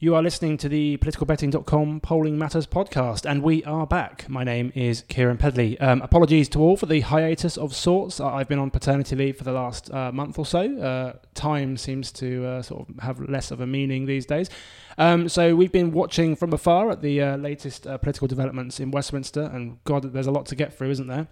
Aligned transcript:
You 0.00 0.14
are 0.14 0.22
listening 0.22 0.58
to 0.58 0.68
the 0.68 0.96
politicalbetting.com 0.98 2.02
Polling 2.02 2.38
Matters 2.38 2.68
podcast, 2.68 3.28
and 3.28 3.42
we 3.42 3.64
are 3.64 3.84
back. 3.84 4.28
My 4.28 4.44
name 4.44 4.70
is 4.76 5.02
Keiran 5.02 5.40
Pedley. 5.40 5.76
Um, 5.80 6.02
apologies 6.02 6.48
to 6.50 6.60
all 6.60 6.76
for 6.76 6.86
the 6.86 7.00
hiatus 7.00 7.56
of 7.56 7.74
sorts. 7.74 8.20
I've 8.20 8.46
been 8.46 8.60
on 8.60 8.70
paternity 8.70 9.16
leave 9.16 9.36
for 9.36 9.42
the 9.42 9.50
last 9.50 9.92
uh, 9.92 10.12
month 10.12 10.38
or 10.38 10.46
so. 10.46 10.78
Uh, 10.78 11.14
time 11.34 11.76
seems 11.76 12.12
to 12.12 12.46
uh, 12.46 12.62
sort 12.62 12.88
of 12.88 13.00
have 13.00 13.18
less 13.28 13.50
of 13.50 13.60
a 13.60 13.66
meaning 13.66 14.06
these 14.06 14.24
days. 14.24 14.50
Um, 14.98 15.28
so 15.28 15.56
we've 15.56 15.72
been 15.72 15.90
watching 15.90 16.36
from 16.36 16.52
afar 16.52 16.92
at 16.92 17.02
the 17.02 17.20
uh, 17.20 17.36
latest 17.36 17.84
uh, 17.84 17.98
political 17.98 18.28
developments 18.28 18.78
in 18.78 18.92
Westminster, 18.92 19.50
and 19.52 19.82
God, 19.82 20.12
there's 20.12 20.28
a 20.28 20.30
lot 20.30 20.46
to 20.46 20.54
get 20.54 20.78
through, 20.78 20.90
isn't 20.90 21.08
there? 21.08 21.26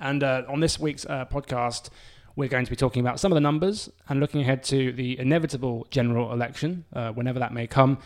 And 0.00 0.24
uh, 0.24 0.42
on 0.48 0.58
this 0.58 0.76
week's 0.76 1.04
podcast, 1.04 1.90
we're 2.36 2.48
going 2.48 2.64
to 2.64 2.70
be 2.70 2.76
talking 2.76 3.00
about 3.00 3.20
some 3.20 3.32
of 3.32 3.36
the 3.36 3.40
numbers 3.40 3.90
and 4.08 4.20
looking 4.20 4.40
ahead 4.40 4.62
to 4.64 4.92
the 4.92 5.18
inevitable 5.18 5.86
general 5.90 6.32
election, 6.32 6.84
uh, 6.92 7.10
whenever 7.12 7.38
that 7.38 7.52
may 7.52 7.66
come, 7.66 7.98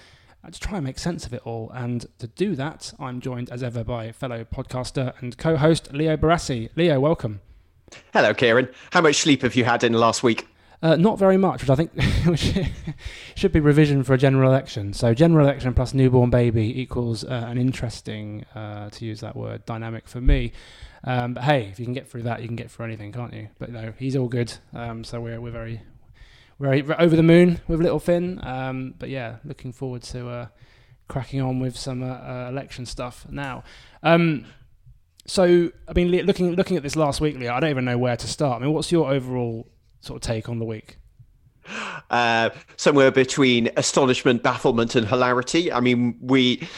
uh, 0.45 0.51
to 0.51 0.61
try 0.61 0.77
and 0.77 0.85
make 0.85 0.99
sense 0.99 1.27
of 1.27 1.33
it 1.33 1.43
all. 1.45 1.71
And 1.75 2.07
to 2.19 2.27
do 2.27 2.55
that, 2.57 2.93
I'm 2.99 3.21
joined 3.21 3.51
as 3.51 3.63
ever 3.63 3.85
by 3.85 4.13
fellow 4.13 4.45
podcaster 4.45 5.15
and 5.21 5.37
co 5.37 5.57
host 5.57 5.93
Leo 5.93 6.17
Barasi. 6.17 6.71
Leo, 6.77 7.01
welcome. 7.01 7.41
Hello, 8.13 8.35
Keiran. 8.35 8.73
How 8.91 9.01
much 9.01 9.17
sleep 9.17 9.43
have 9.43 9.55
you 9.55 9.65
had 9.65 9.85
in 9.85 9.93
the 9.93 9.99
last 9.99 10.23
week? 10.23 10.47
Uh, 10.83 10.95
not 10.95 11.19
very 11.19 11.39
much, 11.39 11.63
which 11.63 11.71
I 11.71 11.75
think 11.75 11.91
should 13.35 13.53
be 13.53 13.61
revision 13.61 14.03
for 14.03 14.13
a 14.15 14.19
general 14.19 14.51
election. 14.51 14.93
So, 14.93 15.15
general 15.15 15.47
election 15.47 15.73
plus 15.73 15.95
newborn 15.95 16.31
baby 16.31 16.81
equals 16.81 17.25
uh, 17.25 17.47
an 17.49 17.59
interesting, 17.59 18.45
uh, 18.55 18.91
to 18.91 19.05
use 19.05 19.21
that 19.21 19.37
word, 19.37 19.65
dynamic 19.65 20.07
for 20.07 20.21
me. 20.21 20.53
Um, 21.07 21.35
but 21.35 21.45
hey, 21.45 21.69
if 21.71 21.79
you 21.79 21.87
can 21.87 21.95
get 21.95 22.09
through 22.09 22.25
that, 22.25 22.43
you 22.43 22.49
can 22.49 22.57
get 22.57 22.71
through 22.71 22.87
anything, 22.87 23.13
can't 23.13 23.33
you? 23.33 23.49
But 23.59 23.71
no, 23.71 23.93
he's 23.99 24.17
all 24.17 24.29
good. 24.29 24.53
Um, 24.75 25.05
so 25.05 25.21
we're 25.21 25.41
we're 25.41 25.53
very 25.53 25.81
very 26.59 26.83
over 26.83 27.15
the 27.15 27.23
moon 27.23 27.61
with 27.69 27.81
little 27.81 28.01
Finn. 28.01 28.41
Um, 28.43 28.95
but 28.99 29.09
yeah, 29.09 29.37
looking 29.45 29.73
forward 29.73 30.03
to 30.05 30.29
uh, 30.29 30.47
cracking 31.09 31.41
on 31.41 31.61
with 31.61 31.77
some 31.77 32.03
uh, 32.03 32.07
uh, 32.07 32.47
election 32.51 32.87
stuff 32.87 33.27
now. 33.31 33.63
Um, 34.03 34.47
so 35.27 35.71
I 35.89 35.93
mean, 35.95 36.11
looking 36.27 36.53
looking 36.55 36.77
at 36.77 36.83
this 36.83 36.97
last 36.97 37.21
week, 37.21 37.37
I 37.37 37.61
don't 37.61 37.71
even 37.71 37.85
know 37.85 37.99
where 37.99 38.17
to 38.17 38.27
start. 38.27 38.61
I 38.61 38.65
mean, 38.65 38.75
what's 38.75 38.91
your 38.91 39.11
overall 39.13 39.69
sort 40.01 40.17
of 40.17 40.23
take 40.23 40.49
on 40.49 40.59
the 40.59 40.65
week? 40.65 40.99
Uh, 42.11 42.51
somewhere 42.77 43.11
between 43.11 43.69
astonishment, 43.77 44.43
bafflement, 44.43 44.95
and 44.95 45.09
hilarity. 45.09 45.73
I 45.73 45.81
mean, 45.81 46.17
we, 46.21 46.69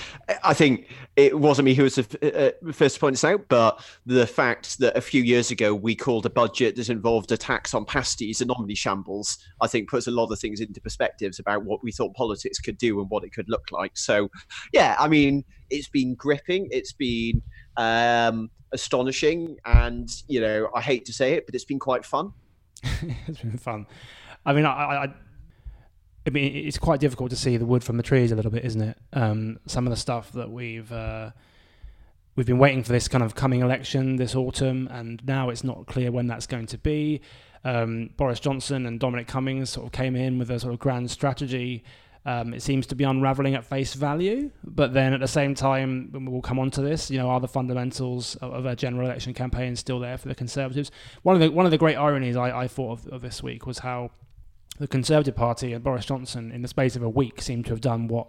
I 0.42 0.54
think 0.54 0.88
it 1.16 1.38
wasn't 1.38 1.66
me 1.66 1.74
who 1.74 1.82
was 1.82 1.96
the 1.96 2.54
uh, 2.66 2.72
first 2.72 2.94
to 2.94 3.00
point 3.00 3.14
this 3.14 3.24
out, 3.24 3.46
but 3.48 3.84
the 4.06 4.26
fact 4.26 4.78
that 4.78 4.96
a 4.96 5.00
few 5.00 5.22
years 5.22 5.50
ago 5.50 5.74
we 5.74 5.94
called 5.94 6.24
a 6.24 6.30
budget 6.30 6.76
that 6.76 6.88
involved 6.88 7.30
a 7.32 7.36
tax 7.36 7.74
on 7.74 7.84
pasties 7.84 8.40
and 8.40 8.50
omni 8.50 8.74
shambles, 8.74 9.38
I 9.60 9.66
think 9.66 9.90
puts 9.90 10.06
a 10.06 10.10
lot 10.10 10.30
of 10.30 10.38
things 10.38 10.60
into 10.60 10.80
perspectives 10.80 11.38
about 11.38 11.64
what 11.64 11.82
we 11.82 11.92
thought 11.92 12.14
politics 12.14 12.58
could 12.58 12.78
do 12.78 13.00
and 13.00 13.10
what 13.10 13.24
it 13.24 13.32
could 13.32 13.48
look 13.48 13.70
like. 13.70 13.96
So, 13.96 14.30
yeah, 14.72 14.96
I 14.98 15.08
mean, 15.08 15.44
it's 15.70 15.88
been 15.88 16.14
gripping, 16.14 16.68
it's 16.70 16.92
been 16.92 17.42
um, 17.76 18.50
astonishing, 18.72 19.56
and 19.64 20.08
you 20.28 20.40
know, 20.40 20.70
I 20.74 20.80
hate 20.80 21.04
to 21.06 21.12
say 21.12 21.34
it, 21.34 21.46
but 21.46 21.54
it's 21.54 21.64
been 21.64 21.78
quite 21.78 22.04
fun. 22.04 22.32
it's 22.82 23.40
been 23.40 23.58
fun. 23.58 23.86
I 24.44 24.52
mean, 24.52 24.64
I, 24.64 24.70
I, 24.70 25.14
I 26.26 26.30
mean, 26.30 26.54
it's 26.66 26.78
quite 26.78 27.00
difficult 27.00 27.30
to 27.30 27.36
see 27.36 27.56
the 27.56 27.66
wood 27.66 27.82
from 27.82 27.96
the 27.96 28.02
trees 28.02 28.32
a 28.32 28.36
little 28.36 28.50
bit, 28.50 28.64
isn't 28.64 28.80
it? 28.82 28.98
Um, 29.12 29.58
some 29.66 29.86
of 29.86 29.90
the 29.90 29.96
stuff 29.96 30.32
that 30.32 30.50
we've 30.50 30.90
uh, 30.92 31.30
we've 32.36 32.46
been 32.46 32.58
waiting 32.58 32.82
for 32.82 32.92
this 32.92 33.08
kind 33.08 33.24
of 33.24 33.34
coming 33.34 33.60
election 33.60 34.16
this 34.16 34.34
autumn, 34.34 34.88
and 34.90 35.24
now 35.26 35.48
it's 35.48 35.64
not 35.64 35.86
clear 35.86 36.10
when 36.10 36.26
that's 36.26 36.46
going 36.46 36.66
to 36.66 36.78
be. 36.78 37.20
Um, 37.64 38.10
Boris 38.16 38.40
Johnson 38.40 38.86
and 38.86 39.00
Dominic 39.00 39.26
Cummings 39.26 39.70
sort 39.70 39.86
of 39.86 39.92
came 39.92 40.14
in 40.16 40.38
with 40.38 40.50
a 40.50 40.60
sort 40.60 40.72
of 40.72 40.78
grand 40.78 41.10
strategy. 41.10 41.82
Um, 42.26 42.52
it 42.52 42.60
seems 42.60 42.86
to 42.88 42.94
be 42.94 43.04
unraveling 43.04 43.54
at 43.54 43.64
face 43.64 43.94
value, 43.94 44.50
but 44.62 44.92
then 44.92 45.14
at 45.14 45.20
the 45.20 45.28
same 45.28 45.54
time, 45.54 46.10
we'll 46.12 46.42
come 46.42 46.58
on 46.58 46.70
to 46.72 46.82
this. 46.82 47.10
You 47.10 47.18
know, 47.18 47.30
are 47.30 47.40
the 47.40 47.48
fundamentals 47.48 48.36
of, 48.36 48.52
of 48.52 48.66
a 48.66 48.76
general 48.76 49.06
election 49.06 49.32
campaign 49.32 49.74
still 49.76 49.98
there 49.98 50.18
for 50.18 50.28
the 50.28 50.34
Conservatives? 50.34 50.90
One 51.22 51.34
of 51.34 51.40
the 51.40 51.48
one 51.48 51.64
of 51.64 51.70
the 51.70 51.78
great 51.78 51.96
ironies 51.96 52.36
I, 52.36 52.64
I 52.64 52.68
thought 52.68 52.98
of, 52.98 53.06
of 53.14 53.22
this 53.22 53.42
week 53.42 53.66
was 53.66 53.78
how 53.78 54.10
the 54.78 54.88
Conservative 54.88 55.34
Party 55.34 55.72
and 55.72 55.82
Boris 55.82 56.06
Johnson, 56.06 56.52
in 56.52 56.62
the 56.62 56.68
space 56.68 56.96
of 56.96 57.02
a 57.02 57.08
week, 57.08 57.42
seem 57.42 57.62
to 57.64 57.70
have 57.70 57.80
done 57.80 58.08
what 58.08 58.28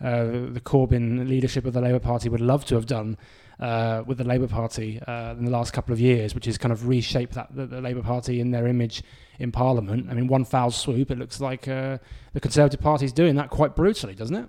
uh, 0.00 0.24
the 0.24 0.62
Corbyn 0.64 1.28
leadership 1.28 1.66
of 1.66 1.74
the 1.74 1.80
Labour 1.80 1.98
Party 1.98 2.28
would 2.28 2.40
love 2.40 2.64
to 2.66 2.74
have 2.74 2.86
done 2.86 3.18
uh, 3.60 4.02
with 4.06 4.18
the 4.18 4.24
Labour 4.24 4.48
Party 4.48 5.00
uh, 5.06 5.32
in 5.32 5.44
the 5.44 5.50
last 5.50 5.72
couple 5.72 5.92
of 5.92 6.00
years, 6.00 6.34
which 6.34 6.46
is 6.46 6.56
kind 6.56 6.72
of 6.72 6.88
reshape 6.88 7.32
that 7.32 7.54
the, 7.54 7.66
the, 7.66 7.80
Labour 7.80 8.02
Party 8.02 8.40
in 8.40 8.50
their 8.50 8.66
image 8.66 9.02
in 9.38 9.52
Parliament. 9.52 10.08
I 10.10 10.14
mean, 10.14 10.26
one 10.26 10.44
foul 10.44 10.70
swoop, 10.70 11.10
it 11.10 11.18
looks 11.18 11.40
like 11.40 11.68
uh, 11.68 11.98
the 12.32 12.40
Conservative 12.40 12.80
Party 12.80 13.04
is 13.04 13.12
doing 13.12 13.34
that 13.36 13.50
quite 13.50 13.76
brutally, 13.76 14.14
doesn't 14.14 14.36
it? 14.36 14.48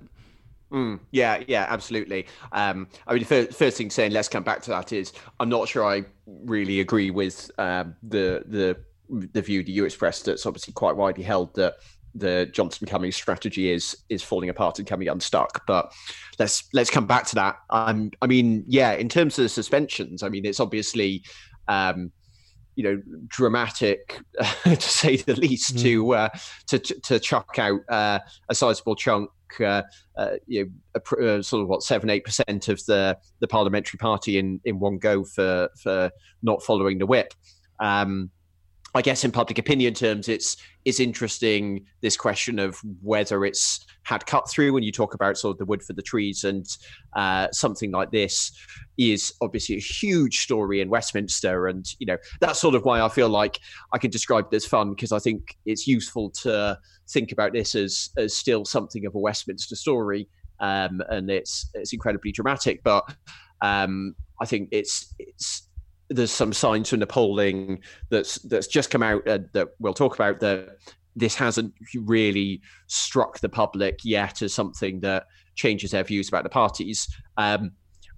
Mm, 0.72 1.01
yeah, 1.11 1.44
yeah, 1.47 1.66
absolutely. 1.67 2.28
Um, 2.53 2.88
I 3.06 3.13
mean, 3.13 3.23
the 3.23 3.28
first, 3.28 3.53
first 3.53 3.78
thing 3.78 3.90
saying, 3.90 4.13
let's 4.13 4.29
come 4.29 4.44
back 4.44 4.61
to 4.63 4.69
that 4.69 4.94
is, 4.94 5.11
I'm 5.41 5.50
not 5.50 5.67
sure 5.67 5.84
I 5.84 6.06
really 6.25 6.79
agree 6.79 7.11
with 7.11 7.51
um, 7.57 7.95
the 8.03 8.44
the 8.45 8.78
the 9.11 9.41
view 9.41 9.63
that 9.63 9.72
you 9.72 9.85
expressed 9.85 10.25
that's 10.25 10.45
obviously 10.45 10.73
quite 10.73 10.95
widely 10.95 11.23
held 11.23 11.53
that 11.55 11.75
the 12.16 12.49
Johnson 12.51 12.88
Cummings 12.88 13.16
strategy 13.16 13.72
is 13.72 13.95
is 14.09 14.22
falling 14.22 14.49
apart 14.49 14.79
and 14.79 14.88
coming 14.88 15.07
unstuck. 15.07 15.63
But 15.66 15.94
let's 16.39 16.67
let's 16.73 16.89
come 16.89 17.07
back 17.07 17.25
to 17.27 17.35
that. 17.35 17.57
Um, 17.69 18.11
I 18.22 18.27
mean, 18.27 18.63
yeah, 18.67 18.94
in 18.94 19.09
terms 19.09 19.38
of 19.38 19.44
the 19.44 19.49
suspensions, 19.49 20.23
I 20.23 20.29
mean, 20.29 20.45
it's 20.45 20.59
obviously. 20.59 21.23
Um, 21.67 22.11
you 22.75 22.85
know, 22.85 23.01
dramatic 23.27 24.22
to 24.63 24.81
say 24.81 25.17
the 25.17 25.35
least, 25.35 25.75
mm. 25.75 25.81
to, 25.81 26.13
uh, 26.16 26.29
to 26.67 26.79
to 26.79 27.19
chuck 27.19 27.59
out 27.59 27.81
uh, 27.89 28.17
a 28.47 28.55
sizable 28.55 28.95
chunk, 28.95 29.29
uh, 29.59 29.83
uh 30.17 30.31
you 30.47 30.63
know, 30.63 30.72
a, 30.95 31.38
uh, 31.38 31.41
sort 31.41 31.61
of 31.61 31.67
what 31.67 31.83
seven 31.83 32.09
eight 32.09 32.23
percent 32.23 32.69
of 32.69 32.83
the 32.85 33.17
the 33.41 33.47
parliamentary 33.47 33.97
party 33.97 34.38
in 34.38 34.61
in 34.63 34.79
one 34.79 34.97
go 34.97 35.25
for 35.25 35.67
for 35.83 36.09
not 36.41 36.63
following 36.63 36.97
the 36.97 37.05
whip. 37.05 37.33
Um, 37.81 38.31
I 38.94 39.02
guess 39.02 39.24
in 39.24 39.31
public 39.31 39.57
opinion 39.57 39.94
terms, 39.94 40.28
it's 40.28 40.57
it's 40.84 41.00
interesting 41.00 41.85
this 42.02 42.18
question 42.18 42.59
of 42.59 42.78
whether 43.02 43.46
it's 43.46 43.85
had 44.03 44.25
cut 44.25 44.50
through 44.50 44.74
when 44.74 44.84
you 44.84 44.91
talk 44.91 45.13
about 45.13 45.38
sort 45.38 45.53
of 45.53 45.59
the 45.59 45.66
wood 45.66 45.81
for 45.81 45.94
the 45.94 46.02
trees 46.02 46.44
and 46.44 46.66
uh, 47.16 47.47
something 47.52 47.91
like 47.91 48.12
this 48.12 48.52
is 48.97 49.34
obviously 49.41 49.78
a 49.78 49.79
huge 49.79 50.40
story 50.40 50.81
in 50.81 50.90
Westminster, 50.90 51.68
and 51.68 51.85
you 52.00 52.06
know 52.06 52.18
that's 52.41 52.59
sort 52.59 52.75
of 52.75 52.84
why 52.84 53.02
I 53.02 53.07
feel 53.07 53.29
like 53.29 53.59
I 53.94 53.97
can 53.97 54.12
describe 54.12 54.53
as 54.53 54.66
fun 54.66 54.90
because 54.90 55.13
I 55.13 55.19
think 55.19 55.56
it's 55.66 55.88
useful 55.88 56.29
to 56.41 56.78
think 57.09 57.31
about 57.31 57.53
this 57.53 57.75
as 57.75 58.09
as 58.18 58.34
still 58.34 58.66
something 58.66 59.06
of 59.06 59.16
a 59.16 59.19
Westminster 59.19 59.78
story, 59.78 60.28
um, 60.59 61.02
and 61.09 61.29
it's 61.29 61.69
it's 61.75 61.94
incredibly 61.94 62.34
dramatic, 62.34 62.84
but 62.84 63.06
um, 63.62 64.16
I 64.41 64.46
think 64.46 64.68
it's 64.72 65.13
it's 65.18 65.69
there's 66.11 66.31
some 66.31 66.53
signs 66.53 66.89
from 66.89 66.99
the 66.99 67.07
polling 67.07 67.79
that's 68.09 68.35
that's 68.39 68.67
just 68.67 68.91
come 68.91 69.01
out 69.01 69.25
uh, 69.27 69.39
that 69.53 69.69
we'll 69.79 69.94
talk 69.94 70.13
about 70.16 70.39
that 70.41 70.77
this 71.16 71.35
hasn't 71.35 71.73
really 71.95 72.61
struck 72.88 73.39
the 73.39 73.49
public 73.49 73.99
yet 74.03 74.41
as 74.41 74.53
something 74.53 74.99
that 75.01 75.25
changes 75.55 75.91
their 75.91 76.03
views 76.03 76.29
about 76.29 76.44
the 76.44 76.49
parties. 76.49 77.07
Um, 77.38 77.72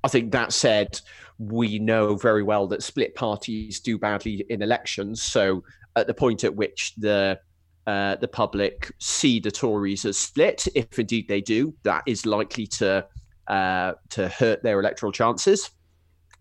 I 0.04 0.08
think 0.08 0.32
that 0.32 0.54
said, 0.54 1.00
we 1.40 1.80
know 1.80 2.16
very 2.16 2.44
well 2.44 2.68
that 2.68 2.84
split 2.84 3.16
parties 3.16 3.80
do 3.80 3.98
badly 3.98 4.46
in 4.50 4.62
elections. 4.62 5.24
So 5.24 5.64
at 5.96 6.08
the 6.08 6.14
point 6.14 6.44
at 6.44 6.56
which 6.56 6.94
the 6.98 7.40
uh, 7.86 8.16
the 8.16 8.28
public 8.28 8.94
see 9.00 9.40
the 9.40 9.52
Tories 9.52 10.06
as 10.06 10.18
split, 10.18 10.68
if 10.74 10.98
indeed 10.98 11.28
they 11.28 11.42
do, 11.42 11.74
that 11.84 12.04
is 12.06 12.26
likely 12.26 12.66
to 12.68 13.06
uh, 13.48 13.94
to 14.10 14.30
hurt 14.30 14.64
their 14.64 14.80
electoral 14.80 15.12
chances. 15.12 15.72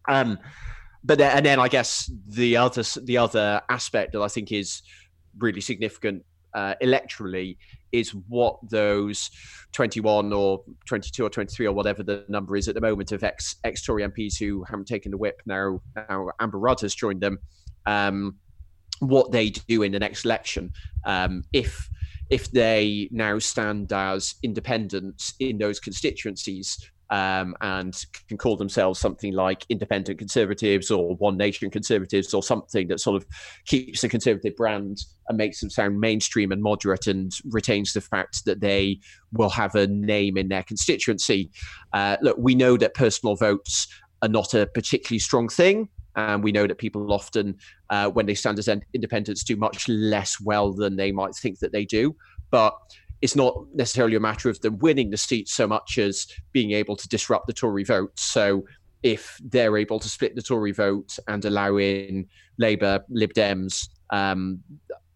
Um, 0.08 0.38
but 1.04 1.18
then, 1.18 1.36
and 1.36 1.46
then 1.46 1.58
I 1.58 1.68
guess 1.68 2.10
the 2.28 2.56
other 2.56 2.82
the 3.02 3.18
other 3.18 3.60
aspect 3.68 4.12
that 4.12 4.22
I 4.22 4.28
think 4.28 4.52
is 4.52 4.82
really 5.38 5.60
significant 5.60 6.24
uh, 6.54 6.74
electorally 6.82 7.56
is 7.92 8.10
what 8.28 8.58
those 8.68 9.30
21 9.72 10.32
or 10.32 10.62
22 10.86 11.24
or 11.24 11.30
23 11.30 11.66
or 11.66 11.72
whatever 11.72 12.02
the 12.02 12.24
number 12.28 12.56
is 12.56 12.68
at 12.68 12.74
the 12.74 12.80
moment 12.80 13.12
of 13.12 13.24
ex 13.24 13.56
ex 13.64 13.82
Tory 13.82 14.02
MPs 14.02 14.38
who 14.38 14.64
haven't 14.64 14.86
taken 14.86 15.10
the 15.10 15.16
whip 15.16 15.42
now. 15.46 15.80
Now 15.96 16.30
Amber 16.40 16.58
Rudd 16.58 16.80
has 16.80 16.94
joined 16.94 17.20
them. 17.20 17.38
Um, 17.86 18.36
what 19.00 19.32
they 19.32 19.50
do 19.50 19.82
in 19.82 19.90
the 19.90 19.98
next 19.98 20.24
election, 20.24 20.72
um, 21.04 21.42
if 21.52 21.88
if 22.30 22.50
they 22.50 23.08
now 23.10 23.38
stand 23.38 23.92
as 23.92 24.36
independents 24.42 25.34
in 25.40 25.58
those 25.58 25.80
constituencies, 25.80 26.78
um, 27.12 27.54
and 27.60 28.06
can 28.26 28.38
call 28.38 28.56
themselves 28.56 28.98
something 28.98 29.34
like 29.34 29.66
independent 29.68 30.18
conservatives 30.18 30.90
or 30.90 31.14
one 31.16 31.36
nation 31.36 31.70
conservatives 31.70 32.32
or 32.32 32.42
something 32.42 32.88
that 32.88 33.00
sort 33.00 33.22
of 33.22 33.28
keeps 33.66 34.00
the 34.00 34.08
conservative 34.08 34.56
brand 34.56 34.96
and 35.28 35.36
makes 35.36 35.60
them 35.60 35.68
sound 35.68 36.00
mainstream 36.00 36.50
and 36.50 36.62
moderate 36.62 37.06
and 37.06 37.32
retains 37.50 37.92
the 37.92 38.00
fact 38.00 38.46
that 38.46 38.60
they 38.60 38.98
will 39.30 39.50
have 39.50 39.74
a 39.74 39.86
name 39.86 40.38
in 40.38 40.48
their 40.48 40.62
constituency. 40.62 41.50
Uh, 41.92 42.16
look, 42.22 42.38
we 42.38 42.54
know 42.54 42.78
that 42.78 42.94
personal 42.94 43.36
votes 43.36 43.86
are 44.22 44.28
not 44.28 44.54
a 44.54 44.66
particularly 44.66 45.18
strong 45.18 45.50
thing. 45.50 45.90
And 46.16 46.42
we 46.42 46.52
know 46.52 46.66
that 46.66 46.78
people 46.78 47.12
often, 47.12 47.56
uh, 47.90 48.08
when 48.08 48.26
they 48.26 48.34
stand 48.34 48.58
as 48.58 48.68
independents, 48.94 49.44
do 49.44 49.56
much 49.56 49.88
less 49.88 50.40
well 50.40 50.72
than 50.72 50.96
they 50.96 51.12
might 51.12 51.34
think 51.34 51.58
that 51.58 51.72
they 51.72 51.84
do. 51.84 52.16
But 52.50 52.74
it's 53.22 53.36
not 53.36 53.54
necessarily 53.72 54.16
a 54.16 54.20
matter 54.20 54.50
of 54.50 54.60
them 54.60 54.78
winning 54.78 55.10
the 55.10 55.16
seat 55.16 55.48
so 55.48 55.66
much 55.66 55.96
as 55.96 56.26
being 56.50 56.72
able 56.72 56.96
to 56.96 57.08
disrupt 57.08 57.46
the 57.46 57.52
Tory 57.52 57.84
vote. 57.84 58.18
So 58.18 58.64
if 59.02 59.40
they're 59.44 59.76
able 59.76 60.00
to 60.00 60.08
split 60.08 60.34
the 60.34 60.42
Tory 60.42 60.72
vote 60.72 61.16
and 61.28 61.44
allow 61.44 61.76
in 61.76 62.26
Labour, 62.58 63.00
Lib 63.08 63.32
Dems, 63.32 63.88
um, 64.10 64.60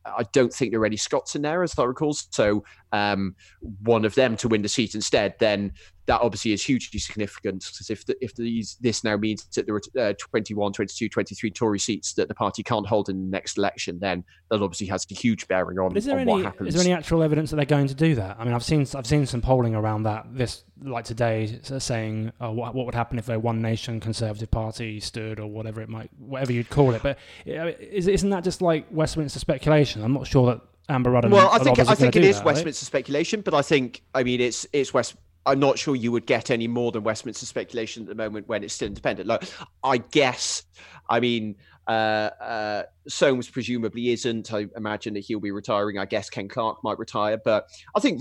I 0.06 0.24
don't 0.32 0.52
think 0.52 0.70
there 0.70 0.80
are 0.80 0.86
any 0.86 0.96
Scots 0.96 1.34
in 1.34 1.42
there, 1.42 1.64
as 1.64 1.76
I 1.78 1.82
recall. 1.82 2.14
So 2.14 2.64
um, 2.96 3.34
one 3.82 4.04
of 4.04 4.14
them 4.14 4.36
to 4.38 4.48
win 4.48 4.62
the 4.62 4.68
seat 4.68 4.94
instead, 4.94 5.34
then 5.38 5.72
that 6.06 6.20
obviously 6.20 6.52
is 6.52 6.62
hugely 6.62 7.00
significant 7.00 7.64
because 7.64 7.90
if 7.90 8.06
the, 8.06 8.16
if 8.24 8.34
these, 8.36 8.76
this 8.80 9.02
now 9.02 9.16
means 9.16 9.44
that 9.56 9.66
there 9.66 9.74
are 9.74 10.10
uh, 10.10 10.14
21, 10.18 10.72
22, 10.72 11.08
23 11.08 11.50
Tory 11.50 11.78
seats 11.78 12.14
that 12.14 12.28
the 12.28 12.34
party 12.34 12.62
can't 12.62 12.86
hold 12.86 13.08
in 13.08 13.24
the 13.24 13.30
next 13.30 13.58
election, 13.58 13.98
then 13.98 14.24
that 14.50 14.62
obviously 14.62 14.86
has 14.86 15.04
a 15.10 15.14
huge 15.14 15.48
bearing 15.48 15.78
on, 15.78 15.96
is 15.96 16.04
there 16.04 16.14
on 16.14 16.22
any, 16.22 16.32
what 16.32 16.44
happens. 16.44 16.68
Is 16.68 16.74
there 16.74 16.84
any 16.84 16.92
actual 16.92 17.22
evidence 17.22 17.50
that 17.50 17.56
they're 17.56 17.64
going 17.64 17.88
to 17.88 17.94
do 17.94 18.14
that? 18.14 18.36
I 18.38 18.44
mean, 18.44 18.54
I've 18.54 18.64
seen 18.64 18.86
I've 18.94 19.06
seen 19.06 19.26
some 19.26 19.40
polling 19.40 19.74
around 19.74 20.04
that 20.04 20.26
this 20.30 20.64
like 20.82 21.04
today 21.04 21.58
saying 21.62 22.32
uh, 22.40 22.50
what, 22.50 22.74
what 22.74 22.86
would 22.86 22.94
happen 22.94 23.18
if 23.18 23.28
a 23.28 23.38
one 23.38 23.60
nation 23.60 23.98
Conservative 23.98 24.50
Party 24.50 25.00
stood 25.00 25.40
or 25.40 25.48
whatever 25.48 25.80
it 25.80 25.88
might 25.88 26.10
whatever 26.18 26.52
you'd 26.52 26.70
call 26.70 26.94
it. 26.94 27.02
But 27.02 27.18
is, 27.44 28.06
isn't 28.06 28.30
that 28.30 28.44
just 28.44 28.62
like 28.62 28.86
Westminster 28.90 29.40
speculation? 29.40 30.04
I'm 30.04 30.12
not 30.12 30.26
sure 30.26 30.46
that 30.46 30.60
Amber 30.88 31.10
Rudd. 31.10 31.30
well, 31.30 31.50
I 31.52 31.58
think 31.58 31.78
I 31.78 31.94
think 31.94 32.16
it 32.16 32.24
is 32.24 32.36
that, 32.36 32.44
Westminster 32.44 32.84
right? 32.84 32.86
speculation, 32.86 33.40
but 33.40 33.54
I 33.54 33.62
think 33.62 34.02
I 34.14 34.22
mean 34.22 34.40
it's 34.40 34.66
it's 34.72 34.94
West 34.94 35.16
I'm 35.46 35.60
not 35.60 35.78
sure 35.78 35.94
you 35.94 36.10
would 36.12 36.26
get 36.26 36.50
any 36.50 36.66
more 36.66 36.90
than 36.90 37.04
Westminster 37.04 37.46
speculation 37.46 38.02
at 38.02 38.08
the 38.08 38.16
moment 38.16 38.48
when 38.48 38.64
it's 38.64 38.74
still 38.74 38.88
independent. 38.88 39.28
Like, 39.28 39.44
I 39.84 39.98
guess, 39.98 40.64
I 41.08 41.20
mean, 41.20 41.54
uh, 41.86 42.30
uh, 42.40 42.82
Soames 43.06 43.48
presumably 43.48 44.10
isn't. 44.10 44.52
I 44.52 44.66
imagine 44.76 45.14
that 45.14 45.20
he'll 45.20 45.38
be 45.38 45.52
retiring. 45.52 45.98
I 45.98 46.04
guess 46.04 46.28
Ken 46.28 46.48
Clarke 46.48 46.82
might 46.82 46.98
retire, 46.98 47.38
but 47.42 47.68
I 47.94 48.00
think 48.00 48.20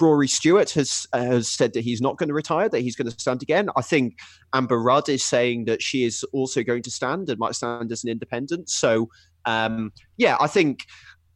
Rory 0.00 0.28
Stewart 0.28 0.70
has 0.70 1.06
uh, 1.12 1.20
has 1.20 1.48
said 1.48 1.74
that 1.74 1.82
he's 1.82 2.00
not 2.00 2.16
going 2.16 2.28
to 2.28 2.34
retire, 2.34 2.70
that 2.70 2.80
he's 2.80 2.96
going 2.96 3.10
to 3.10 3.20
stand 3.20 3.42
again. 3.42 3.68
I 3.76 3.82
think 3.82 4.18
Amber 4.54 4.80
Rudd 4.80 5.10
is 5.10 5.22
saying 5.22 5.66
that 5.66 5.82
she 5.82 6.04
is 6.04 6.24
also 6.32 6.62
going 6.62 6.82
to 6.84 6.90
stand 6.90 7.28
and 7.28 7.38
might 7.38 7.54
stand 7.54 7.92
as 7.92 8.02
an 8.02 8.08
independent. 8.08 8.70
So, 8.70 9.10
um, 9.44 9.92
yeah, 10.16 10.38
I 10.40 10.46
think. 10.46 10.86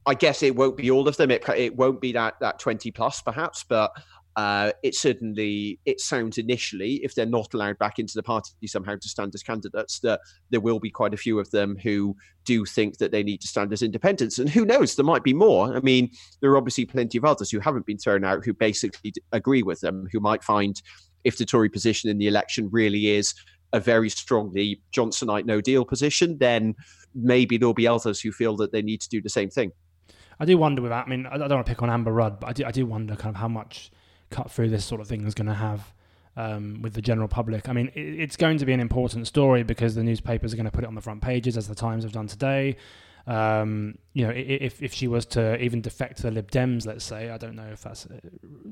I 0.07 0.15
guess 0.15 0.43
it 0.43 0.55
won't 0.55 0.77
be 0.77 0.91
all 0.91 1.09
of 1.09 1.17
them. 1.17 1.31
It, 1.31 1.49
it 1.49 1.77
won't 1.77 2.01
be 2.01 2.13
that 2.13 2.35
that 2.41 2.59
twenty 2.59 2.91
plus, 2.91 3.21
perhaps, 3.21 3.65
but 3.69 3.91
uh, 4.37 4.71
it 4.83 4.95
certainly 4.95 5.81
it 5.87 5.99
sounds 5.99 6.37
initially, 6.39 7.01
if 7.03 7.15
they're 7.15 7.27
not 7.27 7.55
allowed 7.55 7.79
back 7.79 7.99
into 7.99 8.13
the 8.15 8.23
party 8.23 8.51
somehow 8.67 8.95
to 8.95 9.09
stand 9.09 9.35
as 9.35 9.43
candidates, 9.43 9.99
that 10.01 10.21
there 10.51 10.61
will 10.61 10.79
be 10.79 10.91
quite 10.91 11.15
a 11.15 11.17
few 11.17 11.39
of 11.39 11.51
them 11.51 11.77
who 11.83 12.15
do 12.45 12.65
think 12.67 12.99
that 12.99 13.13
they 13.13 13.23
need 13.23 13.41
to 13.41 13.49
stand 13.49 13.73
as 13.73 13.83
independents. 13.83 14.39
And 14.39 14.49
who 14.49 14.65
knows, 14.65 14.95
there 14.95 15.05
might 15.07 15.25
be 15.25 15.35
more. 15.35 15.75
I 15.75 15.81
mean, 15.81 16.11
there 16.41 16.51
are 16.51 16.59
obviously 16.59 16.85
plenty 16.85 17.17
of 17.19 17.25
others 17.25 17.51
who 17.51 17.61
haven't 17.61 17.87
been 17.87 17.99
thrown 17.99 18.25
out 18.25 18.45
who 18.45 18.53
basically 18.53 19.13
agree 19.33 19.63
with 19.63 19.81
them, 19.81 20.07
who 20.13 20.21
might 20.21 20.45
find 20.45 20.81
if 21.25 21.39
the 21.39 21.47
Tory 21.47 21.71
position 21.71 22.11
in 22.11 22.19
the 22.19 22.29
election 22.29 22.69
really 22.71 23.09
is 23.09 23.35
a 23.73 23.81
very 23.81 24.11
strongly 24.11 24.81
Johnsonite 24.95 25.47
no 25.47 25.61
deal 25.61 25.85
position, 25.85 26.39
then 26.39 26.75
maybe 27.15 27.57
there'll 27.57 27.75
be 27.75 27.89
others 27.89 28.21
who 28.21 28.31
feel 28.31 28.57
that 28.59 28.71
they 28.71 28.83
need 28.83 29.01
to 29.01 29.09
do 29.09 29.21
the 29.21 29.31
same 29.31 29.51
thing. 29.51 29.73
I 30.39 30.45
do 30.45 30.59
wonder 30.59 30.83
with 30.83 30.91
that. 30.91 31.07
I 31.07 31.09
mean, 31.09 31.27
I 31.27 31.39
don't 31.39 31.51
want 31.51 31.67
to 31.67 31.71
pick 31.71 31.83
on 31.83 31.91
Amber 31.91 32.13
Rudd, 32.13 32.41
but 32.41 32.49
I 32.49 32.53
do, 32.53 32.65
I 32.65 32.71
do 32.71 32.87
wonder 32.87 33.17
kind 33.17 33.35
of 33.35 33.41
how 33.41 33.49
much 33.49 33.91
cut 34.31 34.51
through 34.51 34.71
this 34.71 34.85
sort 34.85 35.01
of 35.01 35.09
thing 35.09 35.27
is 35.27 35.35
going 35.35 35.47
to 35.47 35.55
have 35.55 35.93
um, 36.37 36.83
with 36.83 36.95
the 36.95 37.03
general 37.03 37.29
public. 37.29 37.69
I 37.69 37.73
mean, 37.73 37.91
it, 37.95 38.01
it's 38.01 38.37
going 38.37 38.59
to 38.59 38.67
be 38.67 38.73
an 38.73 38.81
important 38.81 39.27
story 39.27 39.63
because 39.63 39.95
the 39.95 40.03
newspapers 40.03 40.53
are 40.53 40.57
going 40.57 40.67
to 40.67 40.71
put 40.71 40.85
it 40.85 40.89
on 40.89 40.95
the 40.95 41.01
front 41.01 41.23
pages, 41.23 41.57
as 41.57 41.69
the 41.69 41.75
Times 41.75 42.05
have 42.05 42.13
done 42.13 42.27
today. 42.27 42.77
Um, 43.27 43.99
you 44.13 44.25
know, 44.25 44.33
if 44.35 44.81
if 44.83 44.95
she 44.95 45.09
was 45.09 45.27
to 45.27 45.61
even 45.61 45.81
defect 45.81 46.19
to 46.19 46.23
the 46.25 46.31
Lib 46.31 46.51
Dems, 46.51 46.87
let's 46.87 47.05
say, 47.05 47.31
I 47.31 47.39
don't 47.39 47.57
know 47.57 47.69
if 47.73 47.83
that's 47.83 48.07
uh, 48.07 48.21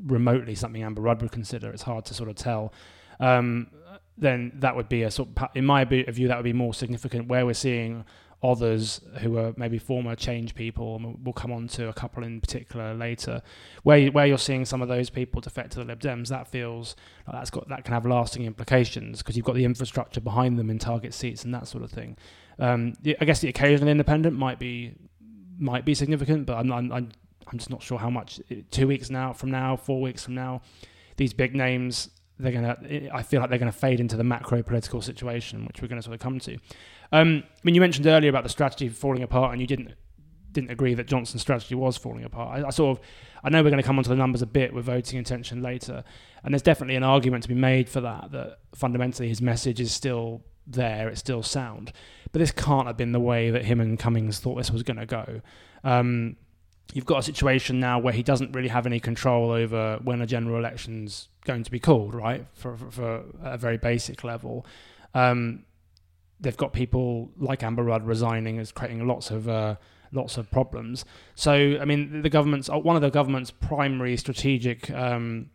remotely 0.06 0.54
something 0.54 0.82
Amber 0.82 1.02
Rudd 1.02 1.22
would 1.22 1.32
consider. 1.32 1.70
It's 1.70 1.82
hard 1.82 2.04
to 2.06 2.14
sort 2.14 2.28
of 2.28 2.36
tell. 2.36 2.72
Um, 3.18 3.68
then 4.16 4.52
that 4.56 4.76
would 4.76 4.88
be 4.88 5.02
a 5.02 5.10
sort 5.10 5.28
of, 5.36 5.48
in 5.56 5.64
my 5.64 5.84
view, 5.84 6.28
that 6.28 6.36
would 6.36 6.44
be 6.44 6.52
more 6.52 6.72
significant. 6.72 7.26
Where 7.26 7.44
we're 7.44 7.54
seeing 7.54 8.04
others 8.44 9.00
who 9.20 9.38
are 9.38 9.54
maybe 9.56 9.78
former 9.78 10.14
change 10.14 10.54
people, 10.54 10.96
and 10.96 11.18
we'll 11.24 11.32
come 11.32 11.50
on 11.50 11.66
to 11.66 11.88
a 11.88 11.92
couple 11.92 12.22
in 12.22 12.40
particular 12.40 12.94
later, 12.94 13.42
where 13.82 14.06
where 14.08 14.26
you're 14.26 14.38
seeing 14.38 14.64
some 14.64 14.82
of 14.82 14.88
those 14.88 15.08
people 15.08 15.40
defect 15.40 15.72
to 15.72 15.78
the 15.78 15.84
Lib 15.84 16.00
Dems, 16.00 16.28
that 16.28 16.46
feels 16.46 16.94
like 17.26 17.36
that's 17.36 17.50
got 17.50 17.68
that 17.70 17.84
can 17.84 17.94
have 17.94 18.04
lasting 18.04 18.44
implications 18.44 19.18
because 19.18 19.36
you've 19.36 19.46
got 19.46 19.54
the 19.54 19.64
infrastructure 19.64 20.20
behind 20.20 20.58
them 20.58 20.68
in 20.68 20.78
target 20.78 21.14
seats 21.14 21.44
and 21.44 21.54
that 21.54 21.66
sort 21.66 21.82
of 21.82 21.90
thing. 21.90 22.16
Um, 22.58 22.92
I 23.20 23.24
guess 23.24 23.40
the 23.40 23.48
occasional 23.48 23.88
independent 23.88 24.36
might 24.36 24.58
be 24.58 24.94
might 25.58 25.84
be 25.86 25.94
significant, 25.94 26.44
but 26.46 26.58
I'm 26.58 26.70
I'm 26.70 26.92
I'm 26.92 27.58
just 27.58 27.70
not 27.70 27.82
sure 27.82 27.98
how 27.98 28.10
much. 28.10 28.40
Two 28.70 28.86
weeks 28.86 29.08
now 29.08 29.32
from 29.32 29.50
now, 29.50 29.76
four 29.76 30.02
weeks 30.02 30.22
from 30.22 30.34
now, 30.34 30.60
these 31.16 31.32
big 31.32 31.54
names 31.54 32.10
they're 32.38 32.52
gonna. 32.52 32.76
I 33.12 33.22
feel 33.22 33.40
like 33.40 33.50
they're 33.50 33.58
gonna 33.58 33.72
fade 33.72 34.00
into 34.00 34.16
the 34.16 34.24
macro 34.24 34.62
political 34.62 35.00
situation, 35.00 35.66
which 35.66 35.80
we're 35.80 35.88
to 35.88 36.02
sort 36.02 36.14
of 36.14 36.20
come 36.20 36.38
to. 36.40 36.58
Um, 37.14 37.44
I 37.46 37.60
mean, 37.62 37.76
you 37.76 37.80
mentioned 37.80 38.08
earlier 38.08 38.28
about 38.28 38.42
the 38.42 38.48
strategy 38.48 38.88
falling 38.88 39.22
apart, 39.22 39.52
and 39.52 39.60
you 39.60 39.68
didn't 39.68 39.94
didn't 40.50 40.70
agree 40.70 40.94
that 40.94 41.06
Johnson's 41.06 41.42
strategy 41.42 41.74
was 41.74 41.96
falling 41.96 42.24
apart. 42.24 42.58
I, 42.58 42.66
I 42.66 42.70
sort 42.70 42.98
of, 42.98 43.04
I 43.42 43.50
know 43.50 43.62
we're 43.62 43.70
going 43.70 43.82
to 43.82 43.86
come 43.86 43.98
onto 43.98 44.10
the 44.10 44.16
numbers 44.16 44.42
a 44.42 44.46
bit 44.46 44.72
with 44.72 44.86
voting 44.86 45.18
intention 45.18 45.62
later, 45.62 46.02
and 46.42 46.52
there's 46.52 46.62
definitely 46.62 46.96
an 46.96 47.04
argument 47.04 47.42
to 47.44 47.48
be 47.48 47.54
made 47.54 47.88
for 47.88 48.00
that. 48.00 48.32
That 48.32 48.58
fundamentally 48.74 49.28
his 49.28 49.40
message 49.40 49.80
is 49.80 49.92
still 49.92 50.42
there, 50.66 51.08
it's 51.08 51.20
still 51.20 51.44
sound, 51.44 51.92
but 52.32 52.40
this 52.40 52.50
can't 52.50 52.88
have 52.88 52.96
been 52.96 53.12
the 53.12 53.20
way 53.20 53.50
that 53.50 53.64
him 53.64 53.80
and 53.80 53.96
Cummings 53.96 54.40
thought 54.40 54.56
this 54.56 54.72
was 54.72 54.82
going 54.82 54.96
to 54.96 55.06
go. 55.06 55.40
Um, 55.84 56.36
you've 56.94 57.06
got 57.06 57.18
a 57.18 57.22
situation 57.22 57.78
now 57.78 58.00
where 58.00 58.12
he 58.12 58.24
doesn't 58.24 58.56
really 58.56 58.68
have 58.68 58.86
any 58.86 58.98
control 58.98 59.52
over 59.52 60.00
when 60.02 60.20
a 60.20 60.26
general 60.26 60.58
election's 60.58 61.28
going 61.44 61.62
to 61.62 61.70
be 61.70 61.78
called, 61.78 62.12
right? 62.12 62.44
For, 62.54 62.76
for, 62.76 62.90
for 62.90 63.24
a 63.42 63.56
very 63.56 63.76
basic 63.76 64.24
level. 64.24 64.66
Um, 65.14 65.64
they've 66.40 66.56
got 66.56 66.72
people 66.72 67.30
like 67.36 67.62
Amber 67.62 67.82
Rudd 67.82 68.06
resigning 68.06 68.58
is 68.58 68.72
creating 68.72 69.06
lots 69.06 69.30
of 69.30 69.48
uh, 69.48 69.76
lots 70.12 70.36
of 70.36 70.50
problems. 70.50 71.04
So 71.34 71.78
I 71.80 71.84
mean, 71.84 72.22
the 72.22 72.30
government's 72.30 72.68
uh, 72.68 72.78
one 72.78 72.96
of 72.96 73.02
the 73.02 73.10
government's 73.10 73.50
primary 73.50 74.16
strategic 74.16 74.90
um, 74.90 75.50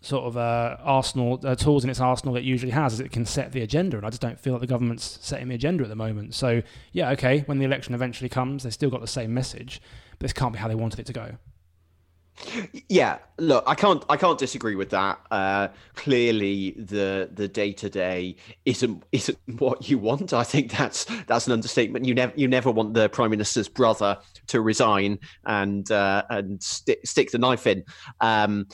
sort 0.00 0.24
of 0.24 0.36
uh, 0.36 0.76
arsenal 0.82 1.40
uh, 1.44 1.54
tools 1.54 1.84
in 1.84 1.90
its 1.90 2.00
arsenal 2.00 2.36
it 2.36 2.42
usually 2.42 2.72
has 2.72 2.94
is 2.94 3.00
it 3.00 3.12
can 3.12 3.24
set 3.24 3.52
the 3.52 3.62
agenda, 3.62 3.96
and 3.96 4.06
I 4.06 4.10
just 4.10 4.22
don't 4.22 4.38
feel 4.38 4.54
like 4.54 4.60
the 4.60 4.66
government's 4.66 5.18
setting 5.22 5.48
the 5.48 5.54
agenda 5.54 5.84
at 5.84 5.88
the 5.88 5.96
moment. 5.96 6.34
So 6.34 6.62
yeah, 6.92 7.10
okay, 7.10 7.40
when 7.46 7.58
the 7.58 7.64
election 7.64 7.94
eventually 7.94 8.28
comes, 8.28 8.64
they've 8.64 8.72
still 8.72 8.90
got 8.90 9.00
the 9.00 9.06
same 9.06 9.32
message, 9.32 9.80
but 10.12 10.20
this 10.20 10.32
can't 10.32 10.52
be 10.52 10.58
how 10.58 10.68
they 10.68 10.74
wanted 10.74 11.00
it 11.00 11.06
to 11.06 11.12
go. 11.12 11.36
Yeah, 12.88 13.18
look, 13.38 13.64
I 13.66 13.74
can't 13.74 14.04
I 14.08 14.16
can't 14.16 14.38
disagree 14.38 14.74
with 14.74 14.90
that. 14.90 15.20
Uh, 15.30 15.68
clearly, 15.94 16.72
the 16.72 17.30
the 17.32 17.48
day 17.48 17.72
to 17.74 17.88
day 17.88 18.36
isn't 18.64 19.04
isn't 19.12 19.38
what 19.58 19.88
you 19.88 19.98
want. 19.98 20.32
I 20.32 20.42
think 20.42 20.72
that's 20.72 21.04
that's 21.26 21.46
an 21.46 21.52
understatement. 21.52 22.04
You 22.04 22.14
never 22.14 22.32
you 22.36 22.48
never 22.48 22.70
want 22.70 22.94
the 22.94 23.08
prime 23.08 23.30
minister's 23.30 23.68
brother 23.68 24.18
to 24.48 24.60
resign 24.60 25.18
and 25.46 25.90
uh, 25.90 26.24
and 26.30 26.62
stick 26.62 27.00
stick 27.04 27.30
the 27.30 27.38
knife 27.38 27.66
in. 27.66 27.84
Um, 28.20 28.66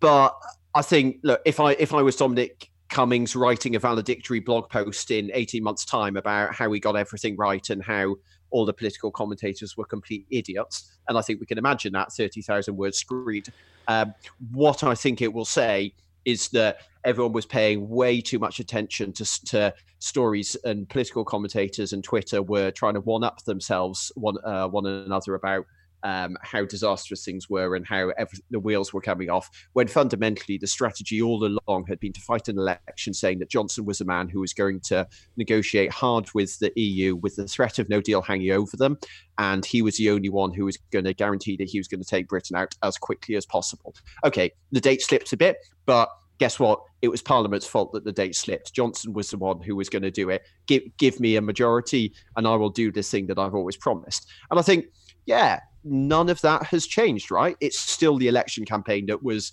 but 0.00 0.34
I 0.74 0.82
think 0.82 1.18
look, 1.22 1.40
if 1.44 1.60
I 1.60 1.72
if 1.72 1.94
I 1.94 2.02
was 2.02 2.16
Dominic 2.16 2.70
Cummings 2.90 3.36
writing 3.36 3.76
a 3.76 3.78
valedictory 3.78 4.40
blog 4.40 4.68
post 4.68 5.10
in 5.10 5.30
18 5.32 5.62
months' 5.62 5.84
time 5.84 6.16
about 6.16 6.54
how 6.54 6.68
we 6.68 6.80
got 6.80 6.96
everything 6.96 7.36
right 7.36 7.68
and 7.70 7.82
how 7.82 8.16
all 8.50 8.64
the 8.64 8.72
political 8.72 9.10
commentators 9.10 9.76
were 9.76 9.84
complete 9.84 10.26
idiots. 10.30 10.98
And 11.08 11.16
I 11.16 11.22
think 11.22 11.40
we 11.40 11.46
can 11.46 11.58
imagine 11.58 11.92
that 11.92 12.12
30,000 12.12 12.76
word 12.76 12.94
screed. 12.94 13.52
Um, 13.88 14.14
what 14.52 14.84
I 14.84 14.94
think 14.94 15.22
it 15.22 15.32
will 15.32 15.44
say 15.44 15.94
is 16.24 16.48
that 16.48 16.78
everyone 17.04 17.32
was 17.32 17.46
paying 17.46 17.88
way 17.88 18.20
too 18.20 18.38
much 18.38 18.60
attention 18.60 19.12
to, 19.12 19.44
to 19.46 19.74
stories 19.98 20.56
and 20.64 20.88
political 20.88 21.24
commentators 21.24 21.92
and 21.92 22.04
Twitter 22.04 22.42
were 22.42 22.70
trying 22.70 22.94
to 22.94 23.00
one 23.00 23.24
up 23.24 23.42
themselves 23.44 24.12
one 24.16 24.36
uh, 24.44 24.68
one 24.68 24.86
another 24.86 25.34
about 25.34 25.66
um, 26.02 26.36
how 26.42 26.64
disastrous 26.64 27.24
things 27.24 27.48
were 27.48 27.76
and 27.76 27.86
how 27.86 28.10
every, 28.10 28.38
the 28.50 28.60
wheels 28.60 28.92
were 28.92 29.00
coming 29.00 29.30
off, 29.30 29.50
when 29.72 29.88
fundamentally 29.88 30.58
the 30.58 30.66
strategy 30.66 31.20
all 31.20 31.44
along 31.44 31.86
had 31.88 32.00
been 32.00 32.12
to 32.12 32.20
fight 32.20 32.48
an 32.48 32.58
election 32.58 33.14
saying 33.14 33.38
that 33.38 33.50
Johnson 33.50 33.84
was 33.84 34.00
a 34.00 34.04
man 34.04 34.28
who 34.28 34.40
was 34.40 34.52
going 34.52 34.80
to 34.80 35.06
negotiate 35.36 35.92
hard 35.92 36.28
with 36.34 36.58
the 36.58 36.72
EU 36.76 37.16
with 37.16 37.36
the 37.36 37.46
threat 37.46 37.78
of 37.78 37.88
no 37.88 38.00
deal 38.00 38.22
hanging 38.22 38.52
over 38.52 38.76
them. 38.76 38.98
And 39.38 39.64
he 39.64 39.82
was 39.82 39.96
the 39.96 40.10
only 40.10 40.28
one 40.28 40.52
who 40.52 40.64
was 40.64 40.78
going 40.90 41.04
to 41.04 41.14
guarantee 41.14 41.56
that 41.56 41.68
he 41.68 41.78
was 41.78 41.88
going 41.88 42.02
to 42.02 42.08
take 42.08 42.28
Britain 42.28 42.56
out 42.56 42.74
as 42.82 42.98
quickly 42.98 43.36
as 43.36 43.46
possible. 43.46 43.94
Okay, 44.24 44.52
the 44.72 44.80
date 44.80 45.02
slipped 45.02 45.32
a 45.32 45.36
bit, 45.36 45.56
but 45.86 46.10
guess 46.40 46.58
what? 46.58 46.80
It 47.02 47.08
was 47.08 47.22
Parliament's 47.22 47.66
fault 47.66 47.92
that 47.92 48.04
the 48.04 48.12
date 48.12 48.34
slipped. 48.34 48.72
Johnson 48.72 49.12
was 49.12 49.30
the 49.30 49.38
one 49.38 49.60
who 49.60 49.76
was 49.76 49.88
going 49.88 50.02
to 50.02 50.10
do 50.10 50.30
it. 50.30 50.42
Give 50.66 50.82
give 50.96 51.20
me 51.20 51.36
a 51.36 51.42
majority, 51.42 52.12
and 52.36 52.48
I 52.48 52.56
will 52.56 52.70
do 52.70 52.90
this 52.90 53.10
thing 53.10 53.26
that 53.28 53.38
I've 53.38 53.54
always 53.54 53.76
promised. 53.76 54.26
And 54.50 54.58
I 54.58 54.62
think, 54.62 54.86
yeah, 55.26 55.60
none 55.84 56.28
of 56.28 56.40
that 56.42 56.64
has 56.64 56.86
changed, 56.86 57.30
right? 57.30 57.56
It's 57.60 57.78
still 57.78 58.16
the 58.16 58.28
election 58.28 58.64
campaign 58.64 59.06
that 59.06 59.22
was, 59.22 59.52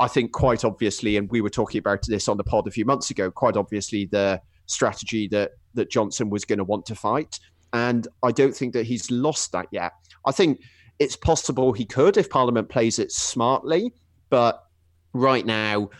I 0.00 0.08
think, 0.08 0.32
quite 0.32 0.64
obviously, 0.64 1.16
and 1.16 1.30
we 1.30 1.40
were 1.40 1.50
talking 1.50 1.78
about 1.78 2.06
this 2.06 2.28
on 2.28 2.36
the 2.36 2.44
pod 2.44 2.66
a 2.66 2.70
few 2.70 2.84
months 2.84 3.10
ago, 3.10 3.30
quite 3.30 3.56
obviously 3.56 4.06
the 4.06 4.40
strategy 4.66 5.28
that 5.28 5.52
that 5.74 5.90
Johnson 5.90 6.30
was 6.30 6.44
going 6.44 6.58
to 6.58 6.64
want 6.64 6.86
to 6.86 6.94
fight. 6.94 7.38
And 7.72 8.08
I 8.22 8.32
don't 8.32 8.56
think 8.56 8.72
that 8.72 8.86
he's 8.86 9.10
lost 9.10 9.52
that 9.52 9.66
yet. 9.70 9.92
I 10.26 10.32
think 10.32 10.60
it's 10.98 11.16
possible 11.16 11.72
he 11.72 11.84
could 11.84 12.16
if 12.16 12.30
Parliament 12.30 12.68
plays 12.68 12.98
it 12.98 13.12
smartly, 13.12 13.92
but 14.30 14.64
right 15.12 15.44
now, 15.44 15.90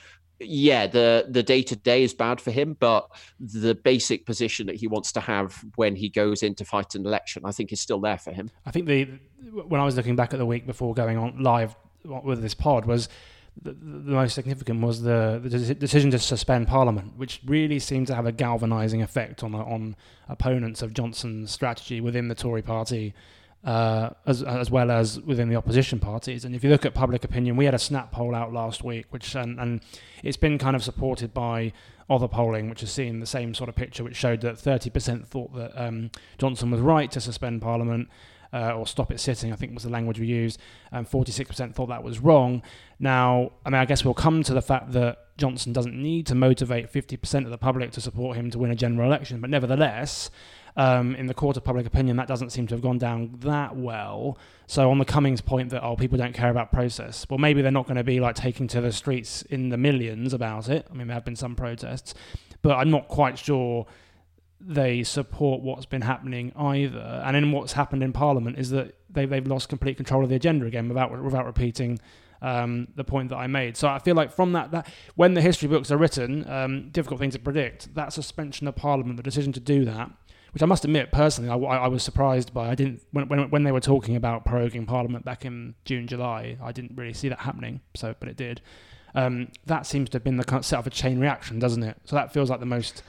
yeah, 0.40 0.86
the 0.86 1.26
the 1.28 1.42
day 1.42 1.62
to 1.62 1.76
day 1.76 2.02
is 2.02 2.12
bad 2.12 2.40
for 2.40 2.50
him, 2.50 2.76
but 2.78 3.08
the 3.40 3.74
basic 3.74 4.26
position 4.26 4.66
that 4.66 4.76
he 4.76 4.86
wants 4.86 5.12
to 5.12 5.20
have 5.20 5.64
when 5.76 5.96
he 5.96 6.08
goes 6.08 6.42
in 6.42 6.54
to 6.56 6.64
fight 6.64 6.94
an 6.94 7.06
election, 7.06 7.42
I 7.44 7.52
think, 7.52 7.72
is 7.72 7.80
still 7.80 8.00
there 8.00 8.18
for 8.18 8.32
him. 8.32 8.50
I 8.66 8.70
think 8.70 8.86
the 8.86 9.04
when 9.66 9.80
I 9.80 9.84
was 9.84 9.96
looking 9.96 10.16
back 10.16 10.32
at 10.32 10.38
the 10.38 10.46
week 10.46 10.66
before 10.66 10.94
going 10.94 11.16
on 11.16 11.42
live 11.42 11.74
with 12.04 12.42
this 12.42 12.54
pod 12.54 12.84
was 12.84 13.08
the, 13.62 13.72
the 13.72 14.12
most 14.12 14.34
significant 14.34 14.82
was 14.82 15.02
the, 15.02 15.40
the 15.42 15.74
decision 15.74 16.10
to 16.10 16.18
suspend 16.18 16.68
Parliament, 16.68 17.16
which 17.16 17.40
really 17.46 17.78
seemed 17.78 18.06
to 18.08 18.14
have 18.14 18.26
a 18.26 18.32
galvanising 18.32 19.02
effect 19.02 19.42
on 19.42 19.54
on 19.54 19.96
opponents 20.28 20.82
of 20.82 20.92
Johnson's 20.92 21.50
strategy 21.50 22.00
within 22.00 22.28
the 22.28 22.34
Tory 22.34 22.62
Party 22.62 23.14
uh, 23.66 24.10
as, 24.26 24.44
as 24.44 24.70
well 24.70 24.92
as 24.92 25.20
within 25.20 25.48
the 25.48 25.56
opposition 25.56 25.98
parties. 25.98 26.44
And 26.44 26.54
if 26.54 26.62
you 26.62 26.70
look 26.70 26.86
at 26.86 26.94
public 26.94 27.24
opinion, 27.24 27.56
we 27.56 27.64
had 27.64 27.74
a 27.74 27.78
snap 27.78 28.12
poll 28.12 28.34
out 28.34 28.52
last 28.52 28.84
week, 28.84 29.06
which 29.10 29.34
and, 29.34 29.58
and 29.58 29.80
it's 30.22 30.36
been 30.36 30.56
kind 30.56 30.76
of 30.76 30.84
supported 30.84 31.34
by 31.34 31.72
other 32.08 32.28
polling, 32.28 32.70
which 32.70 32.80
has 32.80 32.92
seen 32.92 33.18
the 33.18 33.26
same 33.26 33.52
sort 33.54 33.68
of 33.68 33.74
picture, 33.74 34.04
which 34.04 34.14
showed 34.14 34.40
that 34.42 34.54
30% 34.54 35.26
thought 35.26 35.52
that 35.56 35.72
um, 35.76 36.12
Johnson 36.38 36.70
was 36.70 36.80
right 36.80 37.10
to 37.10 37.20
suspend 37.20 37.60
Parliament. 37.60 38.08
Uh, 38.52 38.72
or 38.72 38.86
stop 38.86 39.10
it 39.10 39.18
sitting, 39.18 39.52
I 39.52 39.56
think 39.56 39.74
was 39.74 39.82
the 39.82 39.90
language 39.90 40.20
we 40.20 40.26
used. 40.26 40.60
And 40.92 41.08
46% 41.08 41.74
thought 41.74 41.88
that 41.88 42.02
was 42.02 42.20
wrong. 42.20 42.62
Now, 42.98 43.52
I 43.64 43.70
mean, 43.70 43.80
I 43.80 43.84
guess 43.84 44.04
we'll 44.04 44.14
come 44.14 44.42
to 44.44 44.54
the 44.54 44.62
fact 44.62 44.92
that 44.92 45.36
Johnson 45.36 45.72
doesn't 45.72 45.94
need 45.94 46.26
to 46.28 46.34
motivate 46.34 46.92
50% 46.92 47.44
of 47.44 47.50
the 47.50 47.58
public 47.58 47.90
to 47.92 48.00
support 48.00 48.36
him 48.36 48.50
to 48.50 48.58
win 48.58 48.70
a 48.70 48.74
general 48.74 49.06
election, 49.06 49.40
but 49.40 49.50
nevertheless, 49.50 50.30
um, 50.76 51.14
in 51.16 51.26
the 51.26 51.34
court 51.34 51.56
of 51.56 51.64
public 51.64 51.86
opinion, 51.86 52.16
that 52.16 52.28
doesn't 52.28 52.50
seem 52.50 52.66
to 52.68 52.74
have 52.74 52.82
gone 52.82 52.98
down 52.98 53.36
that 53.40 53.76
well. 53.76 54.38
So 54.66 54.90
on 54.90 54.98
the 54.98 55.04
Cummings 55.04 55.40
point 55.40 55.70
that 55.70 55.82
oh 55.82 55.96
people 55.96 56.18
don't 56.18 56.34
care 56.34 56.50
about 56.50 56.70
process, 56.70 57.26
well 57.28 57.38
maybe 57.38 57.62
they're 57.62 57.72
not 57.72 57.86
going 57.86 57.96
to 57.96 58.04
be 58.04 58.20
like 58.20 58.34
taking 58.34 58.66
to 58.68 58.80
the 58.80 58.92
streets 58.92 59.42
in 59.42 59.70
the 59.70 59.78
millions 59.78 60.34
about 60.34 60.68
it. 60.68 60.86
I 60.90 60.94
mean 60.94 61.06
there 61.06 61.14
have 61.14 61.24
been 61.24 61.36
some 61.36 61.54
protests, 61.54 62.14
but 62.62 62.76
I'm 62.76 62.90
not 62.90 63.08
quite 63.08 63.38
sure 63.38 63.86
they 64.60 65.02
support 65.02 65.62
what's 65.62 65.86
been 65.86 66.02
happening 66.02 66.52
either. 66.56 67.22
And 67.24 67.36
in 67.36 67.52
what's 67.52 67.72
happened 67.74 68.02
in 68.02 68.12
Parliament 68.12 68.58
is 68.58 68.70
that 68.70 68.94
they've 69.10 69.28
they've 69.28 69.46
lost 69.46 69.68
complete 69.68 69.96
control 69.96 70.22
of 70.22 70.30
the 70.30 70.36
agenda 70.36 70.66
again 70.66 70.88
without 70.88 71.22
without 71.22 71.46
repeating. 71.46 71.98
Um, 72.42 72.88
the 72.94 73.02
point 73.02 73.30
that 73.30 73.36
I 73.36 73.46
made. 73.46 73.78
So 73.78 73.88
I 73.88 73.98
feel 73.98 74.14
like 74.14 74.30
from 74.30 74.52
that, 74.52 74.70
that 74.72 74.86
when 75.14 75.32
the 75.32 75.40
history 75.40 75.68
books 75.68 75.90
are 75.90 75.96
written, 75.96 76.46
um, 76.48 76.90
difficult 76.90 77.18
thing 77.18 77.30
to 77.30 77.38
predict. 77.38 77.94
That 77.94 78.12
suspension 78.12 78.68
of 78.68 78.76
Parliament, 78.76 79.16
the 79.16 79.22
decision 79.22 79.54
to 79.54 79.60
do 79.60 79.86
that, 79.86 80.10
which 80.52 80.62
I 80.62 80.66
must 80.66 80.84
admit 80.84 81.10
personally, 81.10 81.48
I, 81.48 81.56
I, 81.56 81.88
was 81.88 82.02
surprised 82.02 82.52
by. 82.52 82.68
I 82.68 82.74
didn't 82.74 83.00
when, 83.10 83.26
when 83.28 83.50
when 83.50 83.62
they 83.64 83.72
were 83.72 83.80
talking 83.80 84.16
about 84.16 84.44
proroguing 84.44 84.86
Parliament 84.86 85.24
back 85.24 85.46
in 85.46 85.76
June, 85.86 86.06
July. 86.06 86.58
I 86.62 86.72
didn't 86.72 86.92
really 86.94 87.14
see 87.14 87.30
that 87.30 87.40
happening. 87.40 87.80
So, 87.94 88.14
but 88.20 88.28
it 88.28 88.36
did. 88.36 88.60
Um, 89.14 89.48
that 89.64 89.86
seems 89.86 90.10
to 90.10 90.16
have 90.16 90.24
been 90.24 90.36
the 90.36 90.44
kind 90.44 90.60
of 90.60 90.66
set 90.66 90.78
of 90.78 90.86
a 90.86 90.90
chain 90.90 91.18
reaction, 91.18 91.58
doesn't 91.58 91.82
it? 91.82 91.96
So 92.04 92.16
that 92.16 92.34
feels 92.34 92.50
like 92.50 92.60
the 92.60 92.66
most 92.66 93.02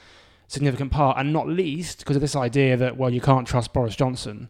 significant 0.48 0.90
part, 0.90 1.18
and 1.18 1.32
not 1.32 1.46
least 1.46 2.00
because 2.00 2.16
of 2.16 2.22
this 2.22 2.34
idea 2.34 2.76
that 2.76 2.96
well, 2.96 3.10
you 3.10 3.20
can't 3.20 3.46
trust 3.46 3.72
Boris 3.72 3.94
Johnson. 3.94 4.48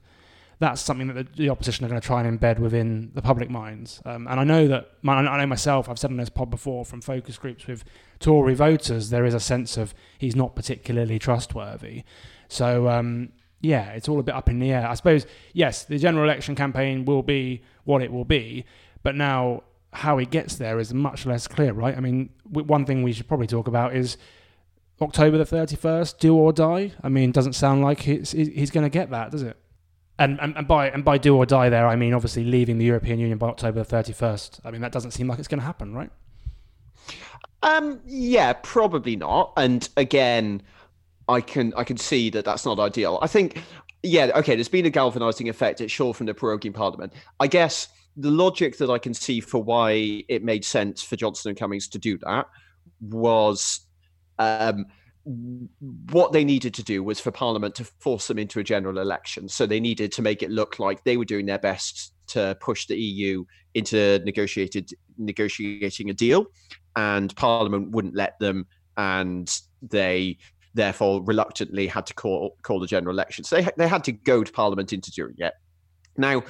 That's 0.60 0.80
something 0.80 1.08
that 1.08 1.14
the, 1.14 1.42
the 1.42 1.50
opposition 1.50 1.84
are 1.84 1.88
going 1.88 2.00
to 2.00 2.06
try 2.06 2.22
and 2.22 2.40
embed 2.40 2.58
within 2.58 3.12
the 3.14 3.22
public 3.22 3.48
minds. 3.48 4.00
Um, 4.04 4.26
and 4.26 4.40
I 4.40 4.44
know 4.44 4.66
that 4.66 4.90
my, 5.02 5.14
I 5.14 5.38
know 5.38 5.46
myself. 5.46 5.88
I've 5.88 5.98
said 5.98 6.10
on 6.10 6.16
this 6.16 6.30
pod 6.30 6.50
before 6.50 6.84
from 6.84 7.00
focus 7.00 7.38
groups 7.38 7.66
with 7.66 7.84
Tory 8.18 8.54
voters, 8.54 9.10
there 9.10 9.24
is 9.24 9.34
a 9.34 9.40
sense 9.40 9.76
of 9.76 9.94
he's 10.18 10.34
not 10.34 10.56
particularly 10.56 11.18
trustworthy. 11.18 12.02
So 12.48 12.88
um, 12.88 13.30
yeah, 13.60 13.90
it's 13.90 14.08
all 14.08 14.18
a 14.18 14.22
bit 14.22 14.34
up 14.34 14.48
in 14.48 14.58
the 14.58 14.72
air. 14.72 14.88
I 14.88 14.94
suppose 14.94 15.26
yes, 15.52 15.84
the 15.84 15.98
general 15.98 16.24
election 16.24 16.54
campaign 16.54 17.04
will 17.04 17.22
be 17.22 17.62
what 17.84 18.02
it 18.02 18.12
will 18.12 18.24
be, 18.24 18.64
but 19.02 19.14
now 19.14 19.62
how 19.92 20.18
he 20.18 20.26
gets 20.26 20.56
there 20.56 20.78
is 20.78 20.92
much 20.92 21.24
less 21.24 21.46
clear, 21.46 21.72
right? 21.72 21.96
I 21.96 22.00
mean, 22.00 22.30
one 22.44 22.84
thing 22.84 23.02
we 23.02 23.12
should 23.12 23.28
probably 23.28 23.46
talk 23.46 23.68
about 23.68 23.94
is 23.94 24.16
October 25.00 25.38
the 25.38 25.46
thirty 25.46 25.76
first, 25.76 26.18
do 26.18 26.34
or 26.36 26.52
die. 26.52 26.92
I 27.02 27.08
mean, 27.08 27.32
doesn't 27.32 27.54
sound 27.54 27.82
like 27.82 28.00
he's 28.00 28.32
he's 28.32 28.70
going 28.70 28.84
to 28.84 28.90
get 28.90 29.10
that, 29.10 29.30
does 29.30 29.42
it? 29.42 29.56
And, 30.18 30.40
and, 30.40 30.56
and 30.56 30.66
by 30.66 30.90
and 30.90 31.04
by 31.04 31.18
do 31.18 31.36
or 31.36 31.46
die 31.46 31.68
there, 31.68 31.86
I 31.86 31.94
mean 31.94 32.12
obviously 32.12 32.44
leaving 32.44 32.78
the 32.78 32.84
European 32.84 33.20
Union 33.20 33.38
by 33.38 33.48
October 33.48 33.78
the 33.80 33.84
thirty 33.84 34.12
first. 34.12 34.60
I 34.64 34.70
mean 34.70 34.80
that 34.80 34.92
doesn't 34.92 35.12
seem 35.12 35.28
like 35.28 35.38
it's 35.38 35.48
going 35.48 35.60
to 35.60 35.66
happen, 35.66 35.94
right? 35.94 36.10
Um, 37.62 38.00
yeah, 38.06 38.52
probably 38.52 39.16
not. 39.16 39.52
And 39.56 39.88
again, 39.96 40.62
I 41.28 41.40
can 41.40 41.72
I 41.76 41.84
can 41.84 41.96
see 41.96 42.30
that 42.30 42.44
that's 42.44 42.64
not 42.64 42.78
ideal. 42.78 43.18
I 43.22 43.26
think, 43.26 43.62
yeah, 44.02 44.30
okay. 44.36 44.54
There's 44.54 44.68
been 44.68 44.86
a 44.86 44.90
galvanizing 44.90 45.48
effect, 45.48 45.80
it's 45.80 45.92
sure, 45.92 46.14
from 46.14 46.26
the 46.26 46.34
proroguing 46.34 46.74
parliament. 46.74 47.12
I 47.40 47.46
guess 47.46 47.88
the 48.16 48.30
logic 48.30 48.78
that 48.78 48.90
I 48.90 48.98
can 48.98 49.14
see 49.14 49.40
for 49.40 49.62
why 49.62 50.24
it 50.28 50.42
made 50.42 50.64
sense 50.64 51.02
for 51.02 51.16
Johnson 51.16 51.50
and 51.50 51.58
Cummings 51.58 51.88
to 51.88 51.98
do 51.98 52.18
that 52.18 52.46
was 53.00 53.80
um, 54.38 54.86
what 56.10 56.32
they 56.32 56.44
needed 56.44 56.72
to 56.74 56.82
do 56.82 57.02
was 57.02 57.20
for 57.20 57.30
Parliament 57.30 57.74
to 57.74 57.84
force 57.84 58.28
them 58.28 58.38
into 58.38 58.60
a 58.60 58.64
general 58.64 58.98
election. 58.98 59.48
So 59.48 59.66
they 59.66 59.80
needed 59.80 60.10
to 60.12 60.22
make 60.22 60.42
it 60.42 60.50
look 60.50 60.78
like 60.78 61.04
they 61.04 61.16
were 61.16 61.24
doing 61.24 61.46
their 61.46 61.58
best 61.58 62.14
to 62.28 62.56
push 62.60 62.86
the 62.86 62.96
EU 62.96 63.44
into 63.74 64.20
negotiated 64.24 64.90
negotiating 65.18 66.10
a 66.10 66.14
deal, 66.14 66.46
and 66.96 67.34
Parliament 67.36 67.90
wouldn't 67.90 68.14
let 68.14 68.38
them, 68.38 68.66
and 68.96 69.60
they 69.82 70.38
therefore 70.74 71.22
reluctantly 71.24 71.86
had 71.86 72.06
to 72.06 72.14
call 72.14 72.56
call 72.62 72.80
the 72.80 72.86
general 72.86 73.14
election. 73.14 73.44
So 73.44 73.56
they 73.56 73.68
they 73.76 73.88
had 73.88 74.04
to 74.04 74.12
go 74.12 74.44
to 74.44 74.52
Parliament 74.52 74.92
into 74.92 75.10
doing 75.10 75.34
it. 75.38 75.54
Now, 76.16 76.42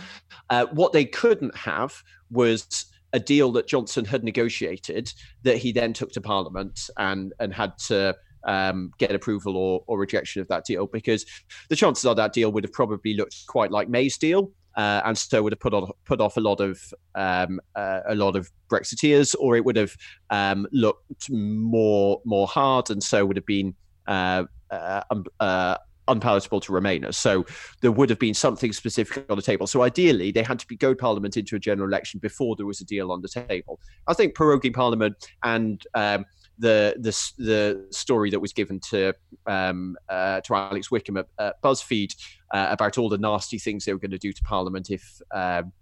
uh, 0.50 0.66
what 0.73 0.92
they 0.92 1.04
couldn't 1.04 1.57
have 1.57 2.02
was 2.30 2.87
a 3.12 3.20
deal 3.20 3.52
that 3.52 3.66
Johnson 3.66 4.04
had 4.04 4.24
negotiated 4.24 5.12
that 5.42 5.56
he 5.56 5.72
then 5.72 5.92
took 5.92 6.12
to 6.12 6.20
Parliament 6.20 6.90
and 6.96 7.32
and 7.40 7.52
had 7.52 7.76
to 7.86 8.16
um, 8.44 8.92
get 8.98 9.14
approval 9.14 9.56
or, 9.56 9.82
or 9.86 9.98
rejection 9.98 10.40
of 10.40 10.48
that 10.48 10.64
deal 10.64 10.86
because 10.86 11.26
the 11.68 11.76
chances 11.76 12.04
are 12.04 12.14
that 12.14 12.32
deal 12.32 12.52
would 12.52 12.64
have 12.64 12.72
probably 12.72 13.14
looked 13.14 13.46
quite 13.46 13.70
like 13.70 13.88
May's 13.88 14.16
deal. 14.16 14.52
Uh, 14.76 15.02
and 15.04 15.18
so 15.18 15.42
would 15.42 15.52
have 15.52 15.58
put 15.58 15.74
on 15.74 15.90
put 16.04 16.20
off 16.20 16.36
a 16.36 16.40
lot 16.40 16.60
of 16.60 16.80
um, 17.16 17.58
uh, 17.74 18.00
a 18.08 18.14
lot 18.14 18.36
of 18.36 18.48
Brexiteers, 18.70 19.34
or 19.40 19.56
it 19.56 19.64
would 19.64 19.74
have 19.74 19.96
um, 20.30 20.68
looked 20.70 21.28
more 21.30 22.20
more 22.24 22.46
hard, 22.46 22.88
and 22.90 23.02
so 23.02 23.26
would 23.26 23.36
have 23.36 23.46
been 23.46 23.74
uh, 24.06 24.44
uh, 24.70 25.02
um, 25.10 25.24
uh, 25.40 25.78
unpalatable 26.08 26.60
to 26.60 26.72
Remainers. 26.72 27.14
So 27.14 27.46
there 27.80 27.92
would 27.92 28.10
have 28.10 28.18
been 28.18 28.34
something 28.34 28.72
specific 28.72 29.24
on 29.30 29.36
the 29.36 29.42
table. 29.42 29.66
So 29.66 29.82
ideally, 29.82 30.32
they 30.32 30.42
had 30.42 30.58
to 30.58 30.66
be, 30.66 30.76
go 30.76 30.94
Parliament 30.94 31.36
into 31.36 31.56
a 31.56 31.58
general 31.58 31.88
election 31.88 32.20
before 32.20 32.56
there 32.56 32.66
was 32.66 32.80
a 32.80 32.84
deal 32.84 33.12
on 33.12 33.22
the 33.22 33.28
table. 33.28 33.80
I 34.06 34.14
think 34.14 34.34
proroguing 34.34 34.74
Parliament 34.74 35.14
and 35.42 35.82
um, 35.94 36.24
the, 36.58 36.94
the 36.98 37.44
the 37.44 37.86
story 37.90 38.30
that 38.30 38.40
was 38.40 38.52
given 38.52 38.80
to 38.90 39.14
um, 39.46 39.96
uh, 40.08 40.40
to 40.40 40.54
Alex 40.54 40.90
Wickham 40.90 41.16
at, 41.16 41.26
at 41.38 41.60
BuzzFeed 41.62 42.14
uh, 42.52 42.66
about 42.70 42.98
all 42.98 43.08
the 43.08 43.18
nasty 43.18 43.58
things 43.58 43.84
they 43.84 43.92
were 43.92 43.98
going 43.98 44.10
to 44.10 44.18
do 44.18 44.32
to 44.32 44.42
Parliament 44.42 44.90
if 44.90 45.20
um, 45.32 45.72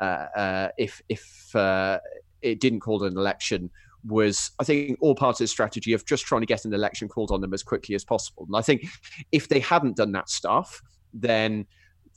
uh, 0.00 0.04
uh 0.04 0.68
if 0.76 1.00
if 1.08 1.56
uh, 1.56 1.98
it 2.42 2.60
didn't 2.60 2.80
call 2.80 3.04
an 3.04 3.16
election 3.16 3.70
was, 4.06 4.50
I 4.58 4.64
think, 4.64 4.98
all 5.00 5.14
part 5.14 5.36
of 5.36 5.38
the 5.38 5.46
strategy 5.46 5.92
of 5.92 6.04
just 6.04 6.24
trying 6.24 6.42
to 6.42 6.46
get 6.46 6.64
an 6.64 6.72
election 6.72 7.08
called 7.08 7.30
on 7.30 7.40
them 7.40 7.52
as 7.52 7.62
quickly 7.62 7.94
as 7.94 8.04
possible. 8.04 8.44
And 8.46 8.56
I 8.56 8.62
think 8.62 8.86
if 9.32 9.48
they 9.48 9.60
hadn't 9.60 9.96
done 9.96 10.12
that 10.12 10.30
stuff, 10.30 10.82
then 11.12 11.66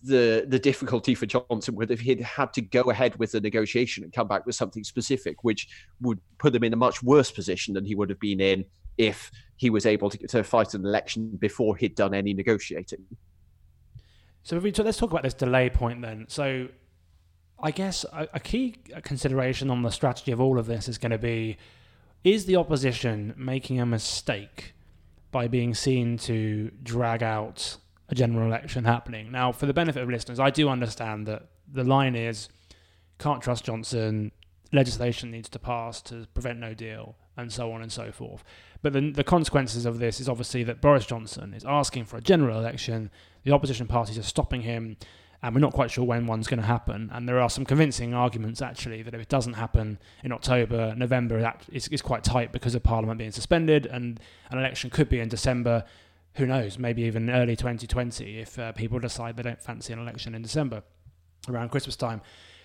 the 0.03 0.46
the 0.48 0.60
difficulty 0.60 1.13
for 1.13 1.25
Johnson 1.25 1.75
would 1.75 1.89
have 1.89 2.00
he'd 2.00 2.22
had 2.22 2.53
to 2.53 2.62
go 2.62 2.84
ahead 2.84 3.17
with 3.17 3.34
the 3.34 3.41
negotiation 3.41 4.03
and 4.03 4.13
come 4.13 4.27
back 4.27 4.46
with 4.46 4.55
something 4.55 4.84
specific, 4.84 5.43
which 5.43 5.67
would 6.01 6.19
put 6.38 6.55
him 6.55 6.63
in 6.63 6.74
a 6.74 6.77
much 6.77 7.03
worse 7.03 7.31
position 7.31 7.74
than 7.74 7.86
he 7.86 7.96
would 7.96 8.10
have 8.10 8.19
been 8.19 8.39
in 8.39 8.65
if 8.98 9.31
he 9.58 9.69
was 9.69 9.86
able 9.86 10.10
to, 10.10 10.17
to 10.27 10.43
fight 10.43 10.74
an 10.74 10.86
election 10.86 11.31
before 11.38 11.75
he'd 11.75 11.96
done 11.96 12.13
any 12.13 12.34
negotiating. 12.34 13.03
So 14.43 14.58
we, 14.60 14.72
let's 14.72 14.98
talk 14.98 15.12
about 15.12 15.24
this 15.24 15.34
delay 15.34 15.69
point 15.69 16.01
then. 16.01 16.25
So 16.29 16.69
I 17.62 17.72
guess 17.72 18.05
a, 18.13 18.27
a 18.34 18.39
key 18.39 18.77
consideration 19.03 19.69
on 19.69 19.81
the 19.81 19.89
strategy 19.89 20.31
of 20.31 20.39
all 20.39 20.58
of 20.58 20.65
this 20.65 20.88
is 20.88 20.98
going 20.98 21.12
to 21.12 21.17
be 21.17 21.58
is 22.23 22.45
the 22.45 22.55
opposition 22.55 23.33
making 23.38 23.79
a 23.79 23.85
mistake 23.85 24.73
by 25.31 25.47
being 25.47 25.73
seen 25.73 26.17
to 26.17 26.71
drag 26.83 27.23
out 27.23 27.77
a 28.09 28.15
general 28.15 28.47
election 28.47 28.85
happening? 28.85 29.31
Now, 29.31 29.51
for 29.51 29.65
the 29.65 29.73
benefit 29.73 30.03
of 30.03 30.09
listeners, 30.09 30.39
I 30.39 30.49
do 30.49 30.69
understand 30.69 31.27
that 31.27 31.47
the 31.71 31.83
line 31.83 32.15
is 32.15 32.49
can't 33.19 33.41
trust 33.41 33.65
Johnson, 33.65 34.31
legislation 34.71 35.29
needs 35.31 35.49
to 35.49 35.59
pass 35.59 36.01
to 36.03 36.25
prevent 36.33 36.59
no 36.59 36.73
deal, 36.73 37.15
and 37.39 37.51
so 37.51 37.71
on 37.71 37.81
and 37.81 37.91
so 37.91 38.11
forth. 38.11 38.43
But 38.81 38.93
the, 38.93 39.11
the 39.11 39.23
consequences 39.23 39.85
of 39.85 39.99
this 39.99 40.19
is 40.19 40.29
obviously 40.29 40.63
that 40.63 40.81
Boris 40.81 41.05
Johnson 41.05 41.53
is 41.53 41.65
asking 41.65 42.05
for 42.05 42.17
a 42.17 42.21
general 42.21 42.59
election, 42.59 43.11
the 43.43 43.51
opposition 43.51 43.88
parties 43.88 44.17
are 44.17 44.23
stopping 44.23 44.61
him, 44.61 44.97
and 45.41 45.55
we're 45.55 45.62
not 45.62 45.74
quite 45.74 45.89
sure 45.91 46.03
when 46.03 46.27
one's 46.27 46.48
going 46.48 46.60
to 46.60 46.65
happen. 46.65 47.10
And 47.13 47.27
there 47.27 47.39
are 47.39 47.50
some 47.50 47.65
convincing 47.65 48.13
arguments 48.13 48.62
actually 48.62 49.01
that 49.03 49.13
if 49.13 49.22
it 49.22 49.29
doesn't 49.29 49.53
happen 49.53 50.00
in 50.24 50.31
October, 50.31 50.93
November 50.96 51.39
that 51.41 51.65
is, 51.72 51.88
is 51.89 52.01
quite 52.01 52.24
tight 52.24 52.51
because 52.51 52.75
of 52.75 52.84
Parliament 52.84 53.19
being 53.19 53.31
suspended, 53.31 53.86
and 53.86 54.19
an 54.51 54.58
election 54.58 54.89
could 54.89 55.10
be 55.10 55.19
in 55.19 55.29
December. 55.29 55.86
Who 56.36 56.46
knows? 56.46 56.77
Maybe 56.77 57.03
even 57.03 57.29
early 57.29 57.55
2020 57.55 58.39
if 58.39 58.60
uh, 58.60 58.72
people 58.74 59.00
decide 59.00 59.38
they 59.38 59.43
don't 59.43 59.62
fancy 59.62 59.93
an 59.93 60.00
election 60.00 60.36
in 60.36 60.41
December. 60.41 60.84
around 61.48 61.69
Christmas 61.69 61.96
time. 61.96 62.22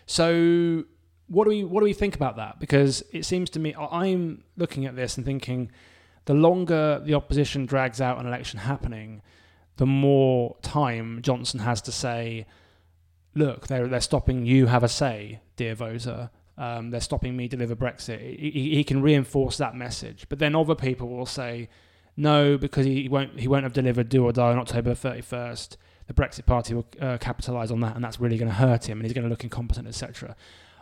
So 0.06 0.84
what 1.28 1.44
do 1.44 1.50
we 1.50 1.64
what 1.64 1.80
do 1.80 1.84
we 1.84 1.92
think 1.92 2.14
about 2.14 2.36
that? 2.36 2.60
Because 2.60 3.02
it 3.12 3.24
seems 3.24 3.50
to 3.50 3.60
me 3.60 3.74
I'm 3.74 4.44
looking 4.56 4.86
at 4.86 4.96
this 4.96 5.16
and 5.16 5.24
thinking 5.24 5.70
the 6.26 6.34
longer 6.34 7.00
the 7.04 7.14
opposition 7.14 7.66
drags 7.66 8.00
out 8.00 8.18
an 8.18 8.26
election 8.26 8.58
happening, 8.60 9.22
the 9.76 9.86
more 9.86 10.56
time 10.62 11.20
Johnson 11.22 11.60
has 11.60 11.82
to 11.82 11.92
say, 11.92 12.46
look, 13.34 13.66
they're 13.66 13.86
they're 13.86 14.00
stopping 14.00 14.46
you 14.46 14.66
have 14.66 14.82
a 14.82 14.88
say, 14.88 15.40
dear 15.56 15.74
voter. 15.74 16.30
Um, 16.56 16.90
they're 16.90 17.00
stopping 17.00 17.36
me 17.36 17.48
deliver 17.48 17.74
Brexit. 17.74 18.20
He, 18.38 18.76
he, 18.76 18.84
can 18.84 19.02
reinforce 19.02 19.56
that 19.56 19.74
message, 19.74 20.26
but 20.28 20.38
then 20.38 20.54
other 20.54 20.76
people 20.76 21.08
will 21.08 21.26
say, 21.26 21.68
no, 22.16 22.56
because 22.56 22.86
he 22.86 23.08
won't 23.08 23.40
he 23.40 23.48
won't 23.48 23.64
have 23.64 23.72
delivered 23.72 24.08
do 24.08 24.24
or 24.24 24.32
die 24.32 24.52
on 24.52 24.58
October 24.58 24.94
thirty 24.94 25.20
first. 25.20 25.76
The 26.06 26.12
Brexit 26.12 26.46
Party 26.46 26.74
will 26.74 26.86
uh, 27.00 27.16
capitalise 27.18 27.70
on 27.70 27.80
that, 27.80 27.96
and 27.96 28.04
that's 28.04 28.20
really 28.20 28.36
going 28.36 28.50
to 28.50 28.54
hurt 28.54 28.88
him, 28.88 28.98
and 28.98 29.06
he's 29.06 29.14
going 29.14 29.24
to 29.24 29.30
look 29.30 29.42
incompetent, 29.42 29.88
etc. 29.88 30.36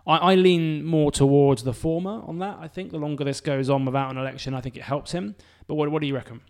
I, 0.07 0.17
I 0.17 0.35
lean 0.35 0.85
more 0.85 1.13
towards 1.13 1.63
the 1.63 1.73
former 1.73 2.23
on 2.27 2.39
that. 2.41 2.59
I 2.61 2.69
think 2.69 2.91
the 2.91 2.99
longer 2.99 3.25
this 3.25 3.41
goes 3.41 3.71
on 3.71 3.85
without 3.85 4.11
an 4.11 4.19
election, 4.19 4.53
I 4.53 4.61
think 4.61 4.77
it 4.77 4.83
helps 4.83 5.13
him. 5.13 5.37
But 5.69 5.77
what, 5.77 5.91
what 5.91 6.01
do 6.01 6.09
you 6.09 6.15
reckon? 6.15 6.41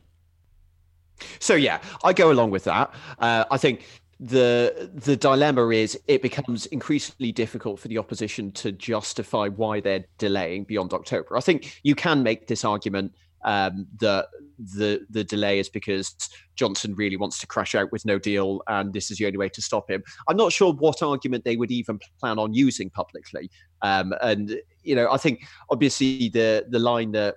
So 1.39 1.55
yeah, 1.55 1.81
I 2.03 2.13
go 2.13 2.33
along 2.33 2.51
with 2.51 2.65
that. 2.65 2.93
Uh, 3.19 3.45
I 3.51 3.59
think 3.59 3.87
the 4.21 4.91
the 4.95 5.17
dilemma 5.17 5.69
is 5.71 5.99
it 6.07 6.23
becomes 6.23 6.67
increasingly 6.67 7.33
difficult 7.33 7.81
for 7.81 7.89
the 7.89 7.99
opposition 7.99 8.53
to 8.53 8.73
justify 8.73 9.49
why 9.49 9.81
they're 9.81 10.05
delaying 10.19 10.65
beyond 10.65 10.93
October. 10.93 11.37
I 11.37 11.41
think 11.41 11.81
you 11.83 11.95
can 11.95 12.23
make 12.23 12.47
this 12.47 12.65
argument 12.65 13.13
um, 13.45 13.87
that 13.99 14.27
the 14.59 15.05
the 15.11 15.25
delay 15.25 15.59
is 15.59 15.69
because 15.69 16.15
Johnson 16.55 16.95
really 16.95 17.17
wants 17.17 17.39
to 17.41 17.47
crash 17.47 17.75
out 17.75 17.91
with 17.91 18.05
no 18.05 18.19
deal, 18.19 18.63
and 18.69 18.93
this 18.93 19.11
is 19.11 19.19
the 19.19 19.27
only 19.27 19.39
way 19.39 19.49
to 19.49 19.63
stop 19.63 19.91
him. 19.91 20.03
I'm 20.29 20.37
not 20.37 20.53
sure 20.53 20.73
what 20.73 21.03
argument 21.03 21.45
they 21.45 21.57
would 21.57 21.71
even 21.71 21.99
plan 22.21 22.39
on 22.39 22.55
using 22.55 22.91
publicly. 22.91 23.51
Um, 23.83 24.15
and 24.23 24.57
you 24.83 24.95
know, 24.95 25.11
I 25.11 25.17
think 25.17 25.45
obviously 25.71 26.29
the 26.29 26.67
the 26.69 26.79
line 26.79 27.13
that 27.13 27.37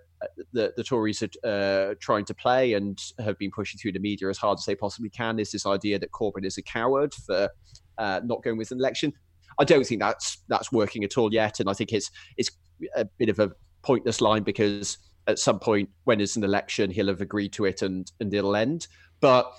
the, 0.53 0.73
the 0.75 0.83
Tories 0.83 1.23
are 1.23 1.29
uh, 1.43 1.95
trying 1.99 2.25
to 2.25 2.33
play 2.33 2.73
and 2.73 2.99
have 3.19 3.37
been 3.37 3.51
pushing 3.51 3.77
through 3.77 3.93
the 3.93 3.99
media 3.99 4.29
as 4.29 4.37
hard 4.37 4.57
as 4.59 4.65
they 4.65 4.75
possibly 4.75 5.09
can 5.09 5.39
is 5.39 5.51
this 5.51 5.65
idea 5.65 5.99
that 5.99 6.11
Corbyn 6.11 6.45
is 6.45 6.57
a 6.57 6.61
coward 6.61 7.13
for 7.13 7.49
uh, 7.97 8.21
not 8.23 8.43
going 8.43 8.57
with 8.57 8.71
an 8.71 8.79
election. 8.79 9.13
I 9.59 9.63
don't 9.63 9.85
think 9.85 10.01
that's 10.01 10.43
that's 10.47 10.71
working 10.71 11.03
at 11.03 11.17
all 11.17 11.33
yet, 11.33 11.59
and 11.59 11.69
I 11.69 11.73
think 11.73 11.93
it's 11.93 12.11
it's 12.37 12.51
a 12.95 13.05
bit 13.05 13.29
of 13.29 13.39
a 13.39 13.51
pointless 13.83 14.19
line 14.19 14.43
because 14.43 14.97
at 15.27 15.39
some 15.39 15.59
point 15.59 15.89
when 16.03 16.17
there's 16.17 16.35
an 16.35 16.43
election, 16.43 16.91
he'll 16.91 17.07
have 17.07 17.21
agreed 17.21 17.53
to 17.53 17.65
it 17.65 17.81
and 17.81 18.11
and 18.19 18.33
it'll 18.33 18.55
end. 18.55 18.87
But 19.21 19.51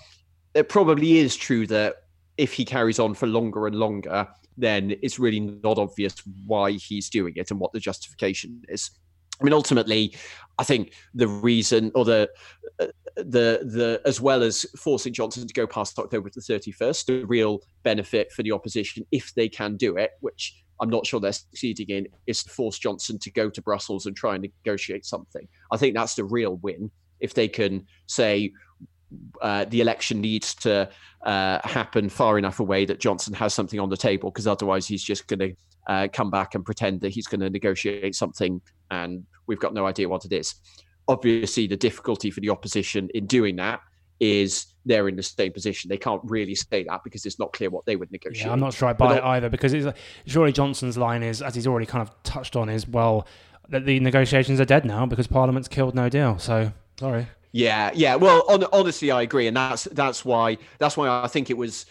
it 0.54 0.68
probably 0.68 1.18
is 1.18 1.36
true 1.36 1.66
that 1.68 1.96
if 2.36 2.52
he 2.52 2.64
carries 2.64 2.98
on 2.98 3.14
for 3.14 3.26
longer 3.26 3.66
and 3.66 3.76
longer, 3.76 4.28
then 4.56 4.96
it's 5.02 5.18
really 5.18 5.40
not 5.40 5.78
obvious 5.78 6.14
why 6.46 6.72
he's 6.72 7.10
doing 7.10 7.34
it 7.36 7.50
and 7.50 7.60
what 7.60 7.72
the 7.72 7.80
justification 7.80 8.62
is. 8.68 8.90
I 9.40 9.44
mean, 9.44 9.52
ultimately, 9.52 10.14
I 10.58 10.64
think 10.64 10.92
the 11.14 11.28
reason 11.28 11.92
or 11.94 12.04
the 12.04 12.30
uh, 12.80 12.86
the 13.16 13.60
the 13.62 14.00
as 14.04 14.20
well 14.20 14.42
as 14.42 14.64
forcing 14.78 15.12
Johnson 15.12 15.46
to 15.46 15.54
go 15.54 15.66
past 15.66 15.98
October 15.98 16.30
the 16.34 16.40
thirty 16.40 16.72
first, 16.72 17.06
the 17.06 17.24
real 17.24 17.60
benefit 17.82 18.32
for 18.32 18.42
the 18.42 18.52
opposition 18.52 19.04
if 19.12 19.34
they 19.34 19.48
can 19.48 19.76
do 19.76 19.96
it, 19.96 20.12
which 20.20 20.62
I'm 20.80 20.90
not 20.90 21.06
sure 21.06 21.20
they're 21.20 21.32
succeeding 21.32 21.88
in, 21.88 22.06
is 22.26 22.42
to 22.44 22.50
force 22.50 22.78
Johnson 22.78 23.18
to 23.20 23.30
go 23.30 23.50
to 23.50 23.62
Brussels 23.62 24.06
and 24.06 24.16
try 24.16 24.34
and 24.34 24.42
negotiate 24.42 25.04
something. 25.06 25.46
I 25.70 25.76
think 25.76 25.94
that's 25.94 26.14
the 26.14 26.24
real 26.24 26.56
win 26.56 26.90
if 27.20 27.32
they 27.32 27.48
can 27.48 27.86
say 28.06 28.52
uh, 29.40 29.64
the 29.66 29.80
election 29.80 30.20
needs 30.20 30.54
to 30.56 30.88
uh, 31.24 31.58
happen 31.64 32.08
far 32.08 32.38
enough 32.38 32.60
away 32.60 32.84
that 32.84 33.00
Johnson 33.00 33.32
has 33.34 33.54
something 33.54 33.80
on 33.80 33.88
the 33.88 33.96
table, 33.96 34.30
because 34.30 34.46
otherwise 34.46 34.86
he's 34.86 35.02
just 35.02 35.26
going 35.28 35.38
to 35.38 35.54
uh, 35.86 36.08
come 36.12 36.30
back 36.30 36.54
and 36.54 36.64
pretend 36.64 37.00
that 37.00 37.10
he's 37.10 37.26
going 37.26 37.40
to 37.40 37.50
negotiate 37.50 38.14
something, 38.14 38.60
and 38.90 39.24
we've 39.46 39.60
got 39.60 39.74
no 39.74 39.86
idea 39.86 40.08
what 40.08 40.24
it 40.24 40.32
is. 40.32 40.54
Obviously, 41.08 41.66
the 41.66 41.76
difficulty 41.76 42.30
for 42.30 42.40
the 42.40 42.50
opposition 42.50 43.08
in 43.14 43.26
doing 43.26 43.56
that 43.56 43.80
is 44.18 44.66
they're 44.84 45.08
in 45.08 45.16
the 45.16 45.22
same 45.22 45.52
position. 45.52 45.88
They 45.88 45.98
can't 45.98 46.22
really 46.24 46.54
say 46.54 46.84
that 46.84 47.02
because 47.04 47.26
it's 47.26 47.38
not 47.38 47.52
clear 47.52 47.70
what 47.70 47.84
they 47.86 47.96
would 47.96 48.10
negotiate. 48.10 48.46
Yeah, 48.46 48.52
I'm 48.52 48.60
not 48.60 48.72
sure 48.72 48.88
I 48.88 48.92
buy 48.92 49.18
it 49.18 49.22
either 49.22 49.48
because 49.48 49.72
it's, 49.72 49.86
surely 50.26 50.52
Johnson's 50.52 50.96
line 50.96 51.22
is, 51.22 51.42
as 51.42 51.54
he's 51.54 51.66
already 51.66 51.86
kind 51.86 52.02
of 52.02 52.22
touched 52.22 52.56
on, 52.56 52.68
is 52.68 52.88
well, 52.88 53.26
that 53.68 53.84
the 53.84 54.00
negotiations 54.00 54.60
are 54.60 54.64
dead 54.64 54.84
now 54.84 55.06
because 55.06 55.26
Parliament's 55.26 55.68
killed 55.68 55.94
no 55.94 56.08
deal. 56.08 56.38
So 56.38 56.72
sorry. 56.98 57.26
Yeah, 57.52 57.90
yeah. 57.94 58.16
Well, 58.16 58.44
on, 58.48 58.64
honestly, 58.72 59.10
I 59.10 59.22
agree, 59.22 59.46
and 59.46 59.56
that's 59.56 59.84
that's 59.84 60.24
why 60.24 60.58
that's 60.78 60.96
why 60.96 61.08
I 61.08 61.26
think 61.26 61.50
it 61.50 61.56
was 61.56 61.86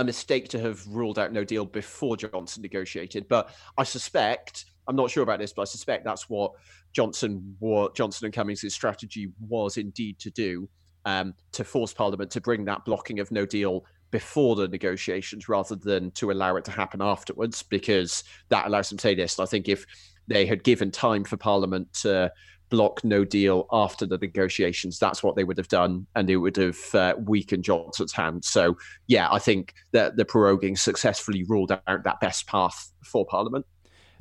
a 0.00 0.04
mistake 0.04 0.48
to 0.48 0.58
have 0.58 0.84
ruled 0.86 1.18
out 1.18 1.32
no 1.32 1.44
deal 1.44 1.66
before 1.66 2.16
Johnson 2.16 2.62
negotiated. 2.62 3.28
But 3.28 3.54
I 3.76 3.84
suspect 3.84 4.64
I'm 4.88 4.96
not 4.96 5.10
sure 5.10 5.22
about 5.22 5.38
this, 5.38 5.52
but 5.52 5.62
I 5.62 5.66
suspect 5.66 6.04
that's 6.04 6.28
what 6.28 6.52
Johnson 6.92 7.54
what 7.58 7.94
Johnson 7.94 8.24
and 8.24 8.34
Cummings' 8.34 8.74
strategy 8.74 9.30
was 9.46 9.76
indeed 9.76 10.18
to 10.18 10.30
do 10.30 10.68
um, 11.04 11.34
to 11.52 11.64
force 11.64 11.92
Parliament 11.92 12.30
to 12.32 12.40
bring 12.40 12.64
that 12.64 12.84
blocking 12.84 13.20
of 13.20 13.30
no 13.30 13.44
deal 13.44 13.84
before 14.10 14.56
the 14.56 14.66
negotiations 14.68 15.48
rather 15.48 15.76
than 15.76 16.10
to 16.12 16.32
allow 16.32 16.56
it 16.56 16.64
to 16.64 16.70
happen 16.70 17.00
afterwards, 17.02 17.62
because 17.62 18.24
that 18.48 18.66
allows 18.66 18.88
them 18.88 18.98
to 18.98 19.02
say 19.02 19.14
this. 19.14 19.38
I 19.38 19.46
think 19.46 19.68
if 19.68 19.86
they 20.26 20.46
had 20.46 20.64
given 20.64 20.90
time 20.90 21.24
for 21.24 21.36
Parliament 21.36 21.92
to 22.02 22.32
block 22.70 23.04
no 23.04 23.24
deal 23.24 23.66
after 23.72 24.06
the 24.06 24.18
negotiations, 24.18 24.98
that's 24.98 25.22
what 25.22 25.36
they 25.36 25.44
would 25.44 25.58
have 25.58 25.68
done, 25.68 26.06
and 26.16 26.30
it 26.30 26.36
would 26.36 26.56
have 26.56 26.94
uh, 26.94 27.14
weakened 27.18 27.64
Johnson's 27.64 28.12
hand. 28.12 28.44
So, 28.44 28.76
yeah, 29.06 29.28
I 29.30 29.38
think 29.38 29.74
that 29.92 30.16
the 30.16 30.24
proroguing 30.24 30.78
successfully 30.78 31.42
ruled 31.44 31.72
out 31.72 32.04
that 32.04 32.20
best 32.20 32.46
path 32.46 32.92
for 33.04 33.26
Parliament. 33.26 33.66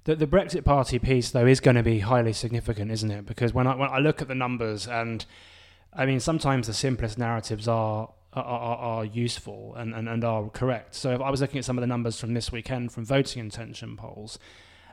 The, 0.03 0.15
the 0.15 0.27
Brexit 0.27 0.65
Party 0.65 0.99
piece, 0.99 1.31
though, 1.31 1.45
is 1.45 1.59
going 1.59 1.75
to 1.75 1.83
be 1.83 1.99
highly 1.99 2.33
significant, 2.33 2.91
isn't 2.91 3.11
it? 3.11 3.25
Because 3.25 3.53
when 3.53 3.67
I 3.67 3.75
when 3.75 3.89
I 3.89 3.99
look 3.99 4.21
at 4.21 4.27
the 4.27 4.35
numbers 4.35 4.87
and 4.87 5.25
I 5.93 6.05
mean, 6.05 6.19
sometimes 6.19 6.67
the 6.67 6.73
simplest 6.73 7.17
narratives 7.17 7.67
are 7.67 8.09
are, 8.33 8.43
are, 8.43 9.05
useful 9.05 9.73
and, 9.75 9.93
and, 9.95 10.07
and 10.07 10.23
are 10.23 10.49
correct. 10.49 10.93
So 10.93 11.11
if 11.11 11.21
I 11.21 11.31
was 11.31 11.41
looking 11.41 11.57
at 11.57 11.65
some 11.65 11.79
of 11.79 11.81
the 11.81 11.87
numbers 11.87 12.19
from 12.19 12.35
this 12.35 12.51
weekend 12.51 12.91
from 12.91 13.03
voting 13.03 13.39
intention 13.39 13.97
polls, 13.97 14.37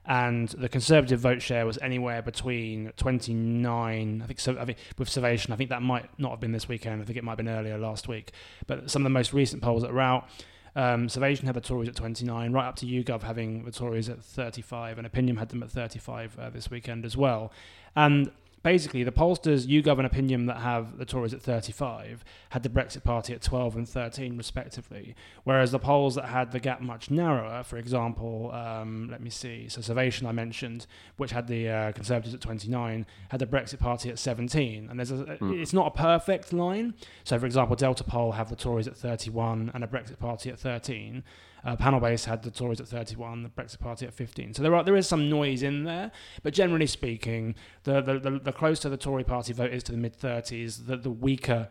and 0.06 0.48
the 0.50 0.68
Conservative 0.68 1.18
vote 1.18 1.42
share 1.42 1.66
was 1.66 1.78
anywhere 1.78 2.22
between 2.22 2.92
29. 2.96 4.22
I 4.22 4.26
think 4.26 4.38
so. 4.38 4.56
I 4.58 4.64
think 4.64 4.78
with 4.98 5.08
Survation, 5.08 5.52
I 5.52 5.56
think 5.56 5.70
that 5.70 5.82
might 5.82 6.08
not 6.18 6.30
have 6.30 6.40
been 6.40 6.52
this 6.52 6.68
weekend. 6.68 7.02
I 7.02 7.04
think 7.04 7.18
it 7.18 7.24
might 7.24 7.32
have 7.32 7.38
been 7.38 7.48
earlier 7.48 7.76
last 7.76 8.06
week. 8.06 8.32
But 8.66 8.90
some 8.90 9.02
of 9.02 9.04
the 9.04 9.10
most 9.10 9.32
recent 9.32 9.62
polls 9.62 9.82
that 9.82 9.90
are 9.90 10.00
out, 10.00 10.28
um, 10.76 11.08
Survation 11.08 11.46
had 11.46 11.56
the 11.56 11.60
Tories 11.60 11.88
at 11.88 11.96
29, 11.96 12.52
right 12.52 12.68
up 12.68 12.76
to 12.76 12.86
YouGov 12.86 13.22
having 13.22 13.64
the 13.64 13.72
Tories 13.72 14.08
at 14.08 14.22
35, 14.22 14.98
and 14.98 15.06
Opinium 15.06 15.38
had 15.38 15.48
them 15.48 15.62
at 15.62 15.70
35 15.70 16.38
uh, 16.38 16.50
this 16.50 16.70
weekend 16.70 17.04
as 17.04 17.16
well. 17.16 17.50
And 17.96 18.30
basically 18.62 19.04
the 19.04 19.12
pollsters 19.12 19.66
YouGov 19.66 19.98
and 19.98 20.06
Opinium 20.06 20.46
that 20.46 20.58
have 20.58 20.98
the 20.98 21.04
Tories 21.04 21.32
at 21.32 21.42
35 21.42 22.24
had 22.50 22.62
the 22.62 22.68
Brexit 22.68 23.04
Party 23.04 23.32
at 23.32 23.42
12 23.42 23.76
and 23.76 23.88
13 23.88 24.36
respectively, 24.36 25.14
whereas 25.44 25.70
the 25.70 25.78
polls 25.78 26.14
that 26.16 26.26
had 26.26 26.52
the 26.52 26.60
gap 26.60 26.80
much 26.80 27.10
narrower, 27.10 27.62
for 27.62 27.76
example, 27.76 28.50
um, 28.52 29.08
let 29.10 29.20
me 29.20 29.30
see, 29.30 29.68
so 29.68 29.80
Survation 29.80 30.26
I 30.26 30.32
mentioned, 30.32 30.86
which 31.16 31.30
had 31.30 31.46
the 31.46 31.68
uh, 31.68 31.92
Conservatives 31.92 32.34
at 32.34 32.40
29, 32.40 33.06
had 33.28 33.40
the 33.40 33.46
Brexit 33.46 33.78
Party 33.78 34.10
at 34.10 34.18
17, 34.18 34.88
and 34.90 34.98
there's 34.98 35.10
a, 35.10 35.16
mm. 35.16 35.60
it's 35.60 35.72
not 35.72 35.86
a 35.86 35.90
perfect 35.90 36.52
line. 36.52 36.94
So, 37.24 37.38
for 37.38 37.46
example, 37.46 37.76
Delta 37.76 38.04
poll 38.04 38.32
have 38.32 38.48
the 38.48 38.56
Tories 38.56 38.88
at 38.88 38.96
31 38.96 39.70
and 39.74 39.84
a 39.84 39.86
Brexit 39.86 40.18
Party 40.18 40.50
at 40.50 40.58
13. 40.58 41.22
Uh, 41.66 41.74
panel 41.74 41.98
base 41.98 42.24
had 42.24 42.44
the 42.44 42.50
Tories 42.50 42.81
at 42.81 42.87
31, 42.87 43.42
the 43.42 43.48
Brexit 43.48 43.81
Party 43.81 44.07
at 44.07 44.14
15. 44.14 44.55
So 44.55 44.62
there 44.62 44.72
are 44.76 44.85
there 44.85 44.94
is 44.94 45.09
some 45.09 45.29
noise 45.29 45.64
in 45.64 45.83
there, 45.83 46.12
but 46.44 46.55
generally 46.55 46.87
speaking, 46.87 47.57
the 47.83 48.00
the, 48.00 48.20
the, 48.20 48.38
the 48.38 48.52
closer 48.52 48.88
the 48.88 48.96
Tory 48.96 49.24
Party 49.24 49.52
vote 49.52 49.72
is 49.72 49.83
to 49.85 49.92
the 49.92 49.98
mid 49.98 50.16
30s, 50.16 50.87
the, 50.87 50.96
the 50.96 51.11
weaker 51.11 51.68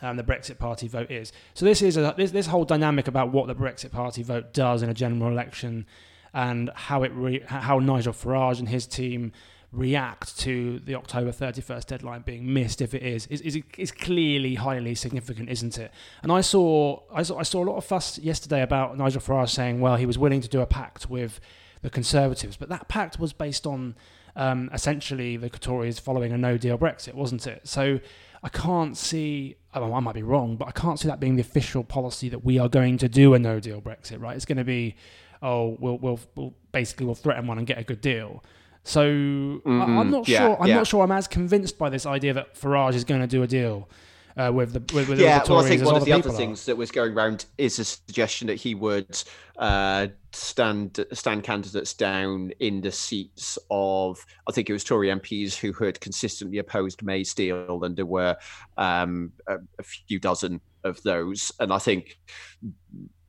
um, 0.00 0.16
the 0.16 0.22
Brexit 0.22 0.58
Party 0.58 0.88
vote 0.88 1.10
is. 1.10 1.32
So 1.52 1.66
this 1.66 1.82
is 1.82 1.98
a, 1.98 2.14
this 2.16 2.30
this 2.30 2.46
whole 2.46 2.64
dynamic 2.64 3.08
about 3.08 3.30
what 3.30 3.46
the 3.46 3.54
Brexit 3.54 3.92
Party 3.92 4.22
vote 4.22 4.54
does 4.54 4.82
in 4.82 4.88
a 4.88 4.94
general 4.94 5.30
election, 5.30 5.84
and 6.32 6.70
how 6.74 7.02
it 7.02 7.12
re, 7.12 7.42
how 7.46 7.78
Nigel 7.78 8.14
Farage 8.14 8.58
and 8.58 8.70
his 8.70 8.86
team 8.86 9.32
react 9.72 10.36
to 10.40 10.80
the 10.80 10.94
October 10.96 11.30
31st 11.30 11.86
deadline 11.86 12.22
being 12.22 12.52
missed 12.52 12.80
if 12.80 12.92
it 12.92 13.02
is 13.02 13.26
is, 13.28 13.40
is, 13.42 13.58
is 13.78 13.92
clearly 13.92 14.56
highly 14.56 14.94
significant, 14.94 15.48
isn't 15.48 15.78
it? 15.78 15.92
And 16.22 16.32
I 16.32 16.40
saw, 16.40 17.00
I 17.12 17.22
saw 17.22 17.38
I 17.38 17.44
saw 17.44 17.62
a 17.62 17.66
lot 17.66 17.76
of 17.76 17.84
fuss 17.84 18.18
yesterday 18.18 18.62
about 18.62 18.98
Nigel 18.98 19.20
Farage 19.20 19.50
saying, 19.50 19.80
well, 19.80 19.96
he 19.96 20.06
was 20.06 20.18
willing 20.18 20.40
to 20.40 20.48
do 20.48 20.60
a 20.60 20.66
pact 20.66 21.08
with 21.08 21.40
the 21.82 21.90
Conservatives, 21.90 22.56
but 22.56 22.68
that 22.68 22.88
pact 22.88 23.18
was 23.18 23.32
based 23.32 23.66
on 23.66 23.94
um, 24.36 24.70
essentially 24.72 25.36
the 25.36 25.48
Tories 25.48 25.98
following 25.98 26.32
a 26.32 26.38
no 26.38 26.56
deal 26.56 26.76
Brexit, 26.76 27.14
wasn't 27.14 27.46
it? 27.46 27.66
So 27.66 28.00
I 28.42 28.48
can't 28.48 28.96
see, 28.96 29.56
I 29.74 29.80
might 30.00 30.14
be 30.14 30.22
wrong, 30.22 30.56
but 30.56 30.68
I 30.68 30.72
can't 30.72 30.98
see 30.98 31.08
that 31.08 31.20
being 31.20 31.36
the 31.36 31.42
official 31.42 31.84
policy 31.84 32.28
that 32.30 32.44
we 32.44 32.58
are 32.58 32.68
going 32.68 32.98
to 32.98 33.08
do 33.08 33.34
a 33.34 33.38
no 33.38 33.60
deal 33.60 33.80
Brexit, 33.80 34.20
right? 34.20 34.34
It's 34.34 34.46
going 34.46 34.58
to 34.58 34.64
be, 34.64 34.96
oh, 35.42 35.76
we'll, 35.78 35.98
we'll, 35.98 36.20
we'll 36.34 36.54
basically 36.72 37.06
we'll 37.06 37.14
threaten 37.14 37.46
one 37.46 37.58
and 37.58 37.66
get 37.66 37.78
a 37.78 37.84
good 37.84 38.00
deal. 38.00 38.42
So 38.82 39.04
mm-hmm. 39.04 39.82
I, 39.82 40.00
am 40.00 40.10
not 40.10 40.28
yeah, 40.28 40.38
sure. 40.38 40.56
I'm 40.60 40.68
yeah. 40.68 40.76
not 40.76 40.86
sure. 40.86 41.02
I'm 41.02 41.12
as 41.12 41.28
convinced 41.28 41.78
by 41.78 41.90
this 41.90 42.06
idea 42.06 42.32
that 42.34 42.54
Farage 42.54 42.94
is 42.94 43.04
going 43.04 43.20
to 43.20 43.26
do 43.26 43.42
a 43.42 43.46
deal 43.46 43.88
uh, 44.36 44.50
with 44.52 44.72
the 44.72 44.94
with, 44.94 45.08
with 45.08 45.20
yeah. 45.20 45.42
the 45.42 45.52
well, 45.52 45.64
I 45.64 45.68
think 45.68 45.84
one 45.84 45.96
of 45.96 46.04
the 46.04 46.12
other 46.12 46.30
are. 46.30 46.32
things 46.32 46.66
that 46.66 46.76
was 46.76 46.90
going 46.90 47.12
around 47.12 47.46
is 47.58 47.78
a 47.78 47.84
suggestion 47.84 48.46
that 48.48 48.56
he 48.56 48.74
would 48.74 49.22
uh, 49.58 50.08
stand 50.32 51.04
stand 51.12 51.44
candidates 51.44 51.94
down 51.94 52.52
in 52.60 52.80
the 52.80 52.92
seats 52.92 53.58
of 53.70 54.24
I 54.48 54.52
think 54.52 54.70
it 54.70 54.72
was 54.72 54.84
Tory 54.84 55.08
MPs 55.08 55.56
who 55.56 55.72
had 55.84 56.00
consistently 56.00 56.58
opposed 56.58 57.02
May's 57.02 57.34
deal, 57.34 57.84
and 57.84 57.96
there 57.96 58.06
were 58.06 58.36
um, 58.76 59.32
a, 59.46 59.56
a 59.78 59.82
few 59.82 60.18
dozen 60.18 60.60
of 60.84 61.02
those, 61.02 61.52
and 61.60 61.72
I 61.72 61.78
think 61.78 62.18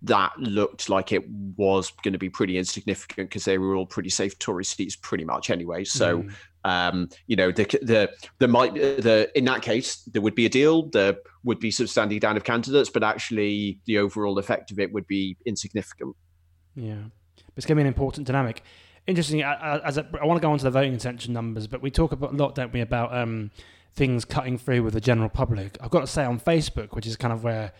that 0.03 0.37
looked 0.39 0.89
like 0.89 1.11
it 1.11 1.27
was 1.29 1.91
going 2.03 2.13
to 2.13 2.19
be 2.19 2.29
pretty 2.29 2.57
insignificant 2.57 3.29
because 3.29 3.45
they 3.45 3.57
were 3.57 3.75
all 3.75 3.85
pretty 3.85 4.09
safe 4.09 4.37
Tory 4.39 4.65
seats 4.65 4.95
pretty 4.95 5.23
much 5.23 5.49
anyway. 5.49 5.83
So, 5.83 6.23
mm. 6.23 6.33
um, 6.63 7.09
you 7.27 7.35
know, 7.35 7.51
the 7.51 7.65
the 7.81 8.11
there 8.39 8.47
might 8.47 8.73
the 8.73 9.31
in 9.35 9.45
that 9.45 9.61
case 9.61 9.97
there 10.11 10.21
would 10.21 10.35
be 10.35 10.45
a 10.45 10.49
deal. 10.49 10.89
There 10.89 11.17
would 11.43 11.59
be 11.59 11.71
some 11.71 11.87
standing 11.87 12.19
down 12.19 12.35
of 12.35 12.43
candidates, 12.43 12.89
but 12.89 13.03
actually 13.03 13.79
the 13.85 13.99
overall 13.99 14.39
effect 14.39 14.71
of 14.71 14.79
it 14.79 14.91
would 14.91 15.07
be 15.07 15.37
insignificant. 15.45 16.15
Yeah, 16.75 17.03
it's 17.55 17.65
going 17.65 17.75
to 17.77 17.81
be 17.81 17.81
an 17.81 17.87
important 17.87 18.27
dynamic. 18.27 18.63
Interesting. 19.07 19.41
As 19.41 19.97
a, 19.97 20.07
I 20.21 20.25
want 20.25 20.39
to 20.39 20.41
go 20.41 20.51
on 20.51 20.57
to 20.59 20.63
the 20.63 20.71
voting 20.71 20.93
intention 20.93 21.33
numbers, 21.33 21.67
but 21.67 21.81
we 21.81 21.89
talk 21.91 22.11
a 22.11 22.15
lot, 22.15 22.55
don't 22.55 22.71
we, 22.71 22.81
about 22.81 23.15
um, 23.15 23.49
things 23.93 24.25
cutting 24.25 24.57
through 24.57 24.83
with 24.83 24.93
the 24.93 25.01
general 25.01 25.29
public. 25.29 25.77
I've 25.81 25.89
got 25.89 26.01
to 26.01 26.07
say 26.07 26.23
on 26.23 26.39
Facebook, 26.39 26.95
which 26.95 27.07
is 27.07 27.17
kind 27.17 27.33
of 27.33 27.43
where 27.43 27.73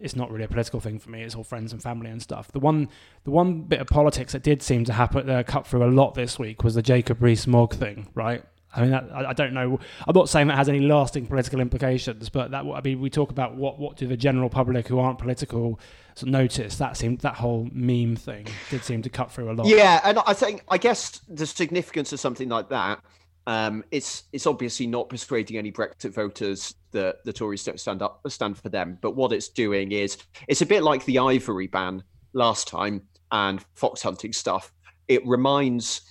it's 0.00 0.16
not 0.16 0.30
really 0.30 0.44
a 0.44 0.48
political 0.48 0.80
thing 0.80 0.98
for 0.98 1.10
me. 1.10 1.22
It's 1.22 1.34
all 1.34 1.44
friends 1.44 1.72
and 1.72 1.82
family 1.82 2.10
and 2.10 2.22
stuff. 2.22 2.52
The 2.52 2.60
one, 2.60 2.88
the 3.24 3.30
one 3.30 3.62
bit 3.62 3.80
of 3.80 3.86
politics 3.86 4.32
that 4.32 4.42
did 4.42 4.62
seem 4.62 4.84
to 4.84 4.92
happen, 4.92 5.28
uh, 5.28 5.42
cut 5.46 5.66
through 5.66 5.84
a 5.84 5.90
lot 5.90 6.14
this 6.14 6.38
week 6.38 6.62
was 6.62 6.74
the 6.74 6.82
Jacob 6.82 7.22
Rees-Mogg 7.22 7.74
thing, 7.74 8.08
right? 8.14 8.44
I 8.74 8.82
mean, 8.82 8.90
that, 8.90 9.08
I, 9.12 9.30
I, 9.30 9.32
don't 9.32 9.54
know. 9.54 9.80
I'm 10.06 10.14
not 10.14 10.28
saying 10.28 10.48
that 10.48 10.56
has 10.56 10.68
any 10.68 10.80
lasting 10.80 11.26
political 11.26 11.60
implications, 11.60 12.28
but 12.28 12.50
that 12.50 12.64
I 12.64 12.80
mean, 12.82 13.00
we 13.00 13.08
talk 13.08 13.30
about 13.30 13.56
what 13.56 13.78
what 13.78 13.96
do 13.96 14.06
the 14.06 14.16
general 14.16 14.50
public 14.50 14.88
who 14.88 14.98
aren't 14.98 15.18
political 15.18 15.80
notice. 16.22 16.76
That 16.76 16.96
seemed 16.96 17.20
that 17.20 17.36
whole 17.36 17.68
meme 17.72 18.16
thing 18.16 18.46
did 18.70 18.84
seem 18.84 19.00
to 19.02 19.08
cut 19.08 19.32
through 19.32 19.50
a 19.50 19.54
lot. 19.54 19.66
Yeah, 19.66 20.00
and 20.04 20.18
I 20.26 20.34
think 20.34 20.64
I 20.68 20.76
guess 20.76 21.20
the 21.28 21.46
significance 21.46 22.12
of 22.12 22.20
something 22.20 22.50
like 22.50 22.68
that 22.68 23.00
um, 23.48 23.82
it's 23.90 24.24
it's 24.34 24.46
obviously 24.46 24.86
not 24.86 25.08
persuading 25.08 25.56
any 25.56 25.72
Brexit 25.72 26.12
voters 26.12 26.74
that 26.90 27.24
the 27.24 27.32
Tories 27.32 27.64
don't 27.64 27.80
stand 27.80 28.02
up 28.02 28.20
stand 28.28 28.58
for 28.58 28.68
them. 28.68 28.98
But 29.00 29.16
what 29.16 29.32
it's 29.32 29.48
doing 29.48 29.92
is 29.92 30.18
it's 30.48 30.60
a 30.60 30.66
bit 30.66 30.82
like 30.82 31.02
the 31.06 31.18
ivory 31.18 31.66
ban 31.66 32.04
last 32.34 32.68
time 32.68 33.00
and 33.32 33.64
fox 33.74 34.02
hunting 34.02 34.34
stuff. 34.34 34.70
It 35.08 35.26
reminds 35.26 36.02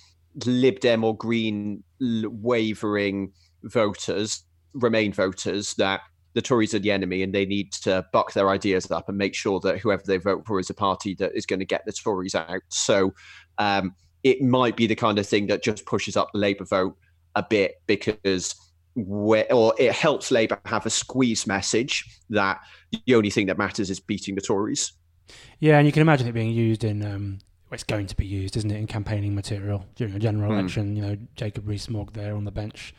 Lib 0.46 0.80
Dem 0.80 1.04
or 1.04 1.16
Green 1.16 1.84
wavering 2.00 3.32
voters, 3.62 4.42
Remain 4.72 5.12
voters, 5.12 5.74
that 5.74 6.00
the 6.34 6.42
Tories 6.42 6.74
are 6.74 6.80
the 6.80 6.90
enemy 6.90 7.22
and 7.22 7.32
they 7.32 7.46
need 7.46 7.70
to 7.72 8.04
buck 8.12 8.32
their 8.32 8.48
ideas 8.50 8.90
up 8.90 9.08
and 9.08 9.16
make 9.16 9.36
sure 9.36 9.60
that 9.60 9.78
whoever 9.78 10.02
they 10.04 10.16
vote 10.16 10.44
for 10.44 10.58
is 10.58 10.70
a 10.70 10.74
party 10.74 11.14
that 11.14 11.36
is 11.36 11.46
going 11.46 11.60
to 11.60 11.64
get 11.64 11.86
the 11.86 11.92
Tories 11.92 12.34
out. 12.34 12.62
So 12.68 13.14
um, 13.58 13.94
it 14.24 14.42
might 14.42 14.76
be 14.76 14.88
the 14.88 14.96
kind 14.96 15.20
of 15.20 15.26
thing 15.26 15.46
that 15.46 15.62
just 15.62 15.86
pushes 15.86 16.16
up 16.16 16.30
the 16.32 16.40
Labour 16.40 16.64
vote 16.64 16.96
a 17.38 17.46
bit 17.48 17.80
because 17.86 18.54
or 19.50 19.74
it 19.78 19.92
helps 19.92 20.30
Labour 20.30 20.60
have 20.64 20.84
a 20.86 20.90
squeeze 20.90 21.46
message 21.46 22.04
that 22.30 22.60
the 23.06 23.14
only 23.14 23.30
thing 23.30 23.46
that 23.46 23.58
matters 23.58 23.90
is 23.90 24.00
beating 24.00 24.34
the 24.34 24.40
Tories. 24.40 24.92
Yeah, 25.60 25.78
and 25.78 25.86
you 25.86 25.92
can 25.92 26.02
imagine 26.02 26.26
it 26.26 26.32
being 26.32 26.50
used 26.50 26.84
in. 26.84 27.04
Um, 27.04 27.38
well, 27.68 27.74
it's 27.74 27.84
going 27.84 28.06
to 28.06 28.16
be 28.16 28.26
used, 28.26 28.56
isn't 28.56 28.70
it, 28.70 28.76
in 28.76 28.86
campaigning 28.86 29.34
material 29.34 29.84
during 29.94 30.14
a 30.14 30.18
general 30.18 30.50
mm. 30.50 30.58
election? 30.58 30.96
You 30.96 31.02
know, 31.02 31.16
Jacob 31.36 31.68
Rees-Mogg 31.68 32.14
there 32.14 32.34
on 32.34 32.44
the 32.44 32.50
bench. 32.50 32.94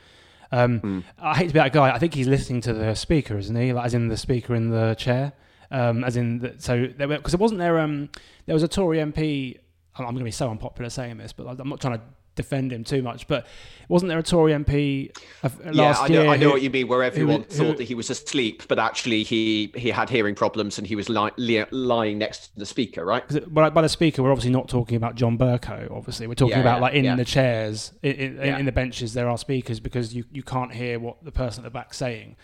Um, 0.52 0.80
mm. 0.80 1.04
I 1.18 1.36
hate 1.36 1.48
to 1.48 1.54
be 1.54 1.60
that 1.60 1.74
guy. 1.74 1.92
I 1.92 1.98
think 1.98 2.14
he's 2.14 2.28
listening 2.28 2.62
to 2.62 2.74
the 2.74 2.94
speaker, 2.94 3.38
isn't 3.38 3.56
he? 3.56 3.74
Like, 3.74 3.86
as 3.86 3.94
in 3.96 4.10
the 4.10 4.18
speaker 4.18 4.54
in 4.54 4.70
the 4.70 4.96
chair. 4.96 5.34
Um, 5.72 6.04
as 6.04 6.18
in, 6.18 6.40
the, 6.40 6.56
so 6.60 6.88
because 6.88 7.34
it 7.34 7.40
wasn't 7.40 7.60
there. 7.60 7.80
Um, 7.80 8.10
there 8.46 8.54
was 8.54 8.64
a 8.64 8.68
Tory 8.68 8.98
MP. 9.00 9.58
I'm 9.96 10.06
going 10.06 10.18
to 10.20 10.24
be 10.24 10.32
so 10.32 10.50
unpopular 10.50 10.90
saying 10.90 11.18
this, 11.18 11.34
but 11.34 11.48
I'm 11.60 11.70
not 11.70 11.82
trying 11.82 11.98
to 11.98 12.02
defend 12.40 12.72
him 12.72 12.84
too 12.84 13.02
much. 13.02 13.28
But 13.28 13.46
wasn't 13.90 14.10
there 14.10 14.20
a 14.20 14.24
Tory 14.24 14.54
MP 14.54 15.12
uh, 15.44 15.50
last 15.74 15.76
yeah, 15.76 15.94
I 16.00 16.08
know, 16.08 16.22
year? 16.22 16.32
I 16.32 16.38
know 16.38 16.46
who, 16.46 16.52
what 16.54 16.62
you 16.62 16.70
mean. 16.70 16.88
Where 16.88 17.04
everyone 17.04 17.42
who, 17.42 17.44
thought 17.44 17.66
who, 17.66 17.76
that 17.76 17.84
he 17.84 17.96
was 17.96 18.10
asleep, 18.10 18.64
but 18.68 18.80
actually 18.80 19.24
he 19.24 19.74
he 19.76 19.90
had 19.90 20.10
hearing 20.10 20.36
problems 20.36 20.78
and 20.78 20.88
he 20.88 20.96
was 20.96 21.10
li- 21.10 21.32
li- 21.38 21.66
lying 21.72 22.20
next 22.20 22.54
to 22.54 22.60
the 22.60 22.66
speaker, 22.66 23.04
right? 23.04 23.24
By, 23.54 23.70
by 23.72 23.82
the 23.82 23.90
speaker, 23.90 24.24
we're 24.24 24.32
obviously 24.32 24.52
not 24.52 24.70
talking 24.70 24.96
about 24.96 25.16
John 25.16 25.38
Bercow. 25.38 25.92
Obviously, 25.92 26.28
we're 26.28 26.36
talking 26.36 26.52
yeah, 26.52 26.62
about 26.62 26.78
yeah, 26.78 26.82
like 26.82 26.94
in 26.94 27.06
yeah. 27.06 27.16
the 27.16 27.26
chairs, 27.26 27.92
in, 28.04 28.14
in, 28.14 28.60
in, 28.60 28.66
the 28.66 28.72
benches, 28.72 29.14
there 29.14 29.28
are 29.28 29.38
speakers 29.38 29.80
because 29.80 30.14
you, 30.14 30.24
you 30.32 30.44
can't 30.44 30.72
hear 30.72 31.00
what 31.00 31.24
the 31.24 31.32
person 31.32 31.66
at 31.66 31.66
the 31.66 31.74
back 31.74 31.94
saying. 31.94 32.36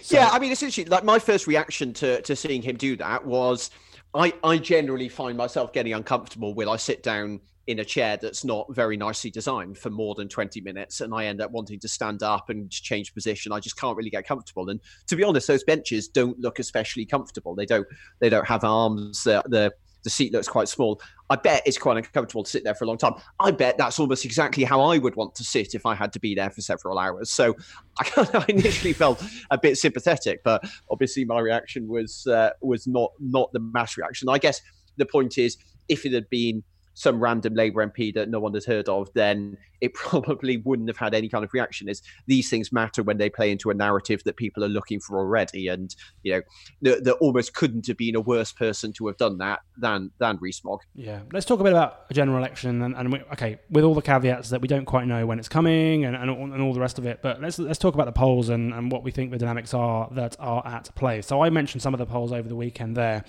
So, 0.00 0.16
yeah, 0.16 0.30
I 0.32 0.38
mean, 0.38 0.50
essentially, 0.50 0.86
like 0.86 1.04
my 1.04 1.18
first 1.18 1.46
reaction 1.46 1.92
to 1.94 2.22
to 2.22 2.34
seeing 2.34 2.62
him 2.62 2.76
do 2.76 2.96
that 2.96 3.24
was. 3.24 3.70
I, 4.14 4.32
I 4.42 4.56
generally 4.56 5.10
find 5.10 5.36
myself 5.36 5.74
getting 5.74 5.92
uncomfortable 5.92 6.54
when 6.54 6.70
I 6.70 6.76
sit 6.76 7.02
down 7.02 7.40
in 7.66 7.80
a 7.80 7.84
chair 7.84 8.16
that's 8.16 8.44
not 8.44 8.66
very 8.72 8.96
nicely 8.96 9.30
designed 9.30 9.76
for 9.76 9.90
more 9.90 10.14
than 10.14 10.28
20 10.28 10.60
minutes 10.60 11.00
and 11.00 11.12
I 11.12 11.26
end 11.26 11.40
up 11.40 11.50
wanting 11.50 11.80
to 11.80 11.88
stand 11.88 12.22
up 12.22 12.48
and 12.48 12.70
change 12.70 13.12
position. 13.12 13.52
I 13.52 13.58
just 13.58 13.76
can't 13.76 13.96
really 13.96 14.10
get 14.10 14.26
comfortable. 14.26 14.68
And 14.70 14.80
to 15.08 15.16
be 15.16 15.24
honest 15.24 15.48
those 15.48 15.64
benches 15.64 16.08
don't 16.08 16.38
look 16.38 16.58
especially 16.58 17.04
comfortable. 17.04 17.54
They 17.54 17.66
don't 17.66 17.86
they 18.20 18.28
don't 18.28 18.46
have 18.46 18.62
arms. 18.62 19.24
The 19.24 19.42
the, 19.46 19.72
the 20.04 20.10
seat 20.10 20.32
looks 20.32 20.46
quite 20.46 20.68
small. 20.68 21.00
I 21.28 21.34
bet 21.34 21.64
it's 21.66 21.78
quite 21.78 21.96
uncomfortable 21.96 22.44
to 22.44 22.50
sit 22.50 22.62
there 22.62 22.76
for 22.76 22.84
a 22.84 22.86
long 22.86 22.98
time. 22.98 23.14
I 23.40 23.50
bet 23.50 23.76
that's 23.76 23.98
almost 23.98 24.24
exactly 24.24 24.62
how 24.62 24.80
I 24.80 24.98
would 24.98 25.16
want 25.16 25.34
to 25.34 25.42
sit 25.42 25.74
if 25.74 25.84
I 25.84 25.96
had 25.96 26.12
to 26.12 26.20
be 26.20 26.36
there 26.36 26.50
for 26.50 26.60
several 26.60 27.00
hours. 27.00 27.30
So 27.30 27.56
I, 27.98 28.28
I 28.32 28.44
initially 28.48 28.92
felt 28.92 29.22
a 29.50 29.58
bit 29.58 29.76
sympathetic 29.76 30.44
but 30.44 30.64
obviously 30.88 31.24
my 31.24 31.40
reaction 31.40 31.88
was 31.88 32.28
uh, 32.28 32.50
was 32.62 32.86
not 32.86 33.10
not 33.18 33.52
the 33.52 33.60
mass 33.60 33.96
reaction. 33.96 34.28
I 34.28 34.38
guess 34.38 34.62
the 34.98 35.06
point 35.06 35.36
is 35.36 35.56
if 35.88 36.06
it 36.06 36.12
had 36.12 36.30
been 36.30 36.62
some 36.96 37.20
random 37.20 37.54
Labour 37.54 37.86
MP 37.86 38.12
that 38.14 38.30
no 38.30 38.40
one 38.40 38.54
has 38.54 38.64
heard 38.64 38.88
of, 38.88 39.12
then 39.12 39.56
it 39.82 39.92
probably 39.94 40.56
wouldn't 40.56 40.88
have 40.88 40.96
had 40.96 41.14
any 41.14 41.28
kind 41.28 41.44
of 41.44 41.52
reaction. 41.52 41.88
Is 41.88 42.02
these 42.26 42.48
things 42.48 42.72
matter 42.72 43.02
when 43.02 43.18
they 43.18 43.28
play 43.28 43.52
into 43.52 43.70
a 43.70 43.74
narrative 43.74 44.24
that 44.24 44.36
people 44.36 44.64
are 44.64 44.68
looking 44.68 44.98
for 44.98 45.18
already, 45.18 45.68
and 45.68 45.94
you 46.22 46.42
know, 46.82 46.96
there, 47.00 47.12
almost 47.16 47.54
couldn't 47.54 47.86
have 47.86 47.96
been 47.98 48.16
a 48.16 48.20
worse 48.20 48.50
person 48.50 48.92
to 48.94 49.06
have 49.06 49.18
done 49.18 49.38
that 49.38 49.60
than 49.76 50.10
than 50.18 50.38
Rees-Mogg. 50.40 50.80
Yeah, 50.94 51.20
let's 51.32 51.44
talk 51.44 51.60
a 51.60 51.62
bit 51.62 51.72
about 51.72 52.06
a 52.08 52.14
general 52.14 52.38
election, 52.38 52.80
and, 52.82 52.96
and 52.96 53.12
we, 53.12 53.20
okay, 53.32 53.58
with 53.70 53.84
all 53.84 53.94
the 53.94 54.02
caveats 54.02 54.48
that 54.50 54.62
we 54.62 54.68
don't 54.68 54.86
quite 54.86 55.06
know 55.06 55.26
when 55.26 55.38
it's 55.38 55.48
coming 55.48 56.04
and, 56.06 56.16
and, 56.16 56.30
and 56.30 56.62
all 56.62 56.72
the 56.72 56.80
rest 56.80 56.98
of 56.98 57.04
it, 57.04 57.20
but 57.22 57.42
let's 57.42 57.58
let's 57.58 57.78
talk 57.78 57.94
about 57.94 58.06
the 58.06 58.12
polls 58.12 58.48
and, 58.48 58.72
and 58.72 58.90
what 58.90 59.02
we 59.02 59.10
think 59.10 59.30
the 59.30 59.38
dynamics 59.38 59.74
are 59.74 60.08
that 60.12 60.34
are 60.38 60.66
at 60.66 60.94
play. 60.94 61.20
So 61.20 61.42
I 61.42 61.50
mentioned 61.50 61.82
some 61.82 61.92
of 61.92 61.98
the 61.98 62.06
polls 62.06 62.32
over 62.32 62.48
the 62.48 62.56
weekend 62.56 62.96
there. 62.96 63.24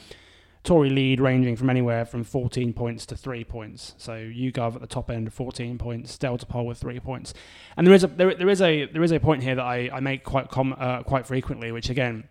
Tory 0.68 0.90
lead 0.90 1.22
ranging 1.22 1.56
from 1.56 1.70
anywhere 1.70 2.04
from 2.04 2.26
14 2.26 2.74
points 2.74 3.06
to 3.06 3.16
three 3.16 3.46
points. 3.46 3.96
So 3.98 4.12
YouGov 4.12 4.76
at 4.76 4.82
the 4.82 4.88
top 4.88 5.10
end, 5.10 5.32
14 5.32 5.78
points. 5.78 6.18
Delta 6.18 6.46
poll 6.46 6.66
with 6.66 6.78
three 6.78 7.00
points. 7.00 7.34
And 7.78 7.88
there 7.88 7.94
is 7.94 8.04
a 8.04 8.08
there, 8.08 8.36
there 8.36 8.50
is 8.50 8.62
a 8.62 8.86
there 8.88 9.02
is 9.02 9.14
a 9.14 9.20
point 9.22 9.44
here 9.44 9.56
that 9.56 9.64
I, 9.64 9.90
I 9.94 10.02
make 10.02 10.26
quite 10.26 10.50
com, 10.50 10.76
uh, 10.78 11.04
quite 11.04 11.26
frequently, 11.26 11.72
which 11.72 11.90
again, 11.90 12.28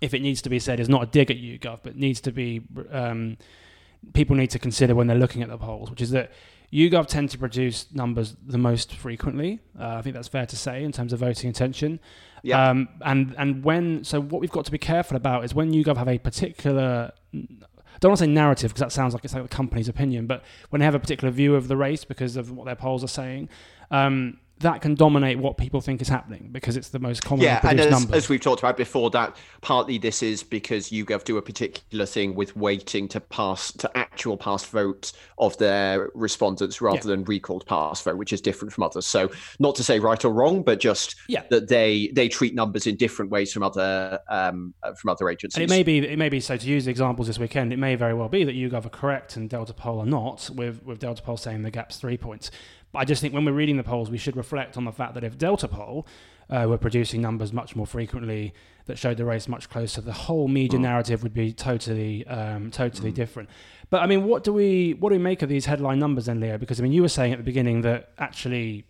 if 0.00 0.14
it 0.14 0.22
needs 0.22 0.40
to 0.42 0.48
be 0.48 0.60
said, 0.60 0.78
is 0.78 0.88
not 0.88 1.02
a 1.02 1.06
dig 1.06 1.32
at 1.32 1.36
YouGov, 1.36 1.80
but 1.82 1.96
needs 1.96 2.20
to 2.20 2.30
be 2.30 2.62
um, 2.92 3.38
people 4.12 4.36
need 4.36 4.50
to 4.50 4.60
consider 4.60 4.94
when 4.94 5.08
they're 5.08 5.18
looking 5.18 5.42
at 5.42 5.48
the 5.48 5.58
polls, 5.58 5.90
which 5.90 6.00
is 6.00 6.12
that 6.12 6.30
YouGov 6.72 7.08
tend 7.08 7.30
to 7.30 7.38
produce 7.38 7.92
numbers 7.92 8.36
the 8.46 8.58
most 8.58 8.94
frequently. 8.94 9.58
Uh, 9.76 9.96
I 9.96 10.02
think 10.02 10.14
that's 10.14 10.28
fair 10.28 10.46
to 10.46 10.56
say 10.56 10.84
in 10.84 10.92
terms 10.92 11.12
of 11.12 11.18
voting 11.18 11.48
intention. 11.48 11.98
Yeah. 12.44 12.68
Um, 12.68 12.88
and 13.00 13.34
and 13.38 13.64
when 13.64 14.04
so 14.04 14.20
what 14.20 14.40
we've 14.40 14.50
got 14.50 14.66
to 14.66 14.70
be 14.70 14.78
careful 14.78 15.16
about 15.16 15.44
is 15.44 15.54
when 15.54 15.72
YouGov 15.72 15.96
have 15.96 16.08
a 16.08 16.18
particular 16.18 17.12
don't 18.00 18.10
want 18.10 18.18
to 18.18 18.24
say 18.24 18.30
narrative 18.30 18.70
because 18.70 18.80
that 18.80 18.92
sounds 18.92 19.14
like 19.14 19.24
it's 19.24 19.32
like 19.32 19.42
the 19.42 19.48
company's 19.48 19.88
opinion, 19.88 20.26
but 20.26 20.44
when 20.68 20.80
they 20.80 20.84
have 20.84 20.94
a 20.94 20.98
particular 20.98 21.30
view 21.30 21.54
of 21.54 21.68
the 21.68 21.76
race 21.76 22.04
because 22.04 22.36
of 22.36 22.50
what 22.50 22.66
their 22.66 22.76
polls 22.76 23.02
are 23.02 23.08
saying, 23.08 23.48
um, 23.90 24.38
that 24.58 24.80
can 24.80 24.94
dominate 24.94 25.38
what 25.38 25.56
people 25.56 25.80
think 25.80 26.00
is 26.00 26.08
happening 26.08 26.48
because 26.52 26.76
it's 26.76 26.88
the 26.90 26.98
most 26.98 27.22
common 27.24 27.44
yeah, 27.44 27.60
and 27.64 27.80
as, 27.80 28.10
as, 28.12 28.28
we've 28.28 28.40
talked 28.40 28.60
about 28.60 28.76
before, 28.76 29.10
that 29.10 29.36
partly 29.62 29.98
this 29.98 30.22
is 30.22 30.44
because 30.44 30.90
YouGov 30.90 31.24
do 31.24 31.36
a 31.36 31.42
particular 31.42 32.06
thing 32.06 32.34
with 32.36 32.56
weighting 32.56 33.08
to 33.08 33.20
pass 33.20 33.72
to 33.72 33.90
actual 33.96 34.36
past 34.36 34.66
votes 34.68 35.12
of 35.38 35.58
their 35.58 36.08
respondents 36.14 36.80
rather 36.80 36.96
yeah. 36.96 37.02
than 37.02 37.24
recalled 37.24 37.66
past 37.66 38.04
vote, 38.04 38.16
which 38.16 38.32
is 38.32 38.40
different 38.40 38.72
from 38.72 38.84
others. 38.84 39.06
So 39.06 39.30
not 39.58 39.74
to 39.74 39.84
say 39.84 39.98
right 39.98 40.24
or 40.24 40.32
wrong, 40.32 40.62
but 40.62 40.78
just 40.78 41.16
yeah. 41.28 41.42
that 41.50 41.68
they 41.68 42.10
they 42.14 42.28
treat 42.28 42.54
numbers 42.54 42.86
in 42.86 42.96
different 42.96 43.32
ways 43.32 43.52
from 43.52 43.64
other 43.64 44.20
um, 44.28 44.72
uh, 44.84 44.94
from 44.94 45.10
other 45.10 45.28
agencies. 45.28 45.56
And 45.56 45.64
it 45.64 45.74
may 45.74 45.82
be 45.82 45.98
it 45.98 46.18
may 46.18 46.28
be 46.28 46.38
so 46.38 46.56
to 46.56 46.66
use 46.66 46.84
the 46.84 46.92
examples 46.92 47.26
this 47.26 47.40
weekend. 47.40 47.72
It 47.72 47.78
may 47.78 47.96
very 47.96 48.14
well 48.14 48.28
be 48.28 48.44
that 48.44 48.54
YouGov 48.54 48.86
are 48.86 48.90
correct 48.90 49.36
and 49.36 49.50
Delta 49.50 49.74
Poll 49.74 50.00
are 50.00 50.06
not, 50.06 50.48
with 50.54 50.84
with 50.84 51.00
Delta 51.00 51.22
Poll 51.22 51.36
saying 51.36 51.62
the 51.62 51.72
gap's 51.72 51.96
three 51.96 52.16
points. 52.16 52.52
But 52.94 53.00
I 53.00 53.04
just 53.04 53.20
think 53.20 53.34
when 53.34 53.44
we're 53.44 53.50
reading 53.50 53.76
the 53.76 53.82
polls, 53.82 54.08
we 54.08 54.18
should 54.18 54.36
reflect 54.36 54.76
on 54.76 54.84
the 54.84 54.92
fact 54.92 55.14
that 55.14 55.24
if 55.24 55.36
Delta 55.36 55.66
Poll 55.66 56.06
uh, 56.48 56.66
were 56.68 56.78
producing 56.78 57.20
numbers 57.20 57.52
much 57.52 57.74
more 57.74 57.88
frequently 57.88 58.54
that 58.86 58.98
showed 58.98 59.16
the 59.16 59.24
race 59.24 59.48
much 59.48 59.68
closer, 59.68 60.00
the 60.00 60.12
whole 60.12 60.46
media 60.46 60.78
mm. 60.78 60.82
narrative 60.82 61.24
would 61.24 61.34
be 61.34 61.52
totally, 61.52 62.24
um, 62.28 62.70
totally 62.70 63.10
mm. 63.10 63.14
different. 63.14 63.50
But 63.90 64.02
I 64.02 64.06
mean, 64.06 64.22
what 64.22 64.44
do 64.44 64.52
we 64.52 64.94
what 64.94 65.08
do 65.08 65.16
we 65.16 65.22
make 65.22 65.42
of 65.42 65.48
these 65.48 65.66
headline 65.66 65.98
numbers 65.98 66.26
then, 66.26 66.38
Leo? 66.38 66.56
Because 66.56 66.78
I 66.78 66.84
mean, 66.84 66.92
you 66.92 67.02
were 67.02 67.08
saying 67.08 67.32
at 67.32 67.38
the 67.38 67.44
beginning 67.44 67.80
that 67.80 68.10
actually 68.16 68.84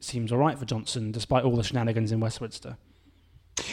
seems 0.00 0.30
all 0.30 0.38
right 0.38 0.58
for 0.58 0.66
Johnson 0.66 1.10
despite 1.10 1.42
all 1.44 1.56
the 1.56 1.62
shenanigans 1.62 2.12
in 2.12 2.20
Westminster. 2.20 2.76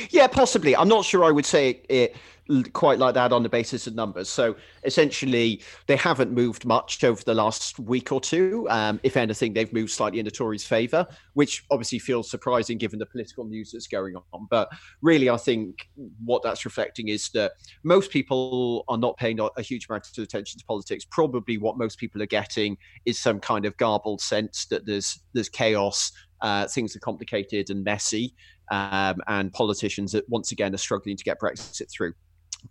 Yeah, 0.10 0.28
possibly. 0.28 0.74
I'm 0.74 0.88
not 0.88 1.04
sure 1.04 1.26
I 1.26 1.32
would 1.32 1.46
say 1.46 1.72
it, 1.72 1.86
it 1.90 2.16
quite 2.74 3.00
like 3.00 3.16
that 3.16 3.34
on 3.34 3.44
the 3.44 3.50
basis 3.50 3.88
of 3.88 3.96
numbers. 3.96 4.30
So 4.30 4.56
essentially, 4.84 5.62
they 5.88 5.96
haven't 5.96 6.32
moved 6.32 6.66
much 6.66 7.04
over 7.04 7.24
the 7.24 7.34
last 7.34 7.80
week 7.80 8.12
or 8.12 8.22
two. 8.22 8.68
Um, 8.70 9.00
if 9.04 9.18
anything, 9.18 9.54
they've 9.54 9.72
moved 9.74 9.92
slightly 9.92 10.20
in 10.20 10.26
the 10.26 10.32
Tories' 10.32 10.66
favour, 10.66 11.08
which 11.34 11.66
obviously 11.72 12.00
feels 12.00 12.30
surprising 12.30 12.78
given 12.78 13.00
the 13.00 13.06
political 13.06 13.46
news 13.46 13.72
that's 13.72 13.88
going 13.88 14.16
on. 14.16 14.48
But 14.50 14.70
really, 15.02 15.30
I 15.30 15.38
think 15.38 15.90
what 16.24 16.44
that's 16.44 16.66
reflecting 16.66 17.08
is 17.08 17.30
that 17.30 17.54
most 17.84 18.12
people 18.12 18.86
are 18.88 18.98
not 18.98 19.18
paying 19.18 19.40
a 19.40 19.62
huge 19.62 19.88
amount 19.90 20.08
of 20.16 20.24
attention 20.24 20.60
to 20.60 20.66
politics. 20.66 21.06
Probably 21.10 21.58
what 21.58 21.78
most 21.78 21.98
people 21.98 22.22
are 22.22 22.28
getting 22.28 22.78
is 23.06 23.20
some 23.20 23.40
kind 23.40 23.66
of 23.66 23.76
garbled 23.78 24.22
sense 24.22 24.66
that 24.68 24.86
there's 24.86 25.20
there's 25.34 25.50
chaos, 25.50 26.12
uh, 26.42 26.68
things 26.68 26.96
are 26.96 27.00
complicated 27.00 27.70
and 27.70 27.84
messy. 27.84 28.36
Um, 28.72 29.22
and 29.28 29.54
politicians 29.54 30.12
that 30.14 30.28
once 30.28 30.52
again 30.52 30.74
are 30.74 30.78
struggling 30.78 31.16
to 31.18 31.24
get 31.24 31.40
Brexit 31.40 31.92
through. 31.92 32.14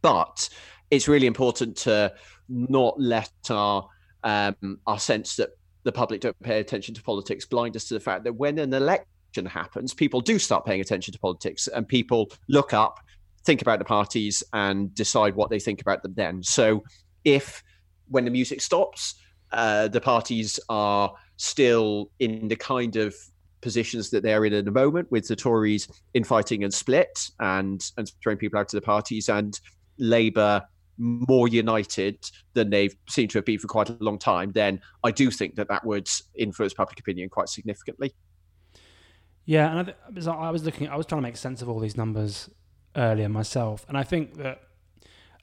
But 0.02 0.48
it's 0.90 1.08
really 1.08 1.26
important 1.26 1.76
to 1.78 2.12
not 2.48 3.00
let 3.00 3.32
our 3.50 3.88
um, 4.22 4.78
our 4.86 4.98
sense 4.98 5.36
that 5.36 5.50
the 5.82 5.92
public 5.92 6.22
don't 6.22 6.40
pay 6.42 6.60
attention 6.60 6.94
to 6.94 7.02
politics 7.02 7.44
blind 7.44 7.76
us 7.76 7.84
to 7.84 7.94
the 7.94 8.00
fact 8.00 8.24
that 8.24 8.32
when 8.32 8.58
an 8.58 8.72
election 8.72 9.44
happens, 9.46 9.92
people 9.92 10.20
do 10.20 10.38
start 10.38 10.64
paying 10.64 10.80
attention 10.80 11.12
to 11.12 11.18
politics, 11.18 11.68
and 11.68 11.86
people 11.86 12.30
look 12.48 12.72
up, 12.72 13.00
think 13.44 13.60
about 13.60 13.78
the 13.78 13.84
parties, 13.84 14.42
and 14.52 14.94
decide 14.94 15.34
what 15.34 15.50
they 15.50 15.58
think 15.58 15.80
about 15.80 16.02
them. 16.02 16.14
Then, 16.16 16.42
so 16.42 16.82
if 17.24 17.62
when 18.08 18.24
the 18.24 18.30
music 18.30 18.60
stops, 18.60 19.16
uh, 19.52 19.88
the 19.88 20.00
parties 20.00 20.58
are 20.68 21.12
still 21.36 22.10
in 22.18 22.48
the 22.48 22.56
kind 22.56 22.96
of 22.96 23.14
positions 23.60 24.10
that 24.10 24.22
they're 24.22 24.44
in 24.44 24.52
at 24.52 24.64
the 24.64 24.70
moment, 24.70 25.10
with 25.10 25.26
the 25.26 25.36
Tories 25.36 25.88
infighting 26.14 26.64
and 26.64 26.72
split 26.72 27.30
and 27.40 27.90
and 27.98 28.10
throwing 28.22 28.38
people 28.38 28.58
out 28.58 28.68
to 28.70 28.76
the 28.76 28.82
parties, 28.82 29.28
and 29.28 29.60
Labour 29.98 30.62
more 30.96 31.48
united 31.48 32.18
than 32.52 32.70
they've 32.70 32.94
seemed 33.08 33.30
to 33.30 33.38
have 33.38 33.44
been 33.44 33.58
for 33.58 33.66
quite 33.66 33.90
a 33.90 33.96
long 34.00 34.18
time, 34.18 34.52
then 34.52 34.80
I 35.02 35.10
do 35.10 35.30
think 35.30 35.56
that 35.56 35.68
that 35.68 35.84
would 35.84 36.08
influence 36.34 36.72
public 36.74 37.00
opinion 37.00 37.28
quite 37.28 37.48
significantly. 37.48 38.14
Yeah, 39.44 39.70
and 39.70 39.80
I, 39.80 39.82
th- 39.82 40.26
I 40.28 40.50
was 40.50 40.64
looking, 40.64 40.88
I 40.88 40.96
was 40.96 41.06
trying 41.06 41.20
to 41.20 41.26
make 41.26 41.36
sense 41.36 41.62
of 41.62 41.68
all 41.68 41.80
these 41.80 41.96
numbers 41.96 42.48
earlier 42.96 43.28
myself, 43.28 43.84
and 43.88 43.98
I 43.98 44.02
think 44.02 44.36
that 44.36 44.62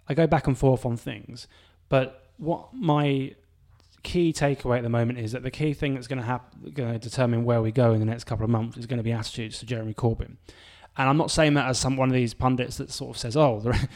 I 0.07 0.13
go 0.13 0.25
back 0.25 0.47
and 0.47 0.57
forth 0.57 0.85
on 0.85 0.97
things, 0.97 1.47
but 1.89 2.31
what 2.37 2.73
my 2.73 3.35
key 4.03 4.33
takeaway 4.33 4.77
at 4.77 4.83
the 4.83 4.89
moment 4.89 5.19
is 5.19 5.31
that 5.33 5.43
the 5.43 5.51
key 5.51 5.73
thing 5.73 5.93
that's 5.93 6.07
going 6.07 6.19
to 6.19 6.25
happen, 6.25 6.71
going 6.71 6.93
to 6.93 6.99
determine 6.99 7.43
where 7.43 7.61
we 7.61 7.71
go 7.71 7.93
in 7.93 7.99
the 7.99 8.05
next 8.05 8.23
couple 8.23 8.43
of 8.43 8.49
months 8.49 8.77
is 8.77 8.87
going 8.87 8.97
to 8.97 9.03
be 9.03 9.11
attitudes 9.11 9.59
to 9.59 9.65
Jeremy 9.65 9.93
Corbyn. 9.93 10.37
And 10.97 11.08
I'm 11.08 11.17
not 11.17 11.32
saying 11.32 11.54
that 11.54 11.67
as 11.67 11.80
some 11.80 11.95
one 11.95 12.10
of 12.10 12.13
these 12.13 12.34
pundits 12.34 12.77
that 12.77 12.91
sort 12.91 13.15
of 13.15 13.17
says, 13.17 13.38
"Oh, 13.38 13.60
the, 13.62 13.89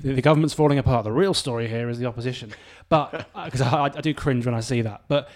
the 0.14 0.22
government's 0.22 0.54
falling 0.54 0.78
apart." 0.78 1.04
The 1.04 1.12
real 1.12 1.34
story 1.34 1.66
here 1.66 1.88
is 1.88 1.98
the 1.98 2.06
opposition, 2.06 2.52
but 2.88 3.26
uh, 3.34 3.44
because 3.46 3.62
I, 3.62 3.84
I, 3.84 3.88
do 3.88 4.12
cringe 4.12 4.44
when 4.44 4.54
I 4.54 4.60
see 4.60 4.82
that. 4.82 5.04
But 5.08 5.30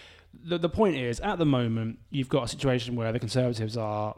the 0.44 0.58
the 0.58 0.68
point 0.68 0.96
is, 0.96 1.20
at 1.20 1.38
the 1.38 1.46
moment, 1.46 2.00
you've 2.10 2.28
got 2.28 2.44
a 2.44 2.48
situation 2.48 2.96
where 2.96 3.12
the 3.12 3.18
Conservatives 3.18 3.76
are 3.76 4.16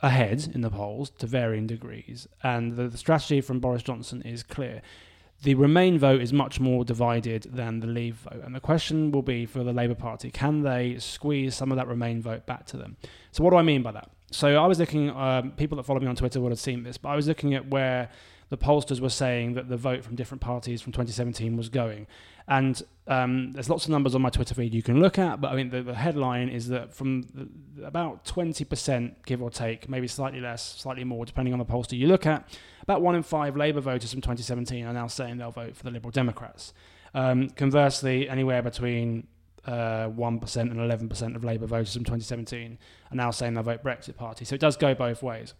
ahead 0.00 0.48
in 0.54 0.60
the 0.60 0.70
polls 0.70 1.10
to 1.10 1.26
varying 1.26 1.66
degrees, 1.66 2.28
and 2.42 2.76
the, 2.76 2.88
the 2.88 2.98
strategy 2.98 3.40
from 3.40 3.58
Boris 3.58 3.82
Johnson 3.82 4.22
is 4.22 4.44
clear. 4.44 4.80
The 5.42 5.56
Remain 5.56 5.98
vote 5.98 6.22
is 6.22 6.32
much 6.32 6.60
more 6.60 6.84
divided 6.84 7.48
than 7.52 7.80
the 7.80 7.88
Leave 7.88 8.14
vote, 8.14 8.42
and 8.44 8.54
the 8.54 8.60
question 8.60 9.10
will 9.10 9.22
be 9.22 9.44
for 9.44 9.64
the 9.64 9.72
Labour 9.72 9.96
Party: 9.96 10.30
Can 10.30 10.62
they 10.62 10.98
squeeze 10.98 11.56
some 11.56 11.72
of 11.72 11.76
that 11.78 11.88
Remain 11.88 12.22
vote 12.22 12.46
back 12.46 12.64
to 12.66 12.76
them? 12.76 12.96
So, 13.32 13.42
what 13.42 13.50
do 13.50 13.56
I 13.56 13.62
mean 13.62 13.82
by 13.82 13.90
that? 13.90 14.08
So 14.34 14.56
I 14.56 14.66
was 14.66 14.80
looking. 14.80 15.10
Um, 15.10 15.52
people 15.52 15.76
that 15.76 15.84
follow 15.84 16.00
me 16.00 16.08
on 16.08 16.16
Twitter 16.16 16.40
would 16.40 16.50
have 16.50 16.58
seen 16.58 16.82
this, 16.82 16.98
but 16.98 17.10
I 17.10 17.16
was 17.16 17.28
looking 17.28 17.54
at 17.54 17.68
where 17.68 18.10
the 18.48 18.56
pollsters 18.56 19.00
were 19.00 19.08
saying 19.08 19.54
that 19.54 19.68
the 19.68 19.76
vote 19.76 20.02
from 20.02 20.16
different 20.16 20.40
parties 20.40 20.82
from 20.82 20.92
2017 20.92 21.56
was 21.56 21.68
going. 21.68 22.06
And 22.48 22.82
um, 23.06 23.52
there's 23.52 23.70
lots 23.70 23.84
of 23.84 23.90
numbers 23.90 24.14
on 24.14 24.22
my 24.22 24.30
Twitter 24.30 24.54
feed 24.54 24.74
you 24.74 24.82
can 24.82 25.00
look 25.00 25.18
at, 25.18 25.40
but 25.40 25.50
I 25.50 25.56
mean, 25.56 25.70
the, 25.70 25.82
the 25.82 25.94
headline 25.94 26.50
is 26.50 26.68
that 26.68 26.92
from 26.92 27.22
the, 27.32 27.86
about 27.86 28.24
20%, 28.26 29.14
give 29.24 29.40
or 29.40 29.50
take, 29.50 29.88
maybe 29.88 30.06
slightly 30.06 30.40
less, 30.40 30.76
slightly 30.78 31.04
more, 31.04 31.24
depending 31.24 31.54
on 31.54 31.58
the 31.58 31.64
pollster 31.64 31.96
you 31.96 32.06
look 32.06 32.26
at, 32.26 32.46
about 32.82 33.00
one 33.00 33.14
in 33.14 33.22
five 33.22 33.56
Labour 33.56 33.80
voters 33.80 34.12
from 34.12 34.20
2017 34.20 34.84
are 34.84 34.92
now 34.92 35.06
saying 35.06 35.38
they'll 35.38 35.50
vote 35.50 35.74
for 35.74 35.84
the 35.84 35.90
Liberal 35.90 36.10
Democrats. 36.10 36.74
Um, 37.14 37.48
conversely, 37.50 38.28
anywhere 38.28 38.62
between 38.62 39.26
uh, 39.66 40.08
1% 40.08 40.56
and 40.60 40.74
11% 40.74 41.36
of 41.36 41.44
Labour 41.44 41.66
voters 41.66 41.94
from 41.94 42.04
2017 42.04 42.78
are 43.10 43.16
now 43.16 43.30
saying 43.30 43.54
they'll 43.54 43.62
vote 43.62 43.82
Brexit 43.82 44.16
Party. 44.16 44.44
So 44.44 44.54
it 44.54 44.60
does 44.60 44.76
go 44.76 44.94
both 44.94 45.22
ways. 45.22 45.54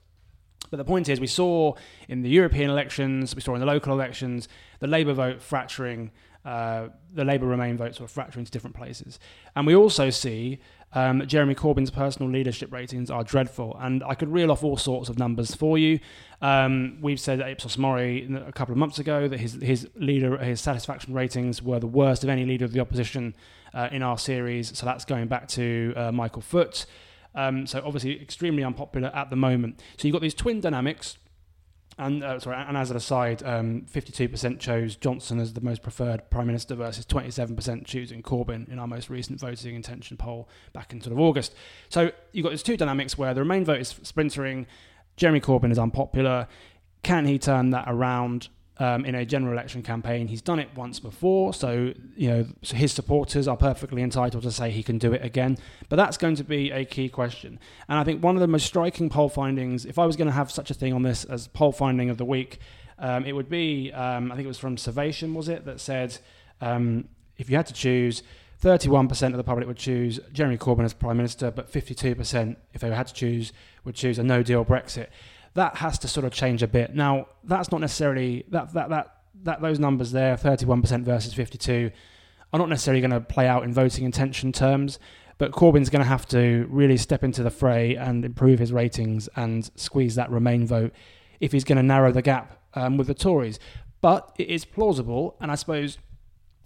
But 0.71 0.79
the 0.79 0.85
point 0.85 1.09
is, 1.09 1.21
we 1.21 1.27
saw 1.27 1.75
in 2.09 2.23
the 2.23 2.29
European 2.31 2.71
elections, 2.71 3.35
we 3.35 3.43
saw 3.43 3.55
in 3.55 3.61
the 3.61 3.67
local 3.67 3.93
elections, 3.93 4.49
the 4.81 4.87
Labour 4.87 5.13
vote 5.13 5.43
fracturing, 5.43 6.11
uh, 6.45 6.89
the 7.13 7.25
Labour 7.25 7.47
Remain 7.47 7.77
votes 7.77 8.01
were 8.01 8.09
fracturing 8.09 8.45
to 8.45 8.51
different 8.51 8.77
places. 8.77 9.19
And 9.57 9.67
we 9.67 9.75
also 9.75 10.11
see 10.11 10.59
um, 10.93 11.27
Jeremy 11.27 11.55
Corbyn's 11.55 11.91
personal 11.91 12.31
leadership 12.31 12.73
ratings 12.73 13.11
are 13.11 13.25
dreadful. 13.25 13.77
And 13.81 14.03
I 14.05 14.15
could 14.15 14.29
reel 14.29 14.51
off 14.53 14.63
all 14.63 14.77
sorts 14.77 15.09
of 15.09 15.19
numbers 15.19 15.55
for 15.55 15.79
you. 15.79 16.01
Um, 16.43 16.99
we've 17.01 17.21
said 17.21 17.41
at 17.41 17.49
Ipsos 17.49 17.79
Mori 17.79 18.29
a 18.47 18.53
couple 18.53 18.73
of 18.73 18.79
months 18.79 18.99
ago 18.99 19.27
that 19.29 19.41
his, 19.41 19.55
his 19.63 19.89
leader, 19.97 20.37
his 20.39 20.61
satisfaction 20.61 21.15
ratings 21.15 21.63
were 21.63 21.81
the 21.81 21.87
worst 21.87 22.25
of 22.25 22.31
any 22.31 22.45
leader 22.45 22.65
of 22.65 22.73
the 22.73 22.81
opposition 22.81 23.35
uh, 23.75 23.89
in 23.93 24.03
our 24.03 24.17
series. 24.17 24.77
So 24.79 24.87
that's 24.87 25.05
going 25.05 25.29
back 25.29 25.49
to 25.49 25.93
uh, 25.97 26.13
Michael 26.13 26.43
Foot. 26.43 26.87
Um, 27.35 27.67
so 27.67 27.83
obviously 27.85 28.21
extremely 28.21 28.63
unpopular 28.63 29.11
at 29.15 29.31
the 29.31 29.37
moment. 29.37 29.81
So 29.99 30.07
you've 30.07 30.13
got 30.13 30.23
these 30.23 30.35
twin 30.35 30.61
dynamics. 30.61 31.19
And 31.97 32.25
uh, 32.25 32.41
sorry, 32.41 32.57
and 32.57 32.77
as 32.77 32.91
an 32.91 32.97
aside, 32.97 33.43
um, 33.45 33.87
52% 33.93 34.59
chose 34.59 34.97
Johnson 34.97 35.39
as 35.39 35.53
the 35.53 35.61
most 35.61 35.81
preferred 35.81 36.29
prime 36.29 36.49
minister 36.49 36.75
versus 36.75 37.07
27% 37.07 37.85
choosing 37.85 38.21
Corbyn 38.21 38.69
in 38.69 38.81
our 38.81 38.89
most 38.89 39.09
recent 39.09 39.39
voting 39.39 39.77
intention 39.77 40.17
poll 40.17 40.49
back 40.73 40.93
in 40.93 41.01
sort 41.01 41.13
of 41.13 41.21
August. 41.21 41.55
So 41.89 42.11
you've 42.33 42.43
got 42.43 42.51
these 42.51 42.65
two 42.65 42.77
dynamics 42.77 43.17
where 43.17 43.33
the 43.33 43.43
Remain 43.43 43.65
vote 43.65 43.81
is 43.81 43.95
splintering. 44.03 44.67
Jeremy 45.17 45.41
Corbyn 45.41 45.71
is 45.71 45.79
unpopular. 45.79 46.49
Can 47.05 47.27
he 47.27 47.39
turn 47.39 47.71
that 47.71 47.85
around? 47.87 48.49
Um, 48.79 49.05
in 49.05 49.15
a 49.15 49.25
general 49.25 49.53
election 49.53 49.83
campaign. 49.83 50.29
He's 50.29 50.43
done 50.43 50.59
it 50.59 50.69
once 50.75 50.99
before, 50.99 51.55
so 51.55 51.93
you 52.17 52.29
know 52.29 52.47
so 52.63 52.77
his 52.77 52.93
supporters 52.93 53.47
are 53.47 53.57
perfectly 53.57 54.03
entitled 54.03 54.43
to 54.43 54.51
say 54.51 54.71
he 54.71 54.83
can 54.83 54.99
do 54.99 55.13
it 55.13 55.25
again. 55.25 55.59
But 55.89 55.97
that's 55.97 56.17
going 56.17 56.37
to 56.37 56.45
be 56.45 56.71
a 56.71 56.85
key 56.85 57.09
question. 57.09 57.59
And 57.89 57.99
I 57.99 58.05
think 58.05 58.23
one 58.23 58.37
of 58.37 58.41
the 58.41 58.49
most 58.49 58.67
striking 58.67 59.09
poll 59.09 59.29
findings, 59.29 59.85
if 59.85 59.99
I 59.99 60.07
was 60.07 60.17
going 60.17 60.27
to 60.27 60.35
have 60.35 60.51
such 60.51 60.71
a 60.71 60.75
thing 60.75 60.93
on 60.93 61.03
this 61.03 61.25
as 61.25 61.47
poll 61.49 61.73
finding 61.73 62.11
of 62.11 62.19
the 62.19 62.25
week, 62.25 62.59
um, 62.99 63.25
it 63.25 63.33
would 63.33 63.49
be 63.49 63.93
um, 63.93 64.33
I 64.33 64.35
think 64.35 64.45
it 64.45 64.49
was 64.49 64.59
from 64.59 64.77
Survation, 64.77 65.35
was 65.35 65.49
it, 65.49 65.65
that 65.67 65.81
said 65.81 66.19
um, 66.61 67.09
if 67.37 67.49
you 67.51 67.57
had 67.57 67.67
to 67.67 67.75
choose. 67.75 68.23
31% 68.63 69.27
of 69.27 69.37
the 69.37 69.45
public 69.45 69.67
would 69.67 69.77
choose 69.77 70.19
Jeremy 70.33 70.57
Corbyn 70.57 70.85
as 70.85 70.95
Prime 70.95 71.19
Minister, 71.19 71.51
but 71.51 71.71
52%, 71.71 72.57
if 72.73 72.81
they 72.81 72.89
had 72.89 73.09
to 73.09 73.13
choose, 73.13 73.53
would 73.85 73.95
choose 73.95 74.19
a 74.19 74.23
no 74.23 74.43
deal 74.43 74.65
Brexit 74.65 75.09
that 75.55 75.77
has 75.77 75.99
to 76.01 76.09
sort 76.09 76.27
of 76.27 76.33
change 76.33 76.63
a 76.63 76.69
bit. 76.69 76.95
Now, 76.95 77.29
that's 77.45 77.71
not 77.71 77.81
necessarily 77.81 78.45
that 78.49 78.73
that 78.75 78.91
that 78.91 79.11
that 79.43 79.61
those 79.61 79.79
numbers 79.79 80.13
there, 80.13 80.37
31% 80.37 81.03
versus 81.03 81.35
52, 81.35 81.91
are 82.53 82.59
not 82.59 82.69
necessarily 82.69 83.01
going 83.01 83.11
to 83.11 83.21
play 83.21 83.47
out 83.47 83.65
in 83.65 83.73
voting 83.73 84.05
intention 84.05 84.53
terms. 84.53 84.99
But 85.37 85.51
Corbyn's 85.51 85.91
going 85.91 86.03
to 86.03 86.09
have 86.09 86.27
to 86.27 86.67
really 86.71 86.97
step 86.97 87.25
into 87.25 87.43
the 87.43 87.51
fray 87.51 87.97
and 87.97 88.25
improve 88.25 88.61
his 88.61 88.73
ratings 88.73 89.29
and 89.35 89.69
squeeze 89.75 90.15
that 90.15 90.31
Remain 90.31 90.67
vote 90.67 90.93
if 91.41 91.51
he's 91.53 91.65
going 91.65 91.77
to 91.77 91.83
narrow 91.83 92.13
the 92.13 92.23
gap 92.23 92.61
um, 92.75 92.97
with 92.97 93.09
the 93.09 93.15
Tories. 93.15 93.59
But 94.01 94.33
it 94.39 94.49
is 94.49 94.65
plausible, 94.65 95.37
and 95.41 95.51
I 95.51 95.57
suppose 95.57 95.99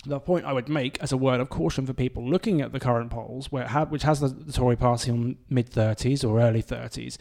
the 0.04 0.20
point 0.20 0.44
I 0.44 0.52
would 0.52 0.68
make 0.68 0.98
as 1.02 1.12
a 1.12 1.16
word 1.16 1.40
of 1.40 1.48
caution 1.48 1.86
for 1.86 1.92
people 1.92 2.28
looking 2.28 2.60
at 2.60 2.72
the 2.72 2.80
current 2.80 3.10
polls, 3.10 3.50
where 3.50 3.68
which 3.86 4.02
has 4.02 4.20
the, 4.20 4.28
the 4.28 4.52
Tory 4.52 4.76
party 4.76 5.10
on 5.10 5.38
mid 5.48 5.70
30s 5.70 6.28
or 6.28 6.40
early 6.40 6.62
30s, 6.62 7.16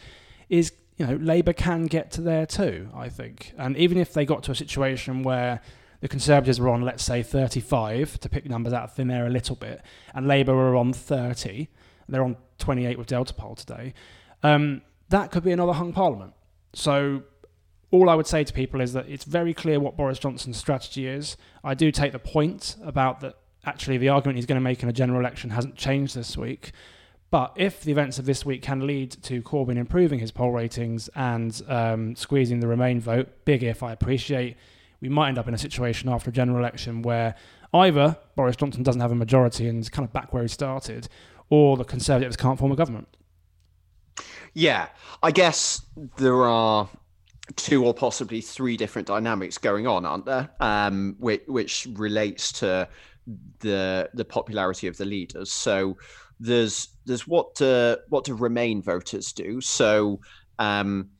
is 0.48 0.72
you 0.98 1.06
know, 1.06 1.14
Labour 1.16 1.52
can 1.52 1.86
get 1.86 2.10
to 2.12 2.20
there 2.20 2.44
too, 2.44 2.90
I 2.94 3.08
think. 3.08 3.54
And 3.56 3.76
even 3.76 3.98
if 3.98 4.12
they 4.12 4.26
got 4.26 4.42
to 4.44 4.50
a 4.50 4.54
situation 4.54 5.22
where 5.22 5.60
the 6.00 6.08
Conservatives 6.08 6.60
were 6.60 6.68
on, 6.68 6.82
let's 6.82 7.04
say, 7.04 7.22
35, 7.22 8.18
to 8.20 8.28
pick 8.28 8.48
numbers 8.48 8.72
out 8.72 8.84
of 8.84 8.92
thin 8.92 9.10
air 9.10 9.26
a 9.26 9.30
little 9.30 9.56
bit, 9.56 9.80
and 10.12 10.26
Labour 10.26 10.54
were 10.54 10.76
on 10.76 10.92
30, 10.92 11.68
they're 12.08 12.22
on 12.22 12.36
28 12.58 12.98
with 12.98 13.06
Delta 13.06 13.32
Poll 13.32 13.54
today, 13.54 13.94
um, 14.42 14.82
that 15.08 15.30
could 15.30 15.44
be 15.44 15.52
another 15.52 15.72
hung 15.72 15.92
parliament. 15.92 16.34
So 16.74 17.22
all 17.90 18.10
I 18.10 18.14
would 18.14 18.26
say 18.26 18.44
to 18.44 18.52
people 18.52 18.80
is 18.80 18.92
that 18.92 19.08
it's 19.08 19.24
very 19.24 19.54
clear 19.54 19.80
what 19.80 19.96
Boris 19.96 20.18
Johnson's 20.18 20.56
strategy 20.56 21.06
is. 21.06 21.36
I 21.64 21.74
do 21.74 21.90
take 21.90 22.12
the 22.12 22.18
point 22.18 22.76
about 22.84 23.20
that 23.20 23.36
actually 23.64 23.98
the 23.98 24.08
argument 24.08 24.36
he's 24.36 24.46
going 24.46 24.60
to 24.60 24.64
make 24.64 24.82
in 24.82 24.88
a 24.88 24.92
general 24.92 25.20
election 25.20 25.50
hasn't 25.50 25.76
changed 25.76 26.14
this 26.14 26.36
week. 26.36 26.72
But 27.30 27.52
if 27.56 27.82
the 27.82 27.92
events 27.92 28.18
of 28.18 28.24
this 28.24 28.46
week 28.46 28.62
can 28.62 28.86
lead 28.86 29.10
to 29.24 29.42
Corbyn 29.42 29.76
improving 29.76 30.18
his 30.18 30.30
poll 30.30 30.50
ratings 30.50 31.08
and 31.14 31.60
um, 31.68 32.16
squeezing 32.16 32.60
the 32.60 32.66
Remain 32.66 33.00
vote, 33.00 33.28
big 33.44 33.62
if 33.62 33.82
I 33.82 33.92
appreciate, 33.92 34.56
we 35.00 35.10
might 35.10 35.28
end 35.28 35.38
up 35.38 35.46
in 35.46 35.52
a 35.52 35.58
situation 35.58 36.08
after 36.08 36.30
a 36.30 36.32
general 36.32 36.58
election 36.58 37.02
where 37.02 37.34
either 37.74 38.16
Boris 38.34 38.56
Johnson 38.56 38.82
doesn't 38.82 39.00
have 39.00 39.12
a 39.12 39.14
majority 39.14 39.68
and 39.68 39.80
is 39.80 39.90
kind 39.90 40.08
of 40.08 40.12
back 40.12 40.32
where 40.32 40.42
he 40.42 40.48
started, 40.48 41.08
or 41.50 41.76
the 41.76 41.84
Conservatives 41.84 42.36
can't 42.36 42.58
form 42.58 42.72
a 42.72 42.76
government. 42.76 43.08
Yeah, 44.54 44.88
I 45.22 45.30
guess 45.30 45.82
there 46.16 46.44
are 46.44 46.88
two 47.56 47.84
or 47.84 47.92
possibly 47.92 48.40
three 48.40 48.76
different 48.76 49.06
dynamics 49.06 49.58
going 49.58 49.86
on, 49.86 50.06
aren't 50.06 50.24
there? 50.24 50.50
Um, 50.60 51.16
which, 51.18 51.42
which 51.46 51.86
relates 51.92 52.52
to 52.52 52.88
the 53.60 54.08
the 54.14 54.24
popularity 54.24 54.86
of 54.86 54.96
the 54.96 55.04
leaders. 55.04 55.52
So 55.52 55.98
there's 56.40 56.88
there's 57.04 57.26
what 57.26 57.54
do, 57.54 57.96
what 58.08 58.24
do 58.24 58.34
Remain 58.34 58.82
voters 58.82 59.32
do? 59.32 59.60
So 59.60 60.20
um, 60.58 61.10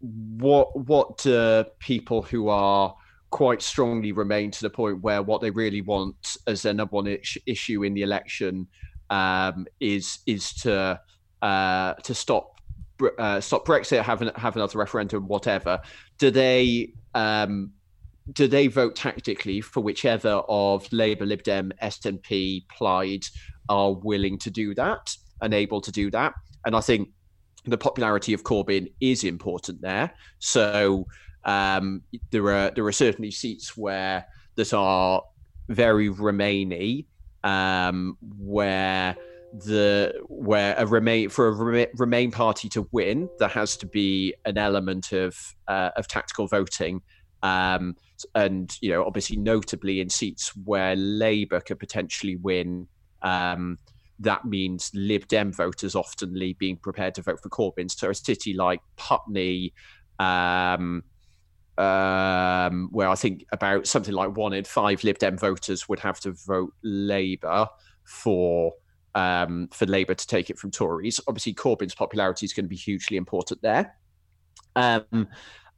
what 0.00 0.76
what 0.86 1.18
do 1.18 1.64
people 1.78 2.22
who 2.22 2.48
are 2.48 2.94
quite 3.30 3.62
strongly 3.62 4.12
remain 4.12 4.50
to 4.50 4.62
the 4.62 4.70
point 4.70 5.02
where 5.02 5.22
what 5.22 5.40
they 5.40 5.50
really 5.50 5.80
want 5.80 6.36
as 6.46 6.62
their 6.62 6.72
number 6.72 6.94
one 6.94 7.18
issue 7.46 7.82
in 7.82 7.92
the 7.92 8.02
election 8.02 8.66
um, 9.10 9.66
is 9.80 10.20
is 10.26 10.52
to 10.54 11.00
uh, 11.42 11.94
to 11.94 12.14
stop 12.14 12.60
uh, 13.18 13.40
stop 13.40 13.66
Brexit, 13.66 14.02
have 14.02 14.22
an, 14.22 14.30
have 14.36 14.56
another 14.56 14.78
referendum, 14.78 15.26
whatever. 15.26 15.80
Do 16.18 16.30
they 16.30 16.92
um, 17.14 17.72
do 18.32 18.46
they 18.46 18.68
vote 18.68 18.96
tactically 18.96 19.60
for 19.60 19.82
whichever 19.82 20.42
of 20.48 20.90
Labour, 20.92 21.26
Lib 21.26 21.42
Dem, 21.42 21.72
SNP, 21.82 22.66
Plaid 22.68 23.26
are 23.68 23.92
willing 23.92 24.38
to 24.38 24.50
do 24.50 24.74
that 24.74 25.16
and 25.40 25.54
able 25.54 25.80
to 25.80 25.92
do 25.92 26.10
that? 26.10 26.34
And 26.66 26.74
I 26.74 26.80
think 26.80 27.10
the 27.64 27.78
popularity 27.78 28.34
of 28.34 28.42
Corbyn 28.42 28.92
is 29.00 29.24
important 29.24 29.80
there. 29.80 30.12
So 30.38 31.06
um, 31.44 32.02
there 32.30 32.46
are 32.50 32.70
there 32.70 32.86
are 32.86 32.92
certainly 32.92 33.30
seats 33.30 33.76
where 33.76 34.26
that 34.56 34.72
are 34.72 35.22
very 35.68 36.08
Remainy, 36.08 37.06
um, 37.42 38.16
where 38.38 39.16
the 39.52 40.12
where 40.28 40.74
a 40.76 40.86
remain 40.86 41.28
for 41.28 41.48
a 41.48 41.88
remain 41.96 42.30
party 42.30 42.68
to 42.70 42.88
win, 42.92 43.28
there 43.38 43.48
has 43.48 43.76
to 43.78 43.86
be 43.86 44.34
an 44.44 44.58
element 44.58 45.12
of 45.12 45.36
uh, 45.68 45.90
of 45.96 46.08
tactical 46.08 46.46
voting, 46.46 47.02
um, 47.42 47.96
and 48.34 48.76
you 48.80 48.90
know 48.90 49.04
obviously 49.04 49.36
notably 49.36 50.00
in 50.00 50.08
seats 50.08 50.52
where 50.64 50.96
Labour 50.96 51.60
could 51.60 51.78
potentially 51.78 52.36
win. 52.36 52.88
Um, 53.24 53.78
that 54.20 54.44
means 54.44 54.90
Lib 54.94 55.26
Dem 55.26 55.52
voters 55.52 55.94
oftenly 55.94 56.56
being 56.56 56.76
prepared 56.76 57.16
to 57.16 57.22
vote 57.22 57.40
for 57.42 57.48
Corbyn. 57.48 57.90
So 57.90 58.10
a 58.10 58.14
city 58.14 58.54
like 58.54 58.80
Putney, 58.96 59.74
um, 60.20 61.02
um, 61.76 62.88
where 62.92 63.08
I 63.08 63.16
think 63.16 63.44
about 63.50 63.88
something 63.88 64.14
like 64.14 64.36
one 64.36 64.52
in 64.52 64.64
five 64.64 65.02
Lib 65.02 65.18
Dem 65.18 65.36
voters 65.36 65.88
would 65.88 65.98
have 65.98 66.20
to 66.20 66.32
vote 66.46 66.72
Labour 66.84 67.66
for 68.04 68.72
um, 69.16 69.68
for 69.72 69.86
Labour 69.86 70.14
to 70.14 70.26
take 70.26 70.50
it 70.50 70.58
from 70.58 70.70
Tories. 70.70 71.20
Obviously, 71.26 71.54
Corbyn's 71.54 71.94
popularity 71.94 72.46
is 72.46 72.52
going 72.52 72.64
to 72.64 72.68
be 72.68 72.76
hugely 72.76 73.16
important 73.16 73.62
there. 73.62 73.96
Um, 74.76 75.28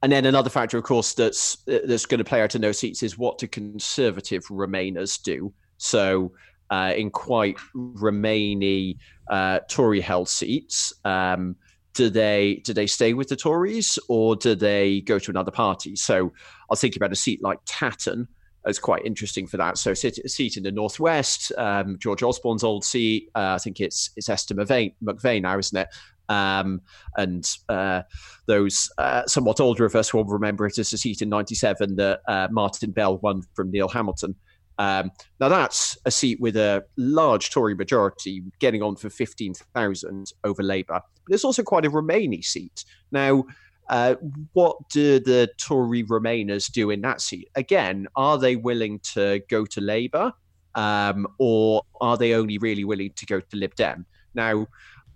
and 0.03 0.13
then 0.13 0.27
another 0.27 0.51
factor, 0.51 0.79
of 0.79 0.85
course, 0.85 1.15
that's 1.15 1.59
that's 1.67 2.07
going 2.07 2.19
to 2.19 2.25
play 2.25 2.43
out 2.43 2.55
in 2.55 2.61
those 2.61 2.79
seats 2.79 3.03
is 3.03 3.17
what 3.19 3.39
do 3.39 3.49
Conservative 3.49 4.45
Remainers 4.47 5.23
do? 5.23 5.53
So, 5.79 6.33
uh, 6.71 6.93
in 6.97 7.11
quite 7.11 7.57
Remainy 7.75 8.97
uh, 9.31 9.61
Tory-held 9.69 10.29
seats, 10.29 10.93
um, 11.05 11.57
do 11.95 12.11
they 12.11 12.61
do 12.65 12.75
they 12.75 12.87
stay 12.87 13.15
with 13.15 13.29
the 13.29 13.37
Tories 13.37 13.99
or 14.09 14.37
do 14.37 14.55
they 14.55 15.01
go 15.01 15.19
to 15.19 15.31
another 15.31 15.51
party? 15.51 15.97
So, 15.97 16.33
I'll 16.71 16.77
think 16.77 16.97
about 16.97 17.13
a 17.13 17.17
seat 17.17 17.43
like 17.43 17.59
Tatton, 17.65 18.29
is 18.67 18.79
quite 18.79 19.05
interesting 19.05 19.47
for 19.47 19.57
that. 19.57 19.79
So 19.79 19.93
a 19.93 19.97
seat 19.97 20.57
in 20.57 20.63
the 20.63 20.73
northwest, 20.73 21.53
um, 21.57 21.99
George 21.99 22.23
Osborne's 22.23 22.65
old 22.65 22.85
seat. 22.85 23.31
Uh, 23.35 23.55
I 23.55 23.59
think 23.59 23.81
it's 23.81 24.11
it's 24.17 24.29
Esther 24.29 24.55
McVey, 24.55 24.95
McVey 25.03 25.41
now, 25.41 25.59
isn't 25.59 25.79
it? 25.79 25.89
Um, 26.29 26.81
and 27.17 27.49
uh, 27.69 28.03
those 28.47 28.91
uh, 28.99 29.25
somewhat 29.27 29.61
older 29.61 29.85
of 29.85 29.95
us 29.95 30.13
will 30.13 30.25
remember 30.25 30.67
it 30.67 30.79
as 30.79 30.93
a 30.93 30.99
seat 30.99 31.23
in 31.23 31.29
'97 31.29 31.97
that 31.97 32.21
uh, 32.27 32.49
Martin 32.51 32.91
Bell 32.91 33.19
won 33.19 33.43
from 33.55 33.71
Neil 33.71 33.89
Hamilton. 33.89 34.35
Um, 34.79 35.11
now 35.41 35.49
that's 35.49 35.97
a 36.05 36.11
seat 36.11 36.41
with 36.41 36.57
a 36.57 36.85
large 36.97 37.51
Tory 37.51 37.75
majority, 37.75 38.43
getting 38.59 38.83
on 38.83 38.97
for 38.97 39.11
15,000 39.11 40.33
over 40.45 40.63
Labour. 40.63 41.01
But 41.27 41.35
it's 41.35 41.45
also 41.45 41.63
quite 41.63 41.85
a 41.85 41.91
Remainy 41.91 42.45
seat. 42.45 42.85
Now, 43.11 43.45
uh, 43.89 44.17
what 44.53 44.77
do 44.91 45.21
the 45.21 45.49
Tory 45.59 46.03
Remainers 46.03 46.71
do 46.71 46.91
in 46.91 47.01
that 47.03 47.21
seat? 47.21 47.49
Again, 47.55 48.07
are 48.17 48.39
they 48.39 48.57
willing 48.57 48.99
to 49.15 49.41
go 49.49 49.65
to 49.67 49.81
Labour 49.81 50.33
um, 50.75 51.27
or 51.39 51.83
are 52.01 52.17
they 52.17 52.35
only 52.35 52.59
really 52.59 52.85
willing 52.85 53.13
to 53.17 53.27
go 53.27 53.41
to 53.41 53.57
Lib 53.57 53.75
Dem? 53.77 54.07
Now, 54.35 54.67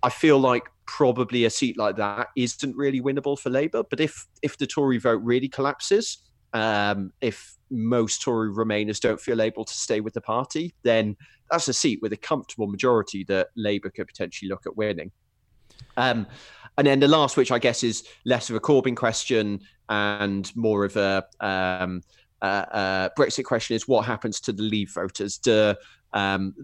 I 0.03 0.09
feel 0.09 0.39
like 0.39 0.63
probably 0.87 1.45
a 1.45 1.49
seat 1.49 1.77
like 1.77 1.95
that 1.95 2.27
isn't 2.35 2.75
really 2.75 2.99
winnable 2.99 3.39
for 3.39 3.49
Labour. 3.49 3.83
But 3.89 3.99
if 3.99 4.27
if 4.41 4.57
the 4.57 4.67
Tory 4.67 4.97
vote 4.97 5.21
really 5.23 5.47
collapses, 5.47 6.17
um, 6.53 7.11
if 7.21 7.57
most 7.69 8.21
Tory 8.21 8.51
Remainers 8.51 8.99
don't 8.99 9.19
feel 9.19 9.41
able 9.41 9.65
to 9.65 9.73
stay 9.73 10.01
with 10.01 10.13
the 10.13 10.21
party, 10.21 10.73
then 10.83 11.15
that's 11.49 11.67
a 11.67 11.73
seat 11.73 11.99
with 12.01 12.13
a 12.13 12.17
comfortable 12.17 12.67
majority 12.67 13.23
that 13.25 13.49
Labour 13.55 13.89
could 13.89 14.07
potentially 14.07 14.49
look 14.49 14.65
at 14.65 14.75
winning. 14.75 15.11
Um, 15.97 16.27
and 16.77 16.87
then 16.87 16.99
the 16.99 17.07
last, 17.07 17.37
which 17.37 17.51
I 17.51 17.59
guess 17.59 17.83
is 17.83 18.03
less 18.25 18.49
of 18.49 18.55
a 18.55 18.59
Corbyn 18.59 18.95
question 18.95 19.61
and 19.89 20.53
more 20.55 20.85
of 20.85 20.95
a 20.95 21.25
um, 21.39 22.01
uh, 22.41 22.45
uh, 22.45 23.09
Brexit 23.17 23.43
question, 23.43 23.75
is 23.75 23.87
what 23.87 24.05
happens 24.05 24.39
to 24.41 24.53
the 24.53 24.63
Leave 24.63 24.91
voters? 24.93 25.37
Do 25.37 25.75
um, 26.13 26.55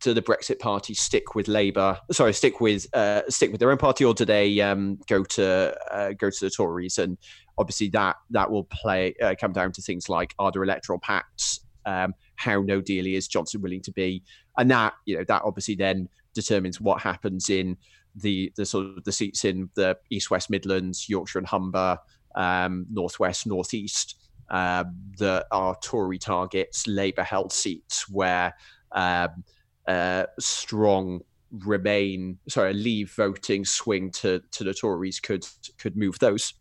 do 0.00 0.14
the 0.14 0.22
Brexit 0.22 0.58
Party 0.58 0.94
stick 0.94 1.34
with 1.34 1.48
Labour? 1.48 1.98
Sorry, 2.10 2.32
stick 2.32 2.60
with 2.60 2.86
uh, 2.94 3.22
stick 3.28 3.50
with 3.50 3.60
their 3.60 3.70
own 3.70 3.78
party, 3.78 4.04
or 4.04 4.14
do 4.14 4.24
they 4.24 4.60
um, 4.60 4.98
go 5.06 5.24
to 5.24 5.76
uh, 5.90 6.12
go 6.12 6.30
to 6.30 6.40
the 6.40 6.50
Tories? 6.50 6.98
And 6.98 7.18
obviously, 7.56 7.88
that 7.90 8.16
that 8.30 8.50
will 8.50 8.64
play 8.64 9.14
uh, 9.22 9.34
come 9.40 9.52
down 9.52 9.72
to 9.72 9.82
things 9.82 10.08
like 10.08 10.34
are 10.38 10.52
there 10.52 10.62
electoral 10.62 10.98
pacts? 10.98 11.60
Um, 11.86 12.14
how 12.36 12.60
no 12.60 12.80
dealy 12.80 13.14
is 13.14 13.28
Johnson 13.28 13.62
willing 13.62 13.82
to 13.82 13.92
be? 13.92 14.22
And 14.56 14.70
that 14.70 14.94
you 15.06 15.16
know 15.16 15.24
that 15.28 15.42
obviously 15.44 15.74
then 15.74 16.08
determines 16.34 16.80
what 16.80 17.00
happens 17.00 17.50
in 17.50 17.76
the 18.14 18.52
the 18.56 18.66
sort 18.66 18.86
of 18.86 19.04
the 19.04 19.12
seats 19.12 19.44
in 19.44 19.70
the 19.74 19.96
East 20.10 20.30
West 20.30 20.50
Midlands, 20.50 21.08
Yorkshire 21.08 21.38
and 21.38 21.48
Humber, 21.48 21.98
um, 22.34 22.86
Northwest, 22.90 23.46
Northeast, 23.46 24.16
uh, 24.50 24.84
that 25.18 25.46
are 25.50 25.76
Tory 25.82 26.18
targets, 26.18 26.86
Labour 26.86 27.22
held 27.22 27.52
seats 27.52 28.08
where 28.08 28.54
um, 28.92 29.44
uh, 29.88 30.26
strong 30.38 31.22
Remain, 31.50 32.38
sorry, 32.46 32.74
Leave 32.74 33.10
voting 33.12 33.64
swing 33.64 34.10
to 34.10 34.42
to 34.50 34.64
the 34.64 34.74
Tories 34.74 35.18
could 35.18 35.46
could 35.78 35.96
move 35.96 36.18
those. 36.18 36.52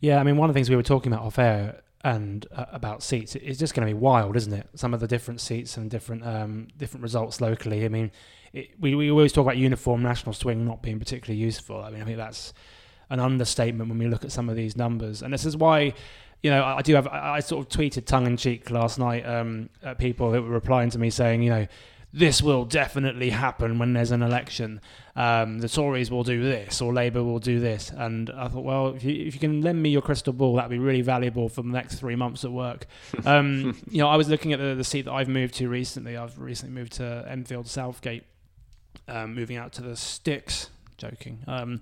Yeah, 0.00 0.18
I 0.18 0.24
mean, 0.24 0.36
one 0.36 0.50
of 0.50 0.54
the 0.54 0.58
things 0.58 0.68
we 0.68 0.74
were 0.74 0.82
talking 0.82 1.12
about 1.12 1.24
off 1.24 1.38
air 1.38 1.80
and 2.02 2.44
uh, 2.50 2.66
about 2.72 3.02
seats 3.02 3.36
it's 3.36 3.58
just 3.58 3.72
going 3.72 3.86
to 3.86 3.94
be 3.94 3.98
wild, 3.98 4.34
isn't 4.34 4.52
it? 4.52 4.68
Some 4.74 4.94
of 4.94 5.00
the 5.00 5.06
different 5.06 5.40
seats 5.40 5.76
and 5.76 5.88
different 5.88 6.26
um, 6.26 6.66
different 6.76 7.04
results 7.04 7.40
locally. 7.40 7.84
I 7.84 7.88
mean, 7.88 8.10
it, 8.52 8.70
we, 8.80 8.96
we 8.96 9.12
always 9.12 9.32
talk 9.32 9.46
about 9.46 9.58
uniform 9.58 10.02
national 10.02 10.32
swing 10.32 10.64
not 10.64 10.82
being 10.82 10.98
particularly 10.98 11.40
useful. 11.40 11.80
I 11.80 11.90
mean, 11.90 12.02
I 12.02 12.04
think 12.04 12.16
that's 12.16 12.52
an 13.10 13.20
understatement 13.20 13.88
when 13.88 13.98
we 13.98 14.08
look 14.08 14.24
at 14.24 14.32
some 14.32 14.48
of 14.48 14.56
these 14.56 14.76
numbers. 14.76 15.22
And 15.22 15.32
this 15.32 15.46
is 15.46 15.56
why, 15.56 15.94
you 16.42 16.50
know, 16.50 16.64
I, 16.64 16.82
do 16.82 16.94
have, 16.94 17.06
I, 17.06 17.40
sort 17.40 17.64
of 17.64 17.72
tweeted 17.72 18.06
tongue 18.06 18.26
in 18.26 18.36
cheek 18.36 18.70
last 18.70 18.98
night 18.98 19.24
um, 19.24 19.68
at 19.82 19.98
people 19.98 20.32
that 20.32 20.42
were 20.42 20.48
replying 20.48 20.90
to 20.90 20.98
me 20.98 21.10
saying, 21.10 21.42
you 21.42 21.50
know, 21.50 21.66
this 22.14 22.40
will 22.40 22.64
definitely 22.64 23.30
happen 23.30 23.80
when 23.80 23.92
there's 23.92 24.12
an 24.12 24.22
election. 24.22 24.80
Um, 25.16 25.58
the 25.58 25.68
Tories 25.68 26.12
will 26.12 26.22
do 26.22 26.44
this, 26.44 26.80
or 26.80 26.92
Labour 26.92 27.24
will 27.24 27.40
do 27.40 27.58
this. 27.58 27.90
And 27.90 28.30
I 28.30 28.46
thought, 28.46 28.62
well, 28.62 28.94
if 28.94 29.02
you, 29.02 29.26
if 29.26 29.34
you 29.34 29.40
can 29.40 29.62
lend 29.62 29.82
me 29.82 29.90
your 29.90 30.00
crystal 30.00 30.32
ball, 30.32 30.54
that'd 30.54 30.70
be 30.70 30.78
really 30.78 31.02
valuable 31.02 31.48
for 31.48 31.62
the 31.62 31.70
next 31.70 31.96
three 31.96 32.14
months 32.14 32.44
at 32.44 32.52
work. 32.52 32.86
Um, 33.24 33.80
you 33.88 33.98
know, 33.98 34.08
I 34.08 34.16
was 34.16 34.28
looking 34.28 34.52
at 34.52 34.58
the, 34.58 34.74
the, 34.74 34.84
seat 34.84 35.06
that 35.06 35.12
I've 35.12 35.28
moved 35.28 35.54
to 35.54 35.68
recently. 35.68 36.16
I've 36.16 36.38
recently 36.38 36.74
moved 36.74 36.92
to 36.94 37.24
Enfield 37.26 37.66
Southgate, 37.66 38.24
um, 39.08 39.34
moving 39.34 39.56
out 39.56 39.72
to 39.74 39.82
the 39.82 39.96
sticks. 39.96 40.68
Joking. 40.98 41.38
Um, 41.46 41.80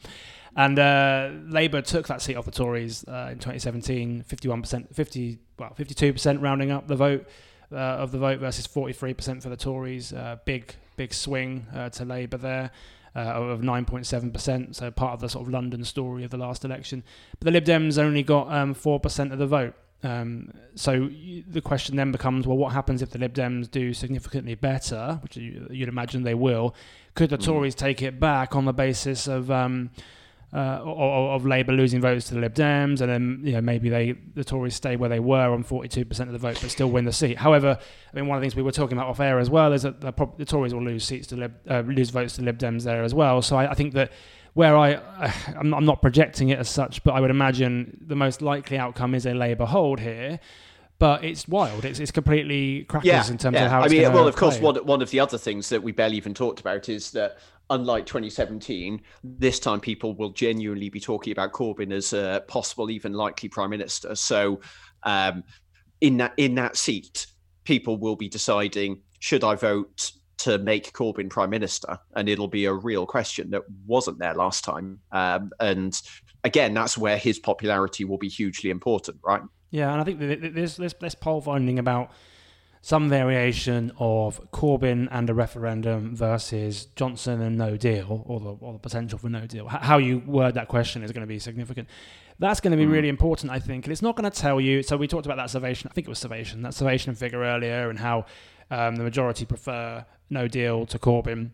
and 0.57 0.79
uh, 0.79 1.31
Labour 1.49 1.83
took 1.83 2.07
that 2.07 2.23
seat 2.23 2.37
off 2.37 2.45
the 2.45 2.53
Tories 2.53 3.05
uh, 3.09 3.31
in 3.33 3.39
2017, 3.39 4.25
51%, 4.29 4.95
50, 4.95 5.39
well, 5.59 5.75
52% 5.77 6.41
rounding 6.41 6.71
up 6.71 6.87
the 6.87 6.97
vote 6.97 7.27
uh, 7.73 7.77
of 7.77 8.13
the 8.13 8.19
vote 8.19 8.41
versus 8.41 8.67
43% 8.67 9.43
for 9.43 9.49
the 9.49 9.57
Tories. 9.57 10.13
Uh, 10.13 10.37
big, 10.45 10.75
big 10.97 11.13
swing 11.15 11.67
uh, 11.75 11.89
to 11.91 12.05
Labour 12.05 12.37
there. 12.37 12.71
Uh, 13.15 13.21
of 13.21 13.61
9.7%, 13.61 14.75
so 14.75 14.91
part 14.91 15.13
of 15.13 15.21
the 15.21 15.29
sort 15.29 15.47
of 15.47 15.53
London 15.53 15.85
story 15.85 16.25
of 16.25 16.31
the 16.31 16.39
last 16.39 16.65
election. 16.65 17.05
But 17.39 17.45
the 17.45 17.51
Lib 17.51 17.67
Dems 17.67 17.99
only 17.99 18.23
got 18.23 18.51
um, 18.51 18.75
4% 18.75 19.33
of 19.33 19.39
the 19.39 19.47
vote. 19.47 19.75
Um, 20.03 20.53
so 20.75 21.11
the 21.47 21.61
question 21.61 21.97
then 21.97 22.11
becomes, 22.11 22.47
well, 22.47 22.57
what 22.57 22.73
happens 22.73 23.03
if 23.03 23.11
the 23.11 23.19
Lib 23.19 23.35
Dems 23.35 23.71
do 23.71 23.93
significantly 23.93 24.55
better, 24.55 25.19
which 25.23 25.37
you'd 25.37 25.89
imagine 25.89 26.23
they 26.23 26.33
will? 26.33 26.75
Could 27.15 27.29
the 27.29 27.37
mm. 27.37 27.45
Tories 27.45 27.75
take 27.75 28.01
it 28.01 28.19
back 28.19 28.57
on 28.57 28.65
the 28.65 28.73
basis 28.73 29.29
of 29.29 29.51
um, 29.51 29.91
uh, 30.55 30.81
of, 30.83 31.31
of 31.41 31.47
Labour 31.47 31.73
losing 31.73 32.01
votes 32.01 32.27
to 32.27 32.35
the 32.35 32.41
Lib 32.41 32.55
Dems, 32.55 33.01
and 33.01 33.11
then 33.11 33.41
you 33.43 33.53
know 33.53 33.61
maybe 33.61 33.89
they 33.89 34.13
the 34.35 34.45
Tories 34.45 34.75
stay 34.75 34.97
where 34.97 35.09
they 35.09 35.21
were 35.21 35.51
on 35.51 35.65
42% 35.65 36.21
of 36.21 36.33
the 36.33 36.39
vote, 36.39 36.59
but 36.61 36.71
still 36.71 36.91
win 36.91 37.05
the 37.05 37.13
seat. 37.13 37.39
However, 37.39 37.79
I 38.13 38.17
mean 38.17 38.27
one 38.27 38.37
of 38.37 38.43
the 38.43 38.45
things 38.45 38.57
we 38.57 38.63
were 38.63 38.73
talking 38.73 38.99
about 38.99 39.09
off 39.09 39.21
air 39.21 39.39
as 39.39 39.49
well 39.49 39.73
is 39.73 39.83
that 39.83 40.01
the, 40.01 40.13
the 40.37 40.45
Tories 40.45 40.75
will 40.75 40.85
lose 40.85 41.05
seats 41.05 41.27
to 41.29 41.37
Lib, 41.37 41.55
uh, 41.71 41.81
lose 41.81 42.11
votes 42.11 42.37
to 42.37 42.43
Lib 42.43 42.59
Dems 42.59 42.85
there 42.85 43.03
as 43.03 43.15
well. 43.15 43.41
So 43.41 43.57
I, 43.57 43.71
I 43.71 43.75
think 43.75 43.95
that 43.95 44.13
where 44.53 44.77
I, 44.77 44.95
I'm, 45.59 45.73
I'm 45.73 45.87
not 45.87 46.03
projecting 46.03 46.51
it 46.51 46.59
as 46.59 46.69
such, 46.69 47.03
but 47.03 47.13
I 47.13 47.21
would 47.21 47.31
imagine 47.31 48.05
the 48.07 48.17
most 48.17 48.43
likely 48.43 48.77
outcome 48.77 49.15
is 49.15 49.25
a 49.25 49.33
Labour 49.33 49.67
hold 49.67 50.01
here 50.01 50.39
but 51.03 51.25
it's 51.25 51.49
wild. 51.49 51.85
It's 51.85 51.99
it's 51.99 52.13
completely 52.13 52.85
crackers 52.85 53.09
yeah, 53.09 53.29
in 53.29 53.37
terms 53.37 53.57
yeah. 53.57 53.65
of 53.65 53.71
how. 53.73 53.81
I 53.81 53.89
mean, 53.89 54.03
well, 54.13 54.29
of 54.29 54.37
play. 54.37 54.51
course, 54.51 54.61
one 54.61 54.77
one 54.87 55.03
of 55.03 55.11
the 55.11 55.19
other 55.19 55.37
things 55.37 55.69
that 55.71 55.83
we 55.83 55.91
barely 55.91 56.17
even 56.17 56.33
talked 56.33 56.61
about 56.61 56.89
is 56.89 57.11
that 57.11 57.39
unlike 57.73 58.07
2017, 58.07 59.01
this 59.25 59.59
time 59.59 59.81
people 59.81 60.15
will 60.15 60.31
genuinely 60.31 60.91
be 60.91 61.01
talking 61.01 61.33
about 61.33 61.53
Corbyn 61.53 61.93
as 61.93 62.13
a 62.13 62.45
possible, 62.47 62.91
even 62.91 63.13
likely 63.13 63.49
prime 63.49 63.71
minister. 63.71 64.15
So, 64.15 64.61
um, 65.03 65.43
in 66.01 66.19
that 66.19 66.35
in 66.37 66.55
that 66.57 66.77
seat, 66.77 67.27
people 67.65 67.97
will 67.97 68.17
be 68.17 68.29
deciding 68.29 69.01
should 69.19 69.43
I 69.43 69.55
vote 69.55 70.13
to 70.39 70.59
make 70.59 70.93
Corbyn 70.93 71.31
prime 71.31 71.51
minister, 71.51 71.99
and 72.15 72.29
it'll 72.29 72.49
be 72.49 72.67
a 72.67 72.73
real 72.73 73.07
question 73.07 73.51
that 73.51 73.63
wasn't 73.87 74.19
there 74.19 74.35
last 74.35 74.65
time. 74.65 74.99
Um, 75.13 75.51
and 75.61 76.01
again, 76.45 76.75
that's 76.75 76.99
where 76.99 77.17
his 77.17 77.39
popularity 77.39 78.05
will 78.05 78.19
be 78.19 78.29
hugely 78.29 78.71
important, 78.71 79.19
right? 79.25 79.43
Yeah, 79.71 79.93
and 79.93 80.01
I 80.01 80.05
think 80.05 80.19
there's 80.19 80.77
this, 80.77 80.95
this 81.01 81.15
poll 81.15 81.41
finding 81.41 81.79
about 81.79 82.11
some 82.85 83.09
variation 83.09 83.93
of 83.99 84.51
Corbyn 84.51 85.07
and 85.13 85.31
a 85.31 85.35
referendum 85.35 86.17
versus 86.17 86.87
Johnson 86.97 87.41
and 87.41 87.57
no 87.57 87.77
deal, 87.77 88.25
or 88.27 88.41
the, 88.41 88.51
or 88.61 88.73
the 88.73 88.79
potential 88.81 89.19
for 89.21 89.29
no 89.29 89.47
deal. 89.47 89.69
How 89.69 89.99
you 89.99 90.19
word 90.27 90.55
that 90.55 90.67
question 90.67 91.05
is 91.05 91.13
going 91.13 91.23
to 91.23 91.29
be 91.29 91.39
significant. 91.39 91.89
That's 92.41 92.61
going 92.61 92.73
to 92.73 92.77
be 92.77 92.85
mm. 92.85 92.93
really 92.93 93.09
important, 93.09 93.53
I 93.53 93.61
think. 93.61 93.87
And 93.87 93.93
it's 93.93 94.03
not 94.03 94.17
going 94.17 94.29
to 94.29 94.37
tell 94.37 94.61
you. 94.61 94.83
So 94.83 94.97
we 94.97 95.07
talked 95.07 95.27
about 95.27 95.37
that 95.37 95.49
Survation. 95.49 95.89
I 95.91 95.95
think 95.95 96.09
it 96.09 96.11
was 96.11 96.19
Survation. 96.19 96.63
That 96.63 96.75
Survation 96.75 97.15
figure 97.15 97.43
earlier, 97.43 97.89
and 97.89 98.01
how 98.01 98.27
um, 98.73 98.97
the 98.97 99.05
majority 99.05 99.45
prefer 99.45 100.05
no 100.29 100.49
deal 100.49 100.85
to 100.87 100.99
Corbyn. 100.99 101.51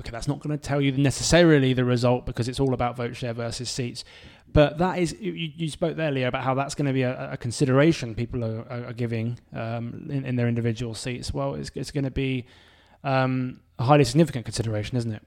Okay, 0.00 0.10
that's 0.10 0.28
not 0.28 0.40
going 0.40 0.56
to 0.56 0.62
tell 0.62 0.80
you 0.80 0.90
necessarily 0.92 1.72
the 1.72 1.84
result 1.84 2.26
because 2.26 2.48
it's 2.48 2.58
all 2.58 2.74
about 2.74 2.96
vote 2.96 3.14
share 3.14 3.32
versus 3.32 3.70
seats. 3.70 4.04
But 4.52 4.78
that 4.78 4.98
is, 4.98 5.14
you, 5.20 5.32
you 5.32 5.68
spoke 5.68 5.98
earlier 5.98 6.26
about 6.26 6.42
how 6.42 6.54
that's 6.54 6.74
going 6.74 6.86
to 6.86 6.92
be 6.92 7.02
a, 7.02 7.32
a 7.32 7.36
consideration 7.36 8.14
people 8.14 8.44
are, 8.44 8.66
are 8.70 8.92
giving 8.92 9.38
um, 9.52 10.08
in, 10.10 10.24
in, 10.24 10.36
their 10.36 10.48
individual 10.48 10.94
seats. 10.94 11.34
Well, 11.34 11.54
it's, 11.54 11.70
it's 11.74 11.90
going 11.90 12.04
to 12.04 12.10
be 12.10 12.46
um, 13.04 13.60
a 13.78 13.84
highly 13.84 14.04
significant 14.04 14.44
consideration, 14.44 14.96
isn't 14.96 15.12
it? 15.12 15.22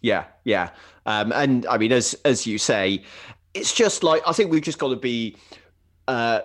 Yeah, 0.00 0.24
yeah. 0.44 0.70
Um, 1.06 1.32
and 1.32 1.66
I 1.66 1.78
mean, 1.78 1.92
as 1.92 2.14
as 2.24 2.46
you 2.46 2.58
say, 2.58 3.04
it's 3.54 3.72
just 3.72 4.02
like 4.02 4.22
I 4.26 4.32
think 4.32 4.50
we've 4.50 4.62
just 4.62 4.78
got 4.78 4.88
to 4.88 4.96
be 4.96 5.36
uh, 6.08 6.40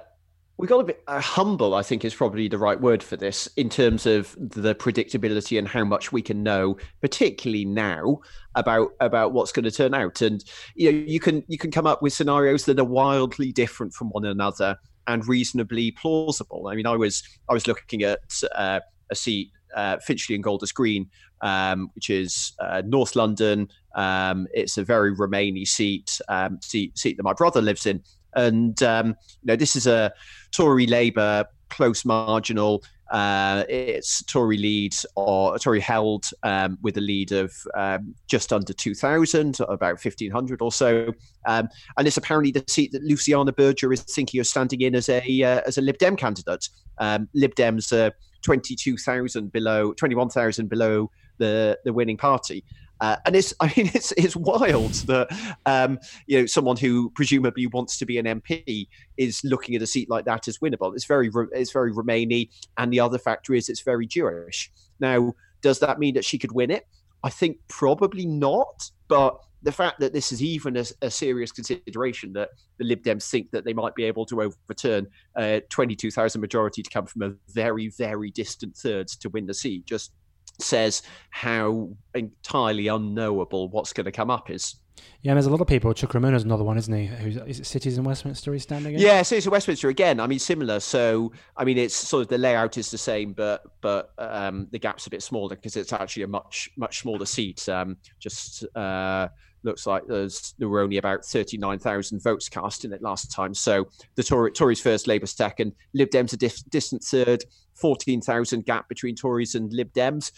we 0.60 0.68
got 0.68 0.82
a 0.82 0.84
bit 0.84 1.02
uh, 1.08 1.22
humble 1.22 1.74
i 1.74 1.82
think 1.82 2.04
is 2.04 2.14
probably 2.14 2.48
the 2.50 2.58
right 2.58 2.82
word 2.82 3.02
for 3.02 3.16
this 3.16 3.48
in 3.56 3.70
terms 3.70 4.06
of 4.06 4.36
the 4.38 4.76
predictability 4.76 5.58
and 5.58 5.68
how 5.68 5.86
much 5.86 6.12
we 6.12 6.22
can 6.22 6.44
know 6.44 6.78
particularly 7.02 7.64
now 7.66 8.20
about 8.56 8.92
about 9.00 9.32
what's 9.34 9.52
going 9.52 9.64
to 9.64 9.72
turn 9.72 9.94
out. 9.94 10.22
And 10.22 10.44
you 10.76 10.92
know 10.92 10.98
you 10.98 11.20
can 11.20 11.44
you 11.48 11.58
can 11.58 11.72
come 11.72 11.88
up 11.88 12.02
with 12.02 12.14
scenarios 12.14 12.66
that 12.66 12.80
are 12.80 12.86
wildly 12.86 13.52
different 13.52 13.94
from 13.94 14.10
one 14.10 14.26
another 14.26 14.78
and 15.08 15.28
reasonably 15.28 15.92
plausible. 15.92 16.68
I 16.68 16.76
mean 16.76 16.86
i 16.86 16.96
was 16.96 17.24
i 17.50 17.54
was 17.54 17.68
looking 17.68 18.04
at 18.04 18.20
uh, 18.56 18.82
a 19.10 19.16
seat 19.16 19.52
uh, 19.76 19.98
Finchley 20.00 20.34
and 20.34 20.44
Golders 20.44 20.72
Green, 20.72 21.08
um, 21.42 21.92
which 21.94 22.10
is 22.10 22.54
uh, 22.60 22.82
North 22.86 23.16
London. 23.16 23.70
Um, 23.96 24.48
it's 24.52 24.80
a 24.80 24.84
very 24.84 25.16
Remainy 25.16 25.68
seat, 25.68 26.20
um, 26.28 26.60
seat, 26.62 26.98
seat 26.98 27.18
that 27.18 27.24
my 27.24 27.34
brother 27.34 27.62
lives 27.62 27.86
in, 27.86 28.02
and 28.36 28.82
um, 28.84 29.08
you 29.08 29.46
know 29.46 29.56
this 29.56 29.76
is 29.76 29.88
a 29.88 30.12
Tory 30.52 30.88
Labour 30.88 31.46
close 31.70 32.06
marginal. 32.06 32.84
Uh, 33.12 33.64
it's 33.68 34.24
Tory 34.24 34.58
lead 34.58 34.94
or 35.16 35.58
Tory 35.58 35.80
held 35.80 36.30
um, 36.44 36.78
with 36.84 36.96
a 36.98 37.02
lead 37.02 37.32
of 37.32 37.52
um, 37.76 38.14
just 38.28 38.54
under 38.54 38.72
2,000, 38.72 39.60
about 39.62 40.04
1,500 40.04 40.62
or 40.62 40.72
so. 40.72 41.12
Um, 41.48 41.70
and 41.98 42.08
it's 42.08 42.18
apparently 42.18 42.52
the 42.52 42.64
seat 42.68 42.92
that 42.92 43.02
Luciana 43.02 43.52
Berger 43.52 43.92
is 43.92 44.02
thinking 44.02 44.40
of 44.40 44.46
standing 44.46 44.82
in 44.82 44.94
as 44.94 45.10
a 45.10 45.22
uh, 45.44 45.62
as 45.66 45.78
a 45.78 45.82
Lib 45.82 45.98
Dem 45.98 46.16
candidate. 46.16 46.70
Um, 47.00 47.28
Lib 47.34 47.56
Dems 47.56 47.92
are 47.92 48.14
22,000 48.44 49.52
below, 49.52 49.94
21,000 49.94 50.70
below 50.70 51.10
the, 51.38 51.80
the 51.84 51.94
winning 51.94 52.18
party. 52.18 52.64
Uh, 53.02 53.18
and 53.26 53.36
it's, 53.36 53.54
I 53.60 53.72
mean, 53.76 53.90
it's 53.94 54.12
it's 54.14 54.36
wild 54.36 54.94
that 55.08 55.28
um, 55.66 56.00
you 56.28 56.40
know 56.40 56.46
someone 56.46 56.78
who 56.78 57.10
presumably 57.12 57.68
wants 57.68 57.98
to 58.00 58.06
be 58.06 58.18
an 58.18 58.26
MP 58.26 58.88
is 59.18 59.42
looking 59.44 59.76
at 59.76 59.82
a 59.82 59.88
seat 59.88 60.10
like 60.10 60.26
that 60.26 60.48
as 60.48 60.58
winnable. 60.60 60.94
It's 60.94 61.06
very 61.06 61.32
it's 61.54 61.72
very 61.72 61.94
Remainy, 61.94 62.50
and 62.78 62.92
the 62.92 63.00
other 63.00 63.18
factor 63.18 63.54
is 63.54 63.70
it's 63.70 63.82
very 63.82 64.08
Jewish. 64.08 64.72
Now, 65.00 65.34
does 65.62 65.80
that 65.80 66.00
mean 66.00 66.16
that 66.16 66.26
she 66.26 66.38
could 66.38 66.52
win 66.52 66.72
it? 66.72 66.88
I 67.24 67.30
think 67.30 67.58
probably 67.68 68.26
not, 68.26 68.90
but 69.08 69.40
the 69.62 69.72
fact 69.72 70.00
that 70.00 70.14
this 70.14 70.32
is 70.32 70.42
even 70.42 70.78
a, 70.78 70.86
a, 71.02 71.12
serious 71.12 71.52
consideration 71.52 72.32
that 72.34 72.50
the 72.78 72.86
Lib 72.86 73.04
Dems 73.04 73.30
think 73.30 73.52
that 73.52 73.66
they 73.66 73.74
might 73.74 73.94
be 73.94 74.06
able 74.06 74.26
to 74.28 74.42
overturn 74.42 75.08
a 75.36 75.62
22,000 75.70 76.40
majority 76.40 76.82
to 76.82 76.90
come 76.90 77.06
from 77.06 77.24
a 77.24 77.34
very, 77.50 77.90
very 77.90 78.32
distant 78.32 78.78
third 78.78 79.10
to 79.10 79.30
win 79.30 79.46
the 79.46 79.54
seat 79.54 79.86
just 79.86 80.14
says 80.62 81.02
how 81.30 81.90
entirely 82.14 82.88
unknowable 82.88 83.70
what's 83.70 83.94
going 83.94 84.06
to 84.06 84.12
come 84.12 84.30
up 84.30 84.50
is. 84.50 84.76
Yeah, 85.22 85.32
and 85.32 85.38
there's 85.38 85.48
a 85.48 85.50
lot 85.50 85.60
of 85.62 85.68
people. 85.68 85.94
Chuka 85.94 86.14
Umunna's 86.14 86.44
another 86.44 86.64
one, 86.64 86.78
isn't 86.78 86.94
he? 86.94 87.06
Who's 87.06 87.36
is 87.38 87.60
it 87.60 87.66
Cities 87.66 87.98
in 87.98 88.04
Westminster 88.04 88.54
he's 88.54 88.64
standing 88.64 88.96
in? 88.96 89.02
Yeah, 89.02 89.22
Cities 89.22 89.46
in 89.46 89.52
Westminster 89.52 89.90
again. 89.90 90.20
I 90.20 90.28
mean, 90.28 90.40
similar. 90.40 90.80
So, 90.80 91.34
I 91.58 91.66
mean, 91.66 91.78
it's 91.78 91.96
sort 91.96 92.22
of 92.22 92.28
the 92.30 92.38
layout 92.38 92.78
is 92.78 92.90
the 92.90 92.98
same, 92.98 93.34
but 93.34 93.64
but 93.82 94.12
um, 94.18 94.68
the 94.72 94.80
gap's 94.80 95.08
a 95.08 95.10
bit 95.10 95.22
smaller 95.22 95.56
because 95.56 95.76
it's 95.76 95.92
actually 95.92 96.24
a 96.24 96.28
much 96.28 96.70
much 96.78 97.00
smaller 97.00 97.26
seat. 97.26 97.68
Um, 97.68 97.98
just 98.20 98.64
uh, 98.76 99.28
looks 99.64 99.86
like 99.86 100.04
there's 100.08 100.54
there 100.58 100.70
were 100.70 100.82
only 100.82 100.98
about 100.98 101.26
thirty 101.26 101.58
nine 101.58 101.80
thousand 101.80 102.24
votes 102.24 102.48
cast 102.48 102.86
in 102.86 102.94
it 102.94 103.02
last 103.02 103.32
time. 103.32 103.54
So 103.54 103.88
the 104.16 104.24
Tory, 104.24 104.52
Tories 104.52 104.82
first, 104.82 105.08
Labour 105.08 105.28
second, 105.28 105.74
Lib 105.94 106.10
Dems 106.10 106.34
a 106.34 106.38
dif- 106.38 106.70
distant 106.70 107.04
third. 107.04 107.44
Fourteen 107.80 108.22
thousand 108.22 108.66
gap 108.66 108.90
between 108.90 109.16
Tories 109.16 109.56
and 109.56 109.72
Lib 109.72 109.92
Dems. 109.94 110.32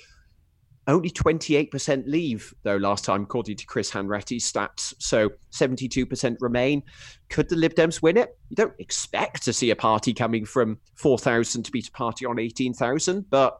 Only 0.88 1.12
28% 1.12 2.08
leave, 2.08 2.54
though, 2.64 2.78
last 2.78 3.06
time, 3.06 3.22
according 3.22 3.56
to 3.58 3.66
Chris 3.68 3.92
Hanretty's 3.92 4.52
stats. 4.52 4.96
So 4.98 5.30
72% 5.52 6.38
remain. 6.40 6.82
Could 7.30 7.50
the 7.50 7.56
Lib 7.56 7.76
Dems 7.76 8.02
win 8.02 8.18
it? 8.18 8.36
You 8.50 8.56
don't 8.56 8.74
expect 8.80 9.44
to 9.44 9.54
see 9.54 9.70
a 9.70 9.76
party 9.76 10.12
coming 10.12 10.44
from 10.44 10.80
4,000 10.96 11.64
to 11.64 11.72
beat 11.72 11.88
a 11.88 11.92
party 11.92 12.26
on 12.26 12.40
18,000, 12.40 13.30
but 13.30 13.60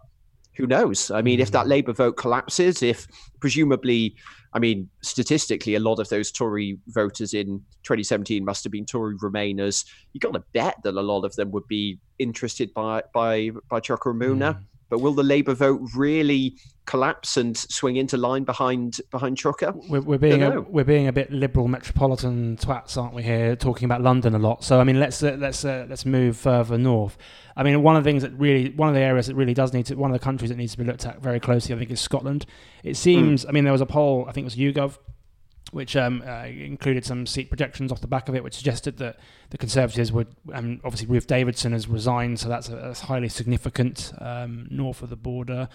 who 0.56 0.68
knows? 0.68 1.12
I 1.12 1.22
mean, 1.22 1.40
if 1.40 1.52
that 1.52 1.64
hmm. 1.64 1.70
Labour 1.70 1.94
vote 1.94 2.18
collapses, 2.18 2.84
if 2.84 3.08
presumably, 3.40 4.16
I 4.54 4.60
mean, 4.60 4.90
statistically, 5.02 5.76
a 5.76 5.80
lot 5.80 6.00
of 6.00 6.10
those 6.10 6.32
Tory 6.32 6.78
voters 6.88 7.34
in 7.34 7.62
2017 7.84 8.44
must 8.44 8.64
have 8.64 8.72
been 8.72 8.86
Tory 8.86 9.16
Remainers. 9.18 9.86
You 10.14 10.20
got 10.20 10.34
to 10.34 10.44
bet 10.54 10.76
that 10.84 10.96
a 10.96 11.02
lot 11.02 11.24
of 11.24 11.36
them 11.36 11.52
would 11.52 11.68
be 11.68 12.00
interested 12.20 12.74
by 12.74 13.04
by 13.14 13.52
by 13.70 13.80
Chuka 13.80 14.14
Umunna. 14.14 14.56
Mm. 14.56 14.64
But 14.92 15.00
will 15.00 15.14
the 15.14 15.24
Labour 15.24 15.54
vote 15.54 15.82
really 15.96 16.58
collapse 16.86 17.38
and 17.38 17.58
swing 17.58 17.96
into 17.96 18.18
line 18.18 18.44
behind 18.44 19.00
behind 19.10 19.38
Chuka? 19.38 19.74
We're, 19.88 20.02
we're 20.02 20.18
being 20.18 20.44
a, 20.44 20.60
we're 20.60 20.84
being 20.84 21.08
a 21.08 21.14
bit 21.14 21.32
liberal 21.32 21.70
metropolitan 21.70 22.58
twats, 22.58 22.98
aren't 22.98 23.14
we? 23.14 23.24
Here 23.24 23.56
talking 23.56 23.86
about 23.86 24.02
London 24.02 24.36
a 24.36 24.40
lot. 24.40 24.66
So 24.66 24.82
I 24.82 24.84
mean, 24.84 25.00
let's 25.00 25.24
uh, 25.24 25.38
let's 25.40 25.64
uh, 25.64 25.86
let's 25.90 26.06
move 26.06 26.36
further 26.36 26.78
north. 26.78 27.18
I 27.56 27.64
mean, 27.64 27.82
one 27.82 27.96
of 27.96 28.04
the 28.04 28.10
things 28.10 28.22
that 28.24 28.34
really, 28.34 28.70
one 28.72 28.90
of 28.90 28.96
the 28.96 29.02
areas 29.02 29.28
that 29.28 29.36
really 29.36 29.54
does 29.54 29.72
need 29.72 29.86
to, 29.86 29.96
one 29.96 30.12
of 30.12 30.20
the 30.20 30.24
countries 30.24 30.50
that 30.50 30.58
needs 30.58 30.74
to 30.74 30.78
be 30.78 30.84
looked 30.84 31.06
at 31.06 31.22
very 31.22 31.40
closely, 31.40 31.74
I 31.74 31.78
think, 31.78 31.90
is 31.90 32.02
Scotland. 32.02 32.46
It 32.84 32.98
seems, 32.98 33.46
mm. 33.46 33.50
I 33.50 33.52
mean, 33.54 33.64
there 33.64 33.74
was 33.74 33.82
a 33.82 33.86
poll, 33.86 34.26
I 34.28 34.34
think 34.34 34.44
it 34.44 34.46
was 34.46 34.56
YouGov, 34.56 34.98
which 35.72 35.96
um, 35.96 36.24
uh, 36.26 36.44
included 36.44 37.04
some 37.06 37.26
seat 37.26 37.50
projections 37.50 37.92
off 37.92 38.02
the 38.02 38.08
back 38.08 38.30
of 38.30 38.36
it, 38.36 38.44
which 38.44 38.54
suggested 38.54 38.98
that 38.98 39.18
the 39.50 39.58
Conservatives 39.58 40.12
would, 40.12 40.28
um, 40.54 40.80
obviously 40.84 41.08
Ruth 41.08 41.28
Davidson 41.28 41.72
has 41.72 41.88
resigned, 41.88 42.40
so 42.40 42.48
that's, 42.50 42.70
a, 42.70 42.76
that's 42.76 43.02
highly 43.02 43.30
significant 43.30 44.14
um, 44.20 44.68
north 44.70 45.02
of 45.02 45.10
the 45.10 45.16
border. 45.16 45.70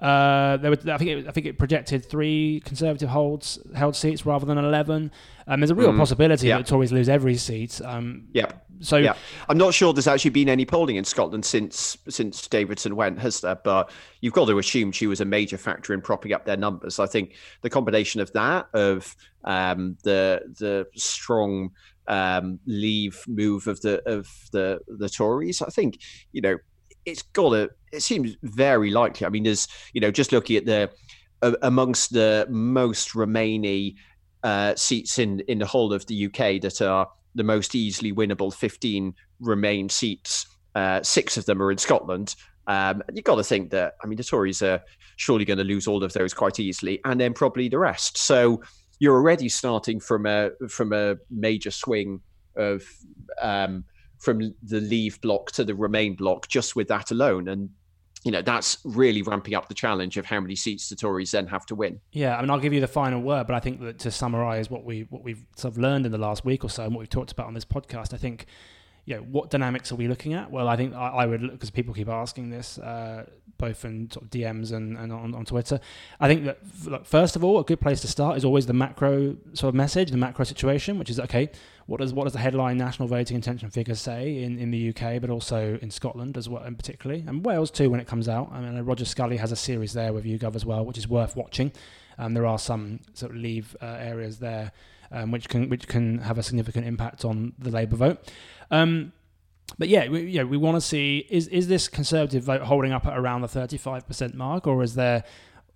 Uh, 0.00 0.56
there 0.56 0.70
were, 0.70 0.78
I 0.92 0.98
think 0.98 1.10
it, 1.10 1.28
I 1.28 1.30
think 1.30 1.46
it 1.46 1.56
projected 1.56 2.04
three 2.04 2.60
Conservative 2.64 3.08
holds 3.08 3.58
held 3.74 3.94
seats 3.94 4.26
rather 4.26 4.44
than 4.44 4.58
eleven. 4.58 5.12
Um, 5.46 5.60
there's 5.60 5.70
a 5.70 5.74
real 5.74 5.92
mm, 5.92 5.98
possibility 5.98 6.48
that 6.48 6.66
Tories 6.66 6.90
lose 6.90 7.08
every 7.08 7.36
seat. 7.36 7.80
Um, 7.84 8.26
yeah. 8.32 8.50
So 8.80 8.96
yeah. 8.96 9.14
I'm 9.48 9.58
not 9.58 9.74
sure 9.74 9.92
there's 9.92 10.06
actually 10.06 10.30
been 10.30 10.48
any 10.48 10.64
polling 10.64 10.96
in 10.96 11.04
Scotland 11.04 11.44
since 11.44 11.96
since 12.08 12.46
Davidson 12.48 12.96
went, 12.96 13.18
has 13.18 13.40
there? 13.40 13.56
But 13.56 13.90
you've 14.20 14.32
got 14.32 14.46
to 14.46 14.58
assume 14.58 14.92
she 14.92 15.06
was 15.06 15.20
a 15.20 15.24
major 15.24 15.58
factor 15.58 15.94
in 15.94 16.00
propping 16.00 16.32
up 16.32 16.44
their 16.44 16.56
numbers. 16.56 16.98
I 16.98 17.06
think 17.06 17.34
the 17.62 17.70
combination 17.70 18.20
of 18.20 18.32
that, 18.32 18.68
of 18.74 19.16
um, 19.44 19.96
the 20.04 20.42
the 20.58 20.86
strong 20.94 21.70
um, 22.06 22.58
leave 22.66 23.22
move 23.26 23.66
of 23.66 23.80
the 23.80 24.02
of 24.08 24.28
the 24.52 24.80
the 24.86 25.08
Tories, 25.08 25.62
I 25.62 25.70
think 25.70 26.00
you 26.32 26.40
know 26.40 26.58
it's 27.04 27.22
got 27.22 27.50
to. 27.50 27.70
It 27.92 28.02
seems 28.02 28.36
very 28.42 28.90
likely. 28.90 29.26
I 29.26 29.30
mean, 29.30 29.44
there's 29.44 29.68
you 29.92 30.00
know 30.00 30.10
just 30.10 30.32
looking 30.32 30.56
at 30.56 30.66
the 30.66 30.90
amongst 31.62 32.12
the 32.12 32.46
most 32.48 33.10
Remainy 33.10 33.96
uh, 34.42 34.74
seats 34.74 35.18
in 35.18 35.40
in 35.40 35.58
the 35.58 35.66
whole 35.66 35.92
of 35.92 36.06
the 36.06 36.26
UK 36.26 36.60
that 36.62 36.80
are 36.82 37.08
the 37.34 37.44
most 37.44 37.74
easily 37.74 38.12
winnable 38.12 38.52
15 38.52 39.14
Remain 39.40 39.88
seats. 39.88 40.46
Uh, 40.74 41.02
six 41.02 41.36
of 41.36 41.46
them 41.46 41.62
are 41.62 41.70
in 41.70 41.78
Scotland. 41.78 42.34
Um, 42.66 43.02
you've 43.12 43.24
got 43.24 43.36
to 43.36 43.44
think 43.44 43.70
that, 43.70 43.94
I 44.02 44.06
mean, 44.06 44.16
the 44.16 44.24
Tories 44.24 44.62
are 44.62 44.82
surely 45.16 45.44
going 45.44 45.58
to 45.58 45.64
lose 45.64 45.86
all 45.86 46.02
of 46.02 46.12
those 46.12 46.32
quite 46.32 46.58
easily, 46.58 47.00
and 47.04 47.20
then 47.20 47.34
probably 47.34 47.68
the 47.68 47.78
rest. 47.78 48.16
So 48.16 48.62
you're 48.98 49.14
already 49.14 49.48
starting 49.48 50.00
from 50.00 50.26
a 50.26 50.50
from 50.68 50.92
a 50.92 51.16
major 51.30 51.70
swing 51.70 52.20
of 52.56 52.82
um, 53.40 53.84
from 54.18 54.54
the 54.62 54.80
leave 54.80 55.20
block 55.20 55.50
to 55.52 55.64
the 55.64 55.74
remain 55.74 56.14
block 56.14 56.48
just 56.48 56.74
with 56.74 56.88
that 56.88 57.10
alone 57.10 57.48
and 57.48 57.68
you 58.24 58.32
know 58.32 58.42
that's 58.42 58.78
really 58.84 59.22
ramping 59.22 59.54
up 59.54 59.68
the 59.68 59.74
challenge 59.74 60.16
of 60.16 60.24
how 60.24 60.40
many 60.40 60.56
seats 60.56 60.88
the 60.88 60.96
Tories 60.96 61.30
then 61.30 61.46
have 61.46 61.66
to 61.66 61.74
win. 61.74 62.00
Yeah, 62.12 62.36
I 62.36 62.40
mean, 62.40 62.50
I'll 62.50 62.58
give 62.58 62.72
you 62.72 62.80
the 62.80 62.88
final 62.88 63.20
word, 63.20 63.46
but 63.46 63.54
I 63.54 63.60
think 63.60 63.80
that 63.82 63.98
to 64.00 64.10
summarise 64.10 64.70
what 64.70 64.84
we 64.84 65.02
what 65.10 65.22
we've 65.22 65.44
sort 65.56 65.74
of 65.74 65.78
learned 65.78 66.06
in 66.06 66.12
the 66.12 66.18
last 66.18 66.44
week 66.44 66.64
or 66.64 66.70
so, 66.70 66.84
and 66.84 66.94
what 66.94 67.00
we've 67.00 67.08
talked 67.08 67.32
about 67.32 67.46
on 67.46 67.54
this 67.54 67.66
podcast, 67.66 68.14
I 68.14 68.16
think, 68.16 68.46
you 69.04 69.16
know, 69.16 69.22
what 69.22 69.50
dynamics 69.50 69.92
are 69.92 69.96
we 69.96 70.08
looking 70.08 70.32
at? 70.32 70.50
Well, 70.50 70.68
I 70.68 70.76
think 70.76 70.94
I, 70.94 71.08
I 71.08 71.26
would 71.26 71.42
because 71.50 71.68
people 71.68 71.92
keep 71.92 72.08
asking 72.08 72.48
this, 72.48 72.78
uh, 72.78 73.26
both 73.58 73.84
in 73.84 74.10
sort 74.10 74.24
of 74.24 74.30
DMs 74.30 74.72
and, 74.72 74.96
and 74.96 75.12
on, 75.12 75.34
on 75.34 75.44
Twitter. 75.44 75.78
I 76.18 76.26
think 76.26 76.46
that 76.46 76.60
look, 76.86 77.04
first 77.04 77.36
of 77.36 77.44
all, 77.44 77.60
a 77.60 77.64
good 77.64 77.80
place 77.80 78.00
to 78.00 78.08
start 78.08 78.38
is 78.38 78.44
always 78.44 78.64
the 78.64 78.72
macro 78.72 79.36
sort 79.52 79.68
of 79.68 79.74
message, 79.74 80.10
the 80.10 80.16
macro 80.16 80.46
situation, 80.46 80.98
which 80.98 81.10
is 81.10 81.20
okay 81.20 81.50
what 81.86 82.00
does 82.00 82.12
what 82.14 82.24
does 82.24 82.32
the 82.32 82.38
headline 82.38 82.78
national 82.78 83.08
voting 83.08 83.34
intention 83.34 83.68
figures 83.70 84.00
say 84.00 84.42
in, 84.42 84.58
in 84.58 84.70
the 84.70 84.88
UK, 84.90 85.20
but 85.20 85.30
also 85.30 85.78
in 85.82 85.90
Scotland 85.90 86.36
as 86.36 86.48
well, 86.48 86.62
and 86.62 86.76
particularly, 86.76 87.24
and 87.26 87.44
Wales 87.44 87.70
too 87.70 87.90
when 87.90 88.00
it 88.00 88.06
comes 88.06 88.28
out. 88.28 88.50
I 88.52 88.60
mean, 88.60 88.80
Roger 88.84 89.04
Scully 89.04 89.36
has 89.36 89.52
a 89.52 89.56
series 89.56 89.92
there 89.92 90.12
with 90.12 90.24
YouGov 90.24 90.54
as 90.54 90.64
well, 90.64 90.84
which 90.84 90.98
is 90.98 91.06
worth 91.08 91.36
watching. 91.36 91.72
Um, 92.18 92.34
there 92.34 92.46
are 92.46 92.58
some 92.58 93.00
sort 93.12 93.32
of 93.32 93.38
leave 93.38 93.76
uh, 93.82 93.86
areas 93.86 94.38
there, 94.38 94.72
um, 95.12 95.30
which 95.30 95.48
can 95.48 95.68
which 95.68 95.86
can 95.86 96.18
have 96.18 96.38
a 96.38 96.42
significant 96.42 96.86
impact 96.86 97.24
on 97.24 97.52
the 97.58 97.70
Labour 97.70 97.96
vote. 97.96 98.32
Um, 98.70 99.12
but 99.78 99.88
yeah, 99.88 100.08
we, 100.08 100.22
yeah, 100.22 100.44
we 100.44 100.56
want 100.56 100.76
to 100.76 100.80
see 100.80 101.26
is 101.28 101.48
is 101.48 101.68
this 101.68 101.88
Conservative 101.88 102.44
vote 102.44 102.62
holding 102.62 102.92
up 102.92 103.06
at 103.06 103.18
around 103.18 103.42
the 103.42 103.48
thirty 103.48 103.76
five 103.76 104.06
percent 104.06 104.34
mark, 104.34 104.66
or 104.66 104.82
is 104.82 104.94
there 104.94 105.24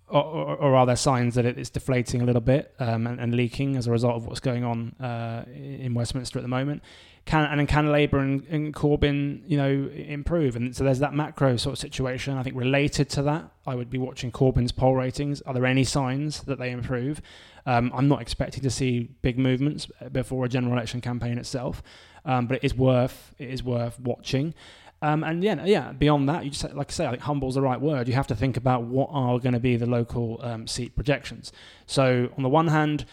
or, 0.09 0.57
or, 0.57 0.75
are 0.75 0.85
there 0.85 0.95
signs 0.95 1.35
that 1.35 1.45
it's 1.45 1.69
deflating 1.69 2.21
a 2.21 2.25
little 2.25 2.41
bit 2.41 2.73
um, 2.79 3.05
and, 3.05 3.19
and, 3.19 3.35
leaking 3.35 3.75
as 3.75 3.87
a 3.87 3.91
result 3.91 4.15
of 4.15 4.25
what's 4.25 4.39
going 4.39 4.63
on 4.63 4.95
uh, 4.99 5.43
in 5.53 5.93
Westminster 5.93 6.39
at 6.39 6.41
the 6.41 6.49
moment? 6.49 6.81
Can 7.25 7.45
and 7.59 7.67
can 7.67 7.91
Labour 7.91 8.17
and, 8.19 8.43
and, 8.47 8.73
Corbyn, 8.73 9.43
you 9.45 9.57
know, 9.57 9.89
improve? 9.93 10.55
And 10.55 10.75
so 10.75 10.83
there's 10.83 10.99
that 10.99 11.13
macro 11.13 11.57
sort 11.57 11.73
of 11.73 11.79
situation. 11.79 12.37
I 12.37 12.43
think 12.43 12.55
related 12.55 13.09
to 13.11 13.21
that, 13.23 13.51
I 13.67 13.75
would 13.75 13.89
be 13.89 13.99
watching 13.99 14.31
Corbyn's 14.31 14.71
poll 14.71 14.95
ratings. 14.95 15.41
Are 15.43 15.53
there 15.53 15.65
any 15.65 15.83
signs 15.83 16.41
that 16.43 16.57
they 16.57 16.71
improve? 16.71 17.21
Um, 17.65 17.91
I'm 17.93 18.07
not 18.07 18.21
expecting 18.21 18.63
to 18.63 18.71
see 18.71 19.11
big 19.21 19.37
movements 19.37 19.87
before 20.11 20.45
a 20.45 20.49
general 20.49 20.73
election 20.73 21.01
campaign 21.01 21.37
itself, 21.37 21.83
um, 22.25 22.47
but 22.47 22.57
it 22.57 22.63
is 22.63 22.73
worth 22.73 23.35
it 23.37 23.49
is 23.49 23.63
worth 23.63 23.99
watching. 23.99 24.55
Um, 25.01 25.23
and 25.23 25.43
yeah, 25.43 25.63
yeah. 25.65 25.91
Beyond 25.93 26.27
that, 26.27 26.43
you 26.43 26.51
just 26.51 26.73
like 26.73 26.91
I 26.91 26.93
say, 26.93 27.05
I 27.05 27.11
think 27.11 27.23
humble's 27.23 27.55
the 27.55 27.61
right 27.61 27.79
word. 27.79 28.07
You 28.07 28.13
have 28.15 28.27
to 28.27 28.35
think 28.35 28.57
about 28.57 28.83
what 28.83 29.09
are 29.11 29.39
going 29.39 29.53
to 29.53 29.59
be 29.59 29.77
the 29.77 29.85
local 29.85 30.39
um, 30.43 30.67
seat 30.67 30.95
projections. 30.95 31.51
So 31.85 32.29
on 32.35 32.43
the 32.43 32.49
one 32.49 32.67
hand, 32.67 33.05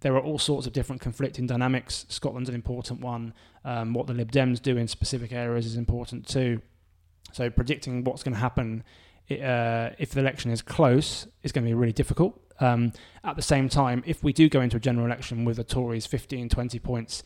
there 0.00 0.14
are 0.14 0.20
all 0.22 0.38
sorts 0.38 0.66
of 0.66 0.72
different 0.72 1.00
conflicting 1.00 1.46
dynamics. 1.46 2.06
Scotland's 2.08 2.48
an 2.48 2.54
important 2.54 3.00
one. 3.00 3.34
Um, 3.64 3.94
what 3.94 4.06
the 4.06 4.14
Lib 4.14 4.32
Dems 4.32 4.60
do 4.62 4.76
in 4.76 4.88
specific 4.88 5.32
areas 5.32 5.66
is 5.66 5.76
important 5.76 6.26
too. 6.26 6.60
So 7.32 7.50
predicting 7.50 8.04
what's 8.04 8.22
going 8.22 8.34
to 8.34 8.40
happen 8.40 8.84
uh, 9.30 9.90
if 9.98 10.10
the 10.12 10.20
election 10.20 10.50
is 10.50 10.62
close 10.62 11.26
is 11.42 11.52
going 11.52 11.64
to 11.64 11.68
be 11.68 11.74
really 11.74 11.92
difficult. 11.92 12.40
Um, 12.60 12.92
at 13.24 13.36
the 13.36 13.42
same 13.42 13.68
time, 13.68 14.02
if 14.06 14.22
we 14.24 14.32
do 14.32 14.48
go 14.48 14.60
into 14.60 14.76
a 14.76 14.80
general 14.80 15.06
election 15.06 15.44
with 15.44 15.56
the 15.56 15.64
Tories 15.64 16.06
15, 16.06 16.48
20 16.48 16.78
points 16.78 17.22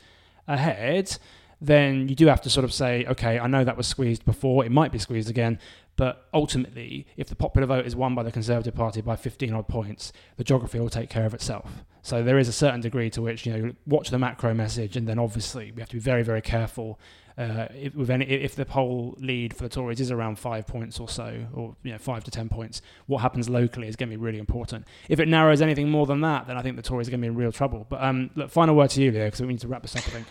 ahead, 0.49 1.19
then 1.63 2.09
you 2.09 2.17
do 2.17 2.27
have 2.27 2.41
to 2.43 2.51
sort 2.51 2.65
of 2.65 2.73
say, 2.73 3.07
okay, 3.07 3.39
I 3.39 3.47
know 3.47 3.63
that 3.63 3.77
was 3.77 3.87
squeezed 3.87 4.25
before, 4.25 4.65
it 4.65 4.73
might 4.73 4.91
be 4.91 4.99
squeezed 4.99 5.31
again, 5.31 5.61
but 5.97 6.27
ultimately, 6.35 7.07
if 7.17 7.29
the 7.29 7.37
popular 7.37 7.67
vote 7.67 7.87
is 7.87 7.95
won 7.95 8.17
by 8.17 8.25
the 8.25 8.33
Conservative 8.33 8.75
Party 8.75 9.01
by 9.01 9.15
15 9.15 9.53
odd 9.53 9.69
points, 9.69 10.13
the 10.37 10.45
geography 10.45 10.81
will 10.81 10.91
take 10.91 11.09
care 11.09 11.25
of 11.25 11.35
itself. 11.35 11.85
So 12.03 12.25
there 12.25 12.39
is 12.39 12.49
a 12.49 12.53
certain 12.53 12.81
degree 12.81 13.11
to 13.11 13.23
which, 13.23 13.47
you 13.47 13.57
know, 13.57 13.73
watch 13.87 14.11
the 14.11 14.19
macro 14.19 14.55
message, 14.55 14.97
and 14.97 15.07
then 15.07 15.21
obviously 15.21 15.71
we 15.71 15.81
have 15.81 15.89
to 15.91 15.97
be 15.97 16.01
very, 16.01 16.25
very 16.25 16.41
careful. 16.41 16.99
Uh, 17.39 17.67
if, 17.71 18.11
any, 18.11 18.25
if 18.27 18.57
the 18.57 18.65
poll 18.65 19.15
lead 19.19 19.55
for 19.55 19.63
the 19.63 19.69
Tories 19.69 20.01
is 20.01 20.11
around 20.11 20.39
five 20.39 20.67
points 20.67 20.99
or 20.99 21.09
so, 21.09 21.47
or 21.55 21.77
you 21.83 21.93
know 21.93 21.99
five 21.99 22.25
to 22.25 22.31
ten 22.31 22.49
points, 22.49 22.83
what 23.07 23.19
happens 23.19 23.49
locally 23.49 23.87
is 23.87 23.97
going 23.97 24.11
to 24.11 24.17
be 24.17 24.21
really 24.23 24.39
important. 24.39 24.87
If 25.09 25.21
it 25.21 25.29
narrows 25.29 25.63
anything 25.63 25.89
more 25.89 26.07
than 26.07 26.23
that, 26.23 26.47
then 26.47 26.59
I 26.59 26.63
think 26.63 26.77
the 26.77 26.83
Tories 26.83 27.09
are 27.09 27.13
going 27.13 27.21
to 27.21 27.25
be 27.25 27.29
in 27.29 27.37
real 27.37 27.53
trouble. 27.53 27.87
But 27.89 28.03
um, 28.03 28.31
look, 28.35 28.51
final 28.51 28.75
word 28.75 28.91
to 28.91 29.03
you, 29.03 29.13
Leo, 29.13 29.27
because 29.27 29.41
we 29.41 29.47
need 29.47 29.61
to 29.61 29.69
wrap 29.69 29.83
this 29.83 29.95
up. 29.95 30.07
I 30.09 30.11
think. 30.11 30.27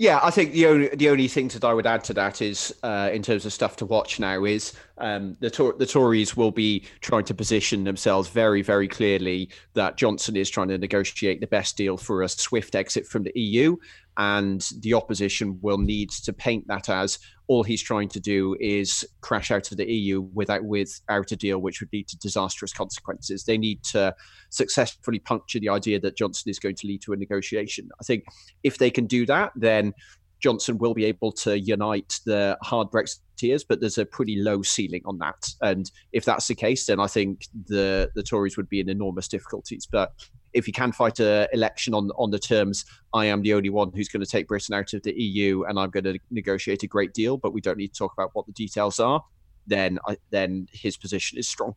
Yeah, 0.00 0.18
I 0.22 0.30
think 0.30 0.52
the 0.52 0.64
only 0.64 0.88
the 0.88 1.10
only 1.10 1.28
thing 1.28 1.48
that 1.48 1.62
I 1.62 1.74
would 1.74 1.86
add 1.86 2.02
to 2.04 2.14
that 2.14 2.40
is, 2.40 2.74
uh, 2.82 3.10
in 3.12 3.22
terms 3.22 3.44
of 3.44 3.52
stuff 3.52 3.76
to 3.76 3.84
watch 3.84 4.18
now, 4.18 4.44
is 4.44 4.72
um, 4.96 5.36
the 5.40 5.74
the 5.76 5.84
Tories 5.84 6.34
will 6.34 6.50
be 6.50 6.86
trying 7.02 7.24
to 7.24 7.34
position 7.34 7.84
themselves 7.84 8.30
very 8.30 8.62
very 8.62 8.88
clearly 8.88 9.50
that 9.74 9.98
Johnson 9.98 10.38
is 10.38 10.48
trying 10.48 10.68
to 10.68 10.78
negotiate 10.78 11.42
the 11.42 11.46
best 11.48 11.76
deal 11.76 11.98
for 11.98 12.22
a 12.22 12.30
swift 12.30 12.74
exit 12.74 13.06
from 13.06 13.24
the 13.24 13.32
EU, 13.34 13.76
and 14.20 14.68
the 14.80 14.92
opposition 14.92 15.58
will 15.62 15.78
need 15.78 16.10
to 16.10 16.30
paint 16.30 16.68
that 16.68 16.90
as 16.90 17.18
all 17.46 17.62
he's 17.62 17.80
trying 17.80 18.10
to 18.10 18.20
do 18.20 18.54
is 18.60 19.02
crash 19.22 19.50
out 19.50 19.72
of 19.72 19.78
the 19.78 19.90
EU 19.90 20.20
without 20.20 20.62
without 20.62 21.32
a 21.32 21.36
deal, 21.36 21.58
which 21.58 21.80
would 21.80 21.88
lead 21.90 22.06
to 22.06 22.18
disastrous 22.18 22.70
consequences. 22.70 23.44
They 23.44 23.56
need 23.56 23.82
to 23.84 24.14
successfully 24.50 25.20
puncture 25.20 25.58
the 25.58 25.70
idea 25.70 25.98
that 26.00 26.18
Johnson 26.18 26.50
is 26.50 26.58
going 26.58 26.74
to 26.76 26.86
lead 26.86 27.00
to 27.00 27.14
a 27.14 27.16
negotiation. 27.16 27.88
I 27.98 28.04
think 28.04 28.24
if 28.62 28.76
they 28.76 28.90
can 28.90 29.06
do 29.06 29.24
that, 29.24 29.52
then 29.56 29.94
Johnson 30.38 30.76
will 30.76 30.92
be 30.92 31.06
able 31.06 31.32
to 31.32 31.58
unite 31.58 32.20
the 32.26 32.58
hard 32.62 32.88
Brexiteers, 32.90 33.64
but 33.66 33.80
there's 33.80 33.96
a 33.96 34.04
pretty 34.04 34.36
low 34.36 34.60
ceiling 34.60 35.02
on 35.06 35.16
that. 35.20 35.48
And 35.62 35.90
if 36.12 36.26
that's 36.26 36.46
the 36.46 36.54
case, 36.54 36.84
then 36.84 37.00
I 37.00 37.06
think 37.06 37.46
the 37.68 38.10
the 38.14 38.22
Tories 38.22 38.58
would 38.58 38.68
be 38.68 38.80
in 38.80 38.90
enormous 38.90 39.28
difficulties. 39.28 39.88
But 39.90 40.12
if 40.52 40.66
you 40.66 40.72
can 40.72 40.92
fight 40.92 41.20
an 41.20 41.46
election 41.52 41.94
on 41.94 42.10
on 42.16 42.30
the 42.30 42.38
terms, 42.38 42.84
I 43.14 43.26
am 43.26 43.42
the 43.42 43.54
only 43.54 43.70
one 43.70 43.92
who's 43.94 44.08
going 44.08 44.24
to 44.24 44.30
take 44.30 44.48
Britain 44.48 44.74
out 44.74 44.92
of 44.92 45.02
the 45.02 45.12
EU, 45.12 45.64
and 45.64 45.78
I'm 45.78 45.90
going 45.90 46.04
to 46.04 46.18
negotiate 46.30 46.82
a 46.82 46.86
great 46.86 47.12
deal, 47.14 47.36
but 47.36 47.52
we 47.52 47.60
don't 47.60 47.78
need 47.78 47.92
to 47.94 47.98
talk 47.98 48.12
about 48.12 48.30
what 48.32 48.46
the 48.46 48.52
details 48.52 49.00
are. 49.00 49.22
Then, 49.66 49.98
I, 50.06 50.16
then 50.30 50.66
his 50.72 50.96
position 50.96 51.38
is 51.38 51.48
strong. 51.48 51.74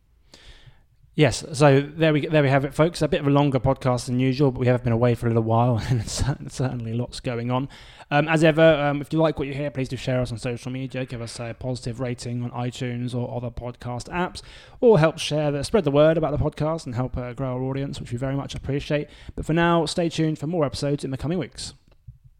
Yes, 1.16 1.44
so 1.52 1.80
there 1.80 2.12
we 2.12 2.26
there 2.26 2.42
we 2.42 2.48
have 2.48 2.64
it, 2.64 2.74
folks. 2.74 3.00
A 3.00 3.06
bit 3.06 3.20
of 3.20 3.26
a 3.28 3.30
longer 3.30 3.60
podcast 3.60 4.06
than 4.06 4.18
usual, 4.18 4.50
but 4.50 4.58
we 4.58 4.66
have 4.66 4.82
been 4.82 4.92
away 4.92 5.14
for 5.14 5.26
a 5.26 5.30
little 5.30 5.44
while, 5.44 5.80
and 5.88 6.10
certainly 6.10 6.92
lots 6.92 7.20
going 7.20 7.52
on. 7.52 7.68
Um, 8.10 8.26
as 8.26 8.42
ever, 8.42 8.74
um, 8.82 9.00
if 9.00 9.12
you 9.12 9.20
like 9.20 9.38
what 9.38 9.46
you 9.46 9.54
hear, 9.54 9.70
please 9.70 9.88
do 9.88 9.96
share 9.96 10.20
us 10.20 10.32
on 10.32 10.38
social 10.38 10.72
media. 10.72 11.04
Give 11.06 11.22
us 11.22 11.38
a 11.38 11.54
positive 11.56 12.00
rating 12.00 12.42
on 12.42 12.50
iTunes 12.50 13.14
or 13.14 13.32
other 13.36 13.50
podcast 13.50 14.08
apps, 14.08 14.42
or 14.80 14.98
help 14.98 15.18
share 15.18 15.52
the 15.52 15.62
spread 15.62 15.84
the 15.84 15.92
word 15.92 16.18
about 16.18 16.36
the 16.36 16.44
podcast 16.44 16.84
and 16.84 16.96
help 16.96 17.16
uh, 17.16 17.32
grow 17.32 17.54
our 17.54 17.62
audience, 17.62 18.00
which 18.00 18.10
we 18.10 18.18
very 18.18 18.34
much 18.34 18.56
appreciate. 18.56 19.08
But 19.36 19.46
for 19.46 19.52
now, 19.52 19.86
stay 19.86 20.08
tuned 20.08 20.40
for 20.40 20.48
more 20.48 20.64
episodes 20.64 21.04
in 21.04 21.12
the 21.12 21.16
coming 21.16 21.38
weeks. 21.38 21.74